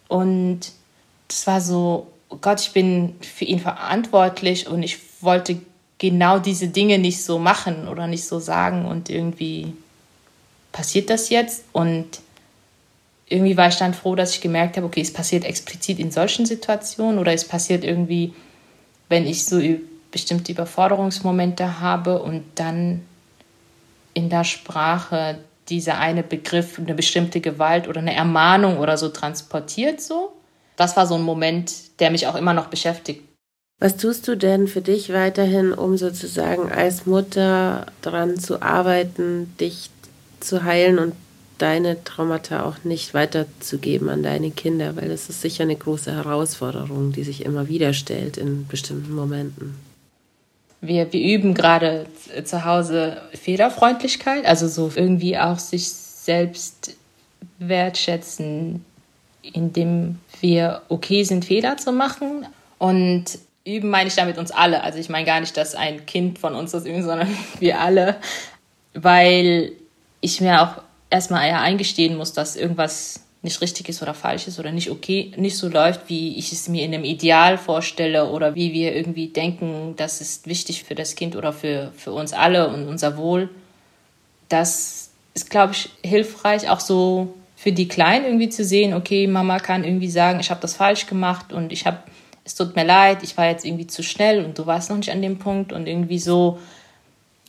Und 0.08 0.60
das 1.28 1.46
war 1.46 1.60
so, 1.60 2.08
oh 2.28 2.38
Gott, 2.40 2.60
ich 2.60 2.72
bin 2.72 3.16
für 3.20 3.44
ihn 3.44 3.60
verantwortlich 3.60 4.68
und 4.68 4.82
ich 4.82 4.98
wollte 5.22 5.60
genau 5.98 6.38
diese 6.38 6.68
Dinge 6.68 6.98
nicht 6.98 7.22
so 7.22 7.38
machen 7.38 7.88
oder 7.88 8.06
nicht 8.06 8.26
so 8.26 8.40
sagen 8.40 8.84
und 8.84 9.08
irgendwie 9.08 9.72
passiert 10.74 11.08
das 11.08 11.30
jetzt? 11.30 11.64
Und 11.72 12.20
irgendwie 13.26 13.56
war 13.56 13.68
ich 13.68 13.76
dann 13.76 13.94
froh, 13.94 14.14
dass 14.14 14.34
ich 14.34 14.42
gemerkt 14.42 14.76
habe, 14.76 14.86
okay, 14.86 15.00
es 15.00 15.12
passiert 15.12 15.44
explizit 15.44 15.98
in 15.98 16.10
solchen 16.10 16.44
Situationen 16.44 17.18
oder 17.18 17.32
es 17.32 17.48
passiert 17.48 17.84
irgendwie, 17.84 18.34
wenn 19.08 19.26
ich 19.26 19.46
so 19.46 19.62
bestimmte 20.10 20.52
Überforderungsmomente 20.52 21.80
habe 21.80 22.20
und 22.20 22.44
dann 22.56 23.02
in 24.12 24.28
der 24.28 24.44
Sprache 24.44 25.38
dieser 25.68 25.98
eine 25.98 26.22
Begriff, 26.22 26.78
eine 26.78 26.94
bestimmte 26.94 27.40
Gewalt 27.40 27.88
oder 27.88 28.00
eine 28.00 28.14
Ermahnung 28.14 28.78
oder 28.78 28.98
so 28.98 29.08
transportiert 29.08 30.00
so. 30.00 30.32
Das 30.76 30.96
war 30.96 31.06
so 31.06 31.14
ein 31.14 31.22
Moment, 31.22 32.00
der 32.00 32.10
mich 32.10 32.26
auch 32.26 32.34
immer 32.34 32.52
noch 32.52 32.66
beschäftigt. 32.66 33.22
Was 33.80 33.96
tust 33.96 34.28
du 34.28 34.36
denn 34.36 34.68
für 34.68 34.82
dich 34.82 35.12
weiterhin, 35.12 35.72
um 35.72 35.96
sozusagen 35.96 36.70
als 36.70 37.06
Mutter 37.06 37.86
daran 38.02 38.38
zu 38.38 38.62
arbeiten, 38.62 39.54
dich 39.58 39.90
zu 40.44 40.64
heilen 40.64 40.98
und 40.98 41.14
deine 41.58 42.02
Traumata 42.04 42.64
auch 42.64 42.84
nicht 42.84 43.14
weiterzugeben 43.14 44.08
an 44.08 44.22
deine 44.22 44.50
Kinder, 44.50 44.96
weil 44.96 45.08
das 45.08 45.28
ist 45.28 45.40
sicher 45.40 45.62
eine 45.62 45.76
große 45.76 46.12
Herausforderung, 46.12 47.12
die 47.12 47.24
sich 47.24 47.44
immer 47.44 47.68
wieder 47.68 47.92
stellt 47.92 48.36
in 48.36 48.66
bestimmten 48.66 49.14
Momenten. 49.14 49.76
Wir, 50.80 51.12
wir 51.12 51.20
üben 51.20 51.54
gerade 51.54 52.06
zu 52.44 52.64
Hause 52.64 53.22
Fehlerfreundlichkeit, 53.32 54.44
also 54.44 54.68
so 54.68 54.92
irgendwie 54.94 55.38
auch 55.38 55.58
sich 55.58 55.88
selbst 55.88 56.96
wertschätzen, 57.58 58.84
indem 59.42 60.18
wir 60.40 60.82
okay 60.88 61.22
sind, 61.24 61.44
Fehler 61.44 61.76
zu 61.76 61.92
machen. 61.92 62.46
Und 62.78 63.38
üben 63.64 63.88
meine 63.88 64.08
ich 64.08 64.16
damit 64.16 64.36
uns 64.36 64.50
alle. 64.50 64.82
Also 64.82 64.98
ich 64.98 65.08
meine 65.08 65.24
gar 65.24 65.40
nicht, 65.40 65.56
dass 65.56 65.74
ein 65.74 66.04
Kind 66.04 66.38
von 66.38 66.54
uns 66.54 66.72
das 66.72 66.84
üben, 66.84 67.02
sondern 67.02 67.28
wir 67.60 67.80
alle, 67.80 68.16
weil 68.92 69.72
ich 70.24 70.40
mir 70.40 70.62
auch 70.62 70.82
erstmal 71.10 71.46
eher 71.46 71.60
eingestehen 71.60 72.16
muss, 72.16 72.32
dass 72.32 72.56
irgendwas 72.56 73.20
nicht 73.42 73.60
richtig 73.60 73.90
ist 73.90 74.02
oder 74.02 74.14
falsch 74.14 74.48
ist 74.48 74.58
oder 74.58 74.72
nicht 74.72 74.90
okay, 74.90 75.32
nicht 75.36 75.58
so 75.58 75.68
läuft, 75.68 76.08
wie 76.08 76.38
ich 76.38 76.50
es 76.50 76.66
mir 76.66 76.82
in 76.82 76.94
einem 76.94 77.04
Ideal 77.04 77.58
vorstelle 77.58 78.30
oder 78.30 78.54
wie 78.54 78.72
wir 78.72 78.96
irgendwie 78.96 79.28
denken, 79.28 79.94
das 79.96 80.22
ist 80.22 80.46
wichtig 80.46 80.82
für 80.82 80.94
das 80.94 81.14
Kind 81.14 81.36
oder 81.36 81.52
für, 81.52 81.92
für 81.94 82.12
uns 82.12 82.32
alle 82.32 82.68
und 82.68 82.88
unser 82.88 83.18
Wohl. 83.18 83.50
Das 84.48 85.10
ist, 85.34 85.50
glaube 85.50 85.74
ich, 85.74 85.90
hilfreich, 86.02 86.70
auch 86.70 86.80
so 86.80 87.34
für 87.54 87.72
die 87.72 87.88
Kleinen 87.88 88.24
irgendwie 88.24 88.48
zu 88.48 88.64
sehen, 88.64 88.94
okay, 88.94 89.26
Mama 89.26 89.58
kann 89.58 89.84
irgendwie 89.84 90.10
sagen, 90.10 90.40
ich 90.40 90.50
habe 90.50 90.60
das 90.62 90.74
falsch 90.74 91.06
gemacht 91.06 91.52
und 91.52 91.70
ich 91.70 91.86
habe, 91.86 91.98
es 92.44 92.54
tut 92.54 92.74
mir 92.76 92.84
leid, 92.84 93.18
ich 93.22 93.36
war 93.36 93.46
jetzt 93.46 93.66
irgendwie 93.66 93.86
zu 93.86 94.02
schnell 94.02 94.42
und 94.42 94.58
du 94.58 94.64
warst 94.66 94.88
noch 94.88 94.96
nicht 94.96 95.10
an 95.10 95.20
dem 95.20 95.38
Punkt 95.38 95.72
und 95.72 95.86
irgendwie 95.86 96.18
so 96.18 96.58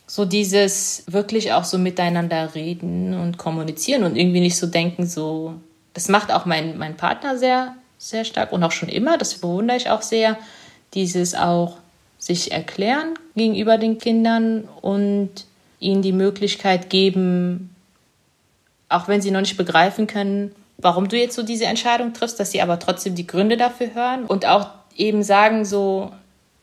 so 0.06 0.24
dieses 0.24 1.02
wirklich 1.08 1.52
auch 1.52 1.64
so 1.64 1.78
miteinander 1.78 2.54
reden 2.54 3.14
und 3.14 3.38
kommunizieren 3.38 4.04
und 4.04 4.16
irgendwie 4.16 4.40
nicht 4.40 4.56
so 4.56 4.66
denken, 4.66 5.06
so, 5.06 5.54
das 5.94 6.08
macht 6.08 6.30
auch 6.30 6.46
mein, 6.46 6.78
mein 6.78 6.96
Partner 6.96 7.36
sehr, 7.36 7.74
sehr 7.98 8.24
stark 8.24 8.52
und 8.52 8.62
auch 8.62 8.72
schon 8.72 8.88
immer, 8.88 9.18
das 9.18 9.34
bewundere 9.34 9.76
ich 9.76 9.90
auch 9.90 10.02
sehr, 10.02 10.38
dieses 10.94 11.34
auch 11.34 11.78
sich 12.18 12.52
erklären 12.52 13.14
gegenüber 13.34 13.78
den 13.78 13.98
Kindern 13.98 14.68
und 14.80 15.30
ihnen 15.80 16.02
die 16.02 16.12
Möglichkeit 16.12 16.88
geben, 16.88 17.74
auch 18.88 19.08
wenn 19.08 19.20
sie 19.20 19.30
noch 19.30 19.40
nicht 19.40 19.56
begreifen 19.56 20.06
können, 20.06 20.54
warum 20.78 21.08
du 21.08 21.18
jetzt 21.18 21.34
so 21.34 21.42
diese 21.42 21.66
Entscheidung 21.66 22.12
triffst, 22.14 22.38
dass 22.38 22.52
sie 22.52 22.62
aber 22.62 22.78
trotzdem 22.78 23.14
die 23.14 23.26
Gründe 23.26 23.56
dafür 23.56 23.94
hören 23.94 24.24
und 24.24 24.46
auch 24.46 24.68
eben 24.96 25.22
sagen 25.22 25.64
so, 25.64 26.12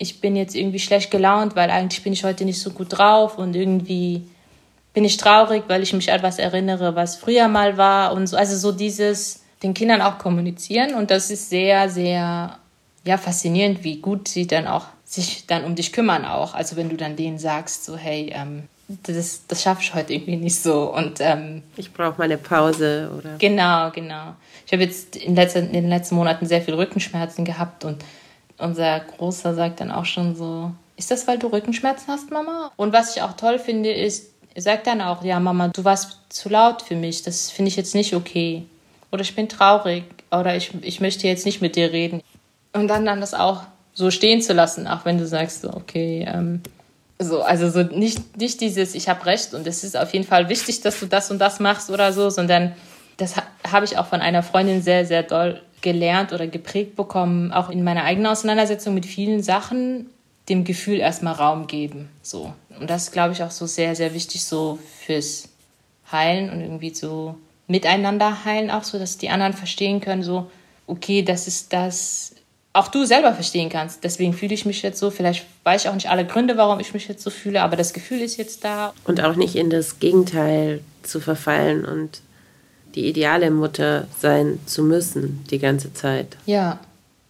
ich 0.03 0.21
bin 0.21 0.35
jetzt 0.35 0.55
irgendwie 0.55 0.79
schlecht 0.79 1.09
gelaunt, 1.09 1.55
weil 1.55 1.71
eigentlich 1.71 2.03
bin 2.03 2.13
ich 2.13 2.23
heute 2.23 2.45
nicht 2.45 2.61
so 2.61 2.69
gut 2.69 2.87
drauf 2.89 3.37
und 3.37 3.55
irgendwie 3.55 4.23
bin 4.93 5.05
ich 5.05 5.17
traurig, 5.17 5.63
weil 5.67 5.81
ich 5.81 5.93
mich 5.93 6.11
an 6.11 6.17
etwas 6.17 6.37
erinnere, 6.37 6.95
was 6.95 7.15
früher 7.15 7.47
mal 7.47 7.77
war 7.77 8.13
und 8.13 8.27
so. 8.27 8.37
Also 8.37 8.55
so 8.57 8.71
dieses 8.71 9.41
den 9.63 9.73
Kindern 9.73 10.01
auch 10.01 10.19
kommunizieren 10.19 10.93
und 10.93 11.09
das 11.09 11.31
ist 11.31 11.49
sehr, 11.49 11.89
sehr 11.89 12.59
ja, 13.05 13.17
faszinierend, 13.17 13.83
wie 13.83 13.97
gut 13.97 14.27
sie 14.27 14.45
dann 14.45 14.67
auch 14.67 14.85
sich 15.05 15.47
dann 15.47 15.63
um 15.63 15.75
dich 15.75 15.93
kümmern 15.93 16.25
auch. 16.25 16.53
Also 16.53 16.75
wenn 16.75 16.89
du 16.89 16.97
dann 16.97 17.15
denen 17.15 17.39
sagst, 17.39 17.85
so 17.85 17.95
hey, 17.95 18.31
ähm, 18.35 18.63
das, 19.03 19.47
das 19.47 19.63
schaffe 19.63 19.81
ich 19.81 19.93
heute 19.93 20.13
irgendwie 20.13 20.35
nicht 20.35 20.61
so 20.61 20.93
und 20.93 21.21
ähm, 21.21 21.63
ich 21.77 21.93
brauche 21.93 22.17
mal 22.17 22.25
eine 22.25 22.37
Pause 22.37 23.09
oder 23.17 23.37
genau, 23.37 23.89
genau. 23.91 24.35
Ich 24.65 24.73
habe 24.73 24.83
jetzt 24.83 25.15
in, 25.15 25.35
letzten, 25.35 25.67
in 25.67 25.73
den 25.73 25.89
letzten 25.89 26.15
Monaten 26.15 26.45
sehr 26.45 26.61
viel 26.61 26.73
Rückenschmerzen 26.73 27.45
gehabt 27.45 27.85
und 27.85 28.03
unser 28.57 28.99
Großer 28.99 29.55
sagt 29.55 29.79
dann 29.79 29.91
auch 29.91 30.05
schon 30.05 30.35
so, 30.35 30.71
ist 30.95 31.11
das, 31.11 31.27
weil 31.27 31.39
du 31.39 31.47
Rückenschmerzen 31.47 32.07
hast, 32.07 32.31
Mama? 32.31 32.71
Und 32.75 32.93
was 32.93 33.15
ich 33.15 33.21
auch 33.21 33.33
toll 33.33 33.59
finde, 33.59 33.91
ist, 33.91 34.31
er 34.53 34.61
sagt 34.61 34.87
dann 34.87 35.01
auch, 35.01 35.23
ja, 35.23 35.39
Mama, 35.39 35.69
du 35.69 35.83
warst 35.83 36.19
zu 36.29 36.49
laut 36.49 36.81
für 36.81 36.95
mich, 36.95 37.23
das 37.23 37.49
finde 37.49 37.69
ich 37.69 37.75
jetzt 37.75 37.95
nicht 37.95 38.13
okay. 38.15 38.65
Oder 39.11 39.21
ich 39.21 39.35
bin 39.35 39.49
traurig 39.49 40.03
oder 40.31 40.55
ich, 40.55 40.71
ich 40.81 41.01
möchte 41.01 41.27
jetzt 41.27 41.45
nicht 41.45 41.61
mit 41.61 41.75
dir 41.75 41.91
reden. 41.91 42.21
Und 42.73 42.87
dann 42.87 43.05
dann 43.05 43.21
das 43.21 43.33
auch 43.33 43.61
so 43.93 44.09
stehen 44.11 44.41
zu 44.41 44.53
lassen, 44.53 44.87
auch 44.87 45.05
wenn 45.05 45.17
du 45.17 45.27
sagst, 45.27 45.61
so, 45.61 45.69
okay, 45.73 46.25
ähm, 46.27 46.61
so, 47.19 47.41
also 47.41 47.69
so 47.69 47.83
nicht, 47.83 48.37
nicht 48.37 48.59
dieses, 48.61 48.95
ich 48.95 49.07
habe 49.07 49.25
recht 49.25 49.53
und 49.53 49.67
es 49.67 49.83
ist 49.83 49.95
auf 49.95 50.13
jeden 50.13 50.25
Fall 50.25 50.49
wichtig, 50.49 50.81
dass 50.81 50.99
du 50.99 51.05
das 51.05 51.29
und 51.31 51.39
das 51.39 51.59
machst 51.59 51.89
oder 51.89 52.11
so, 52.11 52.29
sondern 52.29 52.73
das 53.17 53.37
ha 53.37 53.43
habe 53.71 53.85
ich 53.85 53.97
auch 53.97 54.07
von 54.07 54.21
einer 54.21 54.43
Freundin 54.43 54.81
sehr, 54.81 55.05
sehr 55.05 55.23
doll 55.23 55.61
gelernt 55.84 56.34
oder 56.34 56.47
geprägt 56.47 56.95
bekommen, 56.95 57.51
auch 57.51 57.69
in 57.69 57.84
meiner 57.84 58.05
eigenen 58.05 58.25
Auseinandersetzung 58.27 58.95
mit 58.95 59.05
vielen 59.05 59.43
Sachen, 59.43 60.07
dem 60.49 60.63
Gefühl 60.63 60.97
erstmal 60.99 61.34
Raum 61.34 61.67
geben. 61.67 62.09
So. 62.23 62.53
Und 62.79 62.89
das 62.89 63.03
ist, 63.03 63.11
glaube 63.11 63.34
ich, 63.34 63.43
auch 63.43 63.51
so 63.51 63.67
sehr, 63.67 63.95
sehr 63.95 64.13
wichtig 64.15 64.43
so 64.43 64.79
fürs 65.05 65.49
Heilen 66.11 66.49
und 66.49 66.61
irgendwie 66.61 66.93
so 66.93 67.36
miteinander 67.67 68.43
heilen, 68.45 68.71
auch 68.71 68.84
so, 68.84 68.97
dass 68.97 69.17
die 69.17 69.29
anderen 69.29 69.53
verstehen 69.53 70.01
können, 70.01 70.23
so, 70.23 70.49
okay, 70.88 71.21
das 71.21 71.47
ist 71.47 71.71
das, 71.71 72.36
auch 72.73 72.88
du 72.88 73.05
selber 73.05 73.34
verstehen 73.34 73.69
kannst. 73.69 74.03
Deswegen 74.03 74.34
fühle 74.34 74.53
ich 74.53 74.65
mich 74.65 74.81
jetzt 74.81 74.99
so. 74.99 75.11
Vielleicht 75.11 75.45
weiß 75.63 75.84
ich 75.84 75.89
auch 75.89 75.93
nicht 75.93 76.09
alle 76.09 76.25
Gründe, 76.25 76.57
warum 76.57 76.79
ich 76.79 76.93
mich 76.93 77.07
jetzt 77.07 77.23
so 77.23 77.29
fühle, 77.29 77.61
aber 77.61 77.75
das 77.75 77.93
Gefühl 77.93 78.21
ist 78.21 78.38
jetzt 78.38 78.63
da. 78.63 78.93
Und 79.05 79.21
auch 79.21 79.36
nicht 79.36 79.55
in 79.55 79.69
das 79.69 79.99
Gegenteil 79.99 80.81
zu 81.03 81.19
verfallen 81.19 81.86
und 81.86 82.21
die 82.95 83.07
ideale 83.07 83.51
Mutter 83.51 84.07
sein 84.19 84.59
zu 84.65 84.83
müssen 84.83 85.43
die 85.49 85.59
ganze 85.59 85.93
Zeit. 85.93 86.37
Ja. 86.45 86.79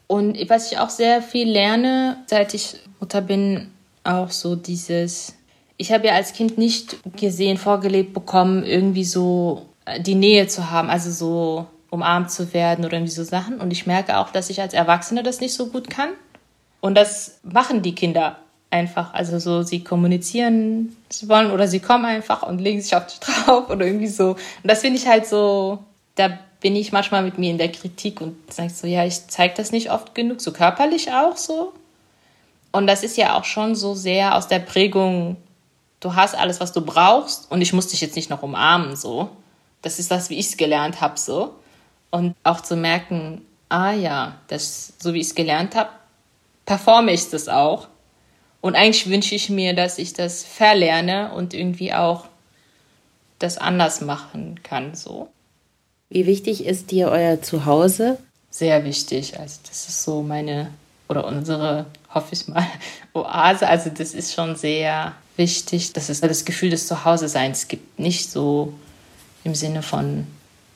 Und 0.07 0.37
was 0.49 0.71
ich 0.71 0.77
auch 0.77 0.89
sehr 0.89 1.21
viel 1.21 1.49
lerne, 1.49 2.17
seit 2.27 2.53
ich 2.53 2.75
Mutter 2.99 3.21
bin, 3.21 3.71
auch 4.03 4.31
so 4.31 4.55
dieses, 4.55 5.33
ich 5.77 5.91
habe 5.91 6.07
ja 6.07 6.13
als 6.13 6.33
Kind 6.33 6.57
nicht 6.57 6.97
gesehen, 7.17 7.57
vorgelebt 7.57 8.13
bekommen, 8.13 8.63
irgendwie 8.63 9.05
so 9.05 9.65
äh, 9.85 10.01
die 10.01 10.15
Nähe 10.15 10.47
zu 10.47 10.69
haben, 10.69 10.89
also 10.89 11.09
so 11.09 11.67
umarmt 11.89 12.31
zu 12.31 12.53
werden 12.53 12.85
oder 12.85 12.95
irgendwie 12.95 13.13
so 13.13 13.23
Sachen. 13.23 13.61
Und 13.61 13.71
ich 13.71 13.87
merke 13.87 14.17
auch, 14.17 14.31
dass 14.31 14.49
ich 14.49 14.61
als 14.61 14.73
Erwachsene 14.73 15.23
das 15.23 15.39
nicht 15.39 15.53
so 15.53 15.67
gut 15.67 15.89
kann. 15.89 16.09
Und 16.81 16.95
das 16.95 17.39
machen 17.43 17.81
die 17.81 17.95
Kinder 17.95 18.37
einfach. 18.73 19.13
Also 19.13 19.39
so, 19.39 19.63
sie 19.63 19.83
kommunizieren 19.83 20.95
sie 21.13 21.29
wollen 21.29 21.51
oder 21.51 21.67
sie 21.67 21.79
kommen 21.79 22.05
einfach 22.05 22.43
und 22.43 22.59
legen 22.59 22.81
sich 22.81 22.95
auf 22.95 23.07
dich 23.07 23.19
drauf 23.19 23.69
oder 23.69 23.85
irgendwie 23.85 24.07
so. 24.07 24.31
Und 24.31 24.37
das 24.63 24.81
finde 24.81 24.99
ich 24.99 25.07
halt 25.07 25.27
so, 25.27 25.79
da 26.15 26.37
bin 26.59 26.75
ich 26.75 26.91
manchmal 26.91 27.23
mit 27.23 27.37
mir 27.37 27.51
in 27.51 27.57
der 27.57 27.71
Kritik 27.71 28.21
und 28.21 28.35
sage 28.51 28.69
so, 28.69 28.87
ja, 28.87 29.05
ich 29.05 29.27
zeige 29.27 29.53
das 29.55 29.71
nicht 29.71 29.91
oft 29.91 30.15
genug, 30.15 30.41
so 30.41 30.51
körperlich 30.51 31.11
auch 31.11 31.37
so. 31.37 31.73
Und 32.71 32.87
das 32.87 33.03
ist 33.03 33.17
ja 33.17 33.37
auch 33.37 33.45
schon 33.45 33.75
so 33.75 33.93
sehr 33.93 34.35
aus 34.35 34.47
der 34.47 34.59
Prägung, 34.59 35.37
du 35.99 36.15
hast 36.15 36.35
alles, 36.35 36.59
was 36.59 36.73
du 36.73 36.81
brauchst 36.81 37.51
und 37.51 37.61
ich 37.61 37.73
muss 37.73 37.87
dich 37.87 38.01
jetzt 38.01 38.15
nicht 38.15 38.29
noch 38.29 38.41
umarmen, 38.41 38.95
so. 38.95 39.29
Das 39.81 39.99
ist 39.99 40.09
das, 40.09 40.29
wie 40.29 40.39
ich 40.39 40.47
es 40.47 40.57
gelernt 40.57 41.01
habe, 41.01 41.19
so. 41.19 41.55
Und 42.09 42.35
auch 42.43 42.61
zu 42.61 42.75
merken, 42.75 43.45
ah 43.69 43.91
ja, 43.91 44.35
das, 44.47 44.93
so 44.99 45.13
wie 45.13 45.19
ich 45.19 45.27
es 45.27 45.35
gelernt 45.35 45.75
habe, 45.75 45.89
performe 46.65 47.11
ich 47.11 47.29
das 47.29 47.49
auch. 47.49 47.87
Und 48.63 48.75
eigentlich 48.75 49.09
wünsche 49.09 49.35
ich 49.35 49.49
mir, 49.49 49.75
dass 49.75 49.97
ich 49.97 50.13
das 50.13 50.45
verlerne 50.45 51.33
und 51.33 51.53
irgendwie 51.53 51.93
auch 51.93 52.27
das 53.37 53.57
anders 53.57 53.99
machen 53.99 54.61
kann, 54.63 54.95
so. 54.95 55.27
Wie 56.07 56.25
wichtig 56.25 56.63
ist 56.63 56.89
dir 56.89 57.09
euer 57.09 57.41
Zuhause? 57.41 58.19
Sehr 58.49 58.85
wichtig. 58.85 59.37
Also 59.37 59.59
das 59.67 59.89
ist 59.89 60.03
so 60.03 60.21
meine 60.21 60.69
oder 61.09 61.27
unsere, 61.27 61.87
hoffe 62.13 62.29
ich 62.31 62.47
mal, 62.47 62.65
Oase. 63.13 63.67
Also 63.67 63.89
das 63.89 64.13
ist 64.13 64.33
schon 64.33 64.55
sehr 64.55 65.11
wichtig, 65.35 65.91
dass 65.91 66.07
es 66.07 66.21
das 66.21 66.45
Gefühl 66.45 66.69
des 66.69 66.87
Zuhause-Seins 66.87 67.67
gibt. 67.67 67.99
Nicht 67.99 68.31
so 68.31 68.73
im 69.43 69.55
Sinne 69.55 69.81
von, 69.81 70.25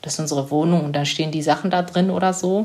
das 0.02 0.14
ist 0.14 0.20
unsere 0.20 0.50
Wohnung 0.50 0.84
und 0.84 0.92
dann 0.92 1.06
stehen 1.06 1.30
die 1.30 1.42
Sachen 1.42 1.70
da 1.70 1.80
drin 1.80 2.10
oder 2.10 2.34
so. 2.34 2.64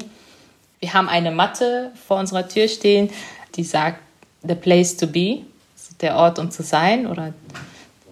Wir 0.82 0.94
haben 0.94 1.08
eine 1.08 1.32
Matte 1.32 1.94
vor 2.10 2.20
unserer 2.20 2.46
Tür 2.50 2.68
stehen, 2.68 3.10
die 3.56 3.64
sagt, 3.64 4.02
the 4.44 4.56
place 4.56 4.96
to 4.98 5.08
be, 5.08 5.44
so 5.76 5.94
der 6.02 6.16
Ort, 6.16 6.40
um 6.40 6.52
zu 6.52 6.64
sein 6.64 7.08
oder 7.08 7.34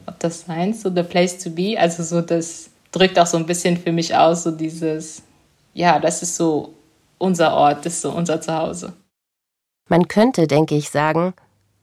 ob 0.06 0.20
das 0.20 0.42
sein, 0.46 0.74
so 0.74 0.90
the 0.90 1.04
place 1.04 1.38
to 1.38 1.50
be. 1.50 1.76
Also 1.78 2.04
so 2.04 2.22
das 2.22 2.70
drückt 2.92 3.18
auch 3.20 3.28
so 3.28 3.38
ein 3.38 3.46
bisschen 3.46 3.78
für 3.78 3.92
mich 3.92 4.16
aus, 4.16 4.44
so 4.44 4.52
dieses, 4.52 5.24
ja, 5.74 6.00
das 6.00 6.24
ist 6.24 6.36
so 6.36 6.74
unser 7.18 7.54
Ort, 7.54 7.86
das 7.86 7.94
ist 7.94 8.02
so 8.02 8.12
unser 8.12 8.42
Zuhause. 8.42 8.94
Man 9.90 10.08
könnte, 10.08 10.48
denke 10.48 10.76
ich, 10.76 10.90
sagen, 10.90 11.34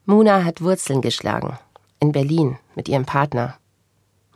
Muna 0.05 0.45
hat 0.45 0.63
Wurzeln 0.63 1.03
geschlagen. 1.03 1.59
In 2.01 2.13
Berlin, 2.13 2.59
mit 2.75 2.89
ihrem 2.89 3.05
Partner, 3.05 3.59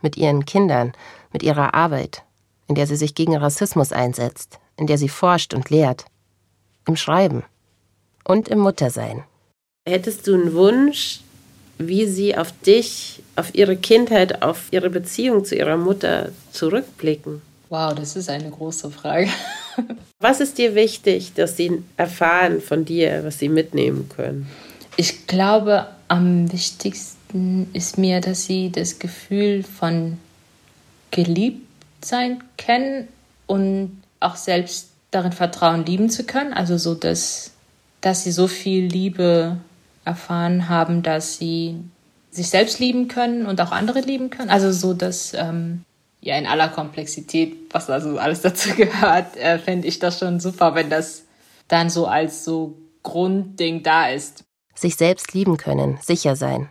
mit 0.01 0.17
ihren 0.17 0.45
Kindern, 0.45 0.93
mit 1.31 1.43
ihrer 1.43 1.73
Arbeit, 1.73 2.23
in 2.67 2.75
der 2.75 2.87
sie 2.87 2.95
sich 2.95 3.15
gegen 3.15 3.35
Rassismus 3.35 3.91
einsetzt, 3.91 4.59
in 4.77 4.85
der 4.85 4.97
sie 4.97 5.09
forscht 5.09 5.53
und 5.53 5.69
lehrt, 5.69 6.05
im 6.87 6.95
Schreiben 6.95 7.43
und 8.23 8.49
im 8.49 8.59
Muttersein. 8.59 9.23
Hättest 9.85 10.27
du 10.27 10.33
einen 10.33 10.53
Wunsch, 10.53 11.19
wie 11.77 12.05
sie 12.05 12.37
auf 12.37 12.53
dich, 12.65 13.21
auf 13.35 13.53
ihre 13.53 13.75
Kindheit, 13.75 14.41
auf 14.41 14.67
ihre 14.71 14.89
Beziehung 14.89 15.43
zu 15.43 15.55
ihrer 15.55 15.75
Mutter 15.75 16.29
zurückblicken? 16.53 17.41
Wow, 17.69 17.93
das 17.93 18.15
ist 18.15 18.29
eine 18.29 18.49
große 18.49 18.91
Frage. 18.91 19.27
Was 20.19 20.39
ist 20.39 20.57
dir 20.57 20.73
wichtig, 20.75 21.33
dass 21.33 21.57
sie 21.57 21.83
erfahren 21.97 22.61
von 22.61 22.85
dir, 22.85 23.23
was 23.25 23.39
sie 23.39 23.49
mitnehmen 23.49 24.07
können? 24.07 24.47
Ich 24.95 25.27
glaube, 25.27 25.87
am 26.07 26.49
wichtigsten 26.53 27.67
ist 27.73 27.97
mir, 27.97 28.21
dass 28.21 28.45
sie 28.45 28.71
das 28.71 28.99
Gefühl 28.99 29.63
von 29.63 30.17
geliebt 31.11 31.67
sein 32.05 32.41
kennen 32.55 33.09
und 33.47 34.01
auch 34.21 34.37
selbst 34.37 34.91
darin 35.11 35.33
vertrauen, 35.33 35.85
lieben 35.85 36.09
zu 36.09 36.23
können. 36.23 36.53
Also 36.53 36.77
so, 36.77 36.93
dass, 36.93 37.51
dass 37.99 38.23
sie 38.23 38.31
so 38.31 38.47
viel 38.47 38.85
Liebe 38.85 39.57
erfahren 40.05 40.69
haben, 40.69 41.03
dass 41.03 41.37
sie 41.37 41.79
sich 42.31 42.49
selbst 42.49 42.79
lieben 42.79 43.07
können 43.07 43.45
und 43.45 43.61
auch 43.61 43.71
andere 43.71 44.01
lieben 44.01 44.29
können. 44.29 44.49
Also 44.49 44.71
so, 44.71 44.93
dass 44.93 45.33
ähm, 45.33 45.85
ja 46.21 46.37
in 46.37 46.47
aller 46.47 46.69
Komplexität, 46.69 47.55
was 47.71 47.89
also 47.89 48.17
alles 48.17 48.41
dazu 48.43 48.73
gehört, 48.75 49.37
äh, 49.37 49.59
fände 49.59 49.87
ich 49.87 49.99
das 49.99 50.19
schon 50.19 50.39
super, 50.39 50.75
wenn 50.75 50.89
das 50.89 51.23
dann 51.67 51.89
so 51.89 52.07
als 52.07 52.43
so 52.43 52.77
Grundding 53.03 53.83
da 53.83 54.09
ist. 54.09 54.43
Sich 54.75 54.95
selbst 54.95 55.33
lieben 55.33 55.57
können, 55.57 55.99
sicher 56.01 56.35
sein 56.35 56.69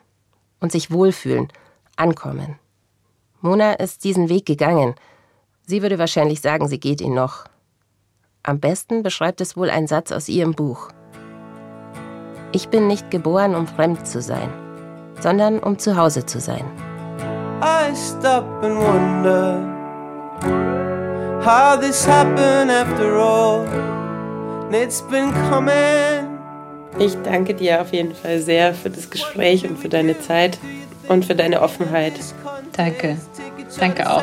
und 0.61 0.73
sich 0.73 0.91
wohlfühlen, 0.91 1.49
ankommen. 1.97 2.59
Mona 3.41 3.75
ist 3.75 4.05
diesen 4.05 4.29
Weg 4.29 4.47
gegangen. 4.47 4.95
Sie 5.67 5.83
würde 5.83 5.99
wahrscheinlich 5.99 6.41
sagen, 6.41 6.69
sie 6.69 6.81
geht 6.81 7.01
ihn 7.01 7.15
noch. 7.15 7.45
Am 8.43 8.61
besten 8.61 9.03
beschreibt 9.03 9.41
es 9.41 9.57
wohl 9.57 9.71
ein 9.71 9.87
Satz 9.87 10.11
aus 10.11 10.29
ihrem 10.29 10.55
Buch. 10.55 10.89
Ich 12.53 12.69
bin 12.69 12.87
nicht 12.87 13.11
geboren, 13.11 13.55
um 13.55 13.67
fremd 13.67 14.07
zu 14.07 14.21
sein, 14.21 14.51
sondern 15.21 15.59
um 15.59 15.79
zu 15.79 15.97
Hause 15.97 16.27
zu 16.27 16.39
sein. 16.39 16.65
I 17.63 17.95
stop 17.95 18.45
and 18.63 18.77
wonder 18.77 19.59
how 21.43 21.81
this 21.81 22.07
happened 22.07 22.71
after 22.71 23.17
all. 23.17 23.67
It's 24.71 25.01
been 25.03 25.33
coming. 25.51 26.39
Ich 26.99 27.17
danke 27.23 27.55
dir 27.55 27.81
auf 27.81 27.93
jeden 27.93 28.15
Fall 28.15 28.39
sehr 28.39 28.75
für 28.75 28.91
das 28.91 29.09
Gespräch 29.09 29.67
und 29.67 29.79
für 29.79 29.89
deine 29.89 30.19
Zeit 30.21 30.59
und 31.09 31.25
für 31.25 31.35
deine 31.35 31.63
Offenheit. 31.63 32.13
Danke. 32.77 33.17
Danke 33.79 34.11
auch. 34.11 34.23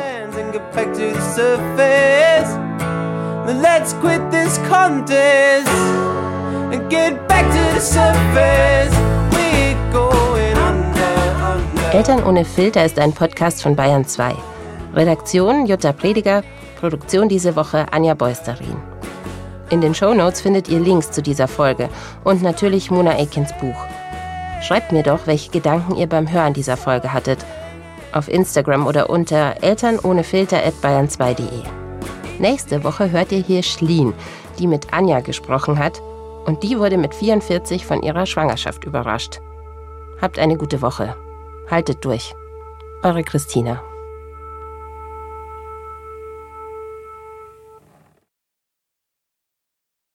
Let's 3.46 3.96
quit 4.00 4.20
this 4.30 4.60
contest 4.68 6.09
and 6.72 6.90
get 6.90 7.28
back 7.28 7.46
to 7.46 7.74
the 7.74 7.80
surface. 7.80 8.94
We're 9.32 9.92
going 9.92 10.56
under, 10.56 11.36
under. 11.42 11.92
Eltern 11.92 12.24
ohne 12.24 12.44
Filter 12.44 12.84
ist 12.84 12.98
ein 12.98 13.12
Podcast 13.12 13.62
von 13.62 13.76
Bayern 13.76 14.04
2. 14.04 14.34
Redaktion 14.94 15.66
Jutta 15.66 15.92
Prediger, 15.92 16.42
Produktion 16.78 17.28
diese 17.28 17.54
Woche 17.56 17.86
Anja 17.92 18.14
Beusterin. 18.14 18.76
In 19.70 19.80
den 19.80 19.94
Show 19.94 20.12
Notes 20.14 20.40
findet 20.40 20.68
ihr 20.68 20.80
Links 20.80 21.12
zu 21.12 21.22
dieser 21.22 21.48
Folge 21.48 21.88
und 22.24 22.42
natürlich 22.42 22.90
Mona 22.90 23.16
Ekins 23.18 23.52
Buch. 23.60 23.86
Schreibt 24.62 24.92
mir 24.92 25.02
doch, 25.02 25.20
welche 25.26 25.50
Gedanken 25.50 25.96
ihr 25.96 26.08
beim 26.08 26.30
Hören 26.30 26.54
dieser 26.54 26.76
Folge 26.76 27.12
hattet. 27.12 27.38
Auf 28.12 28.28
Instagram 28.28 28.86
oder 28.86 29.08
unter 29.08 29.62
elternOhneFilter@bayern2.de. 29.62 31.62
Nächste 32.40 32.82
Woche 32.82 33.12
hört 33.12 33.32
ihr 33.32 33.38
hier 33.38 33.62
Schlien, 33.62 34.12
die 34.58 34.66
mit 34.66 34.92
Anja 34.92 35.20
gesprochen 35.20 35.78
hat 35.78 36.02
und 36.50 36.64
die 36.64 36.80
wurde 36.80 36.98
mit 36.98 37.14
44 37.14 37.86
von 37.86 38.02
ihrer 38.02 38.26
Schwangerschaft 38.26 38.82
überrascht. 38.82 39.40
Habt 40.20 40.36
eine 40.40 40.56
gute 40.56 40.82
Woche. 40.82 41.14
Haltet 41.70 42.04
durch. 42.04 42.34
Eure 43.04 43.22
Christina. 43.22 43.80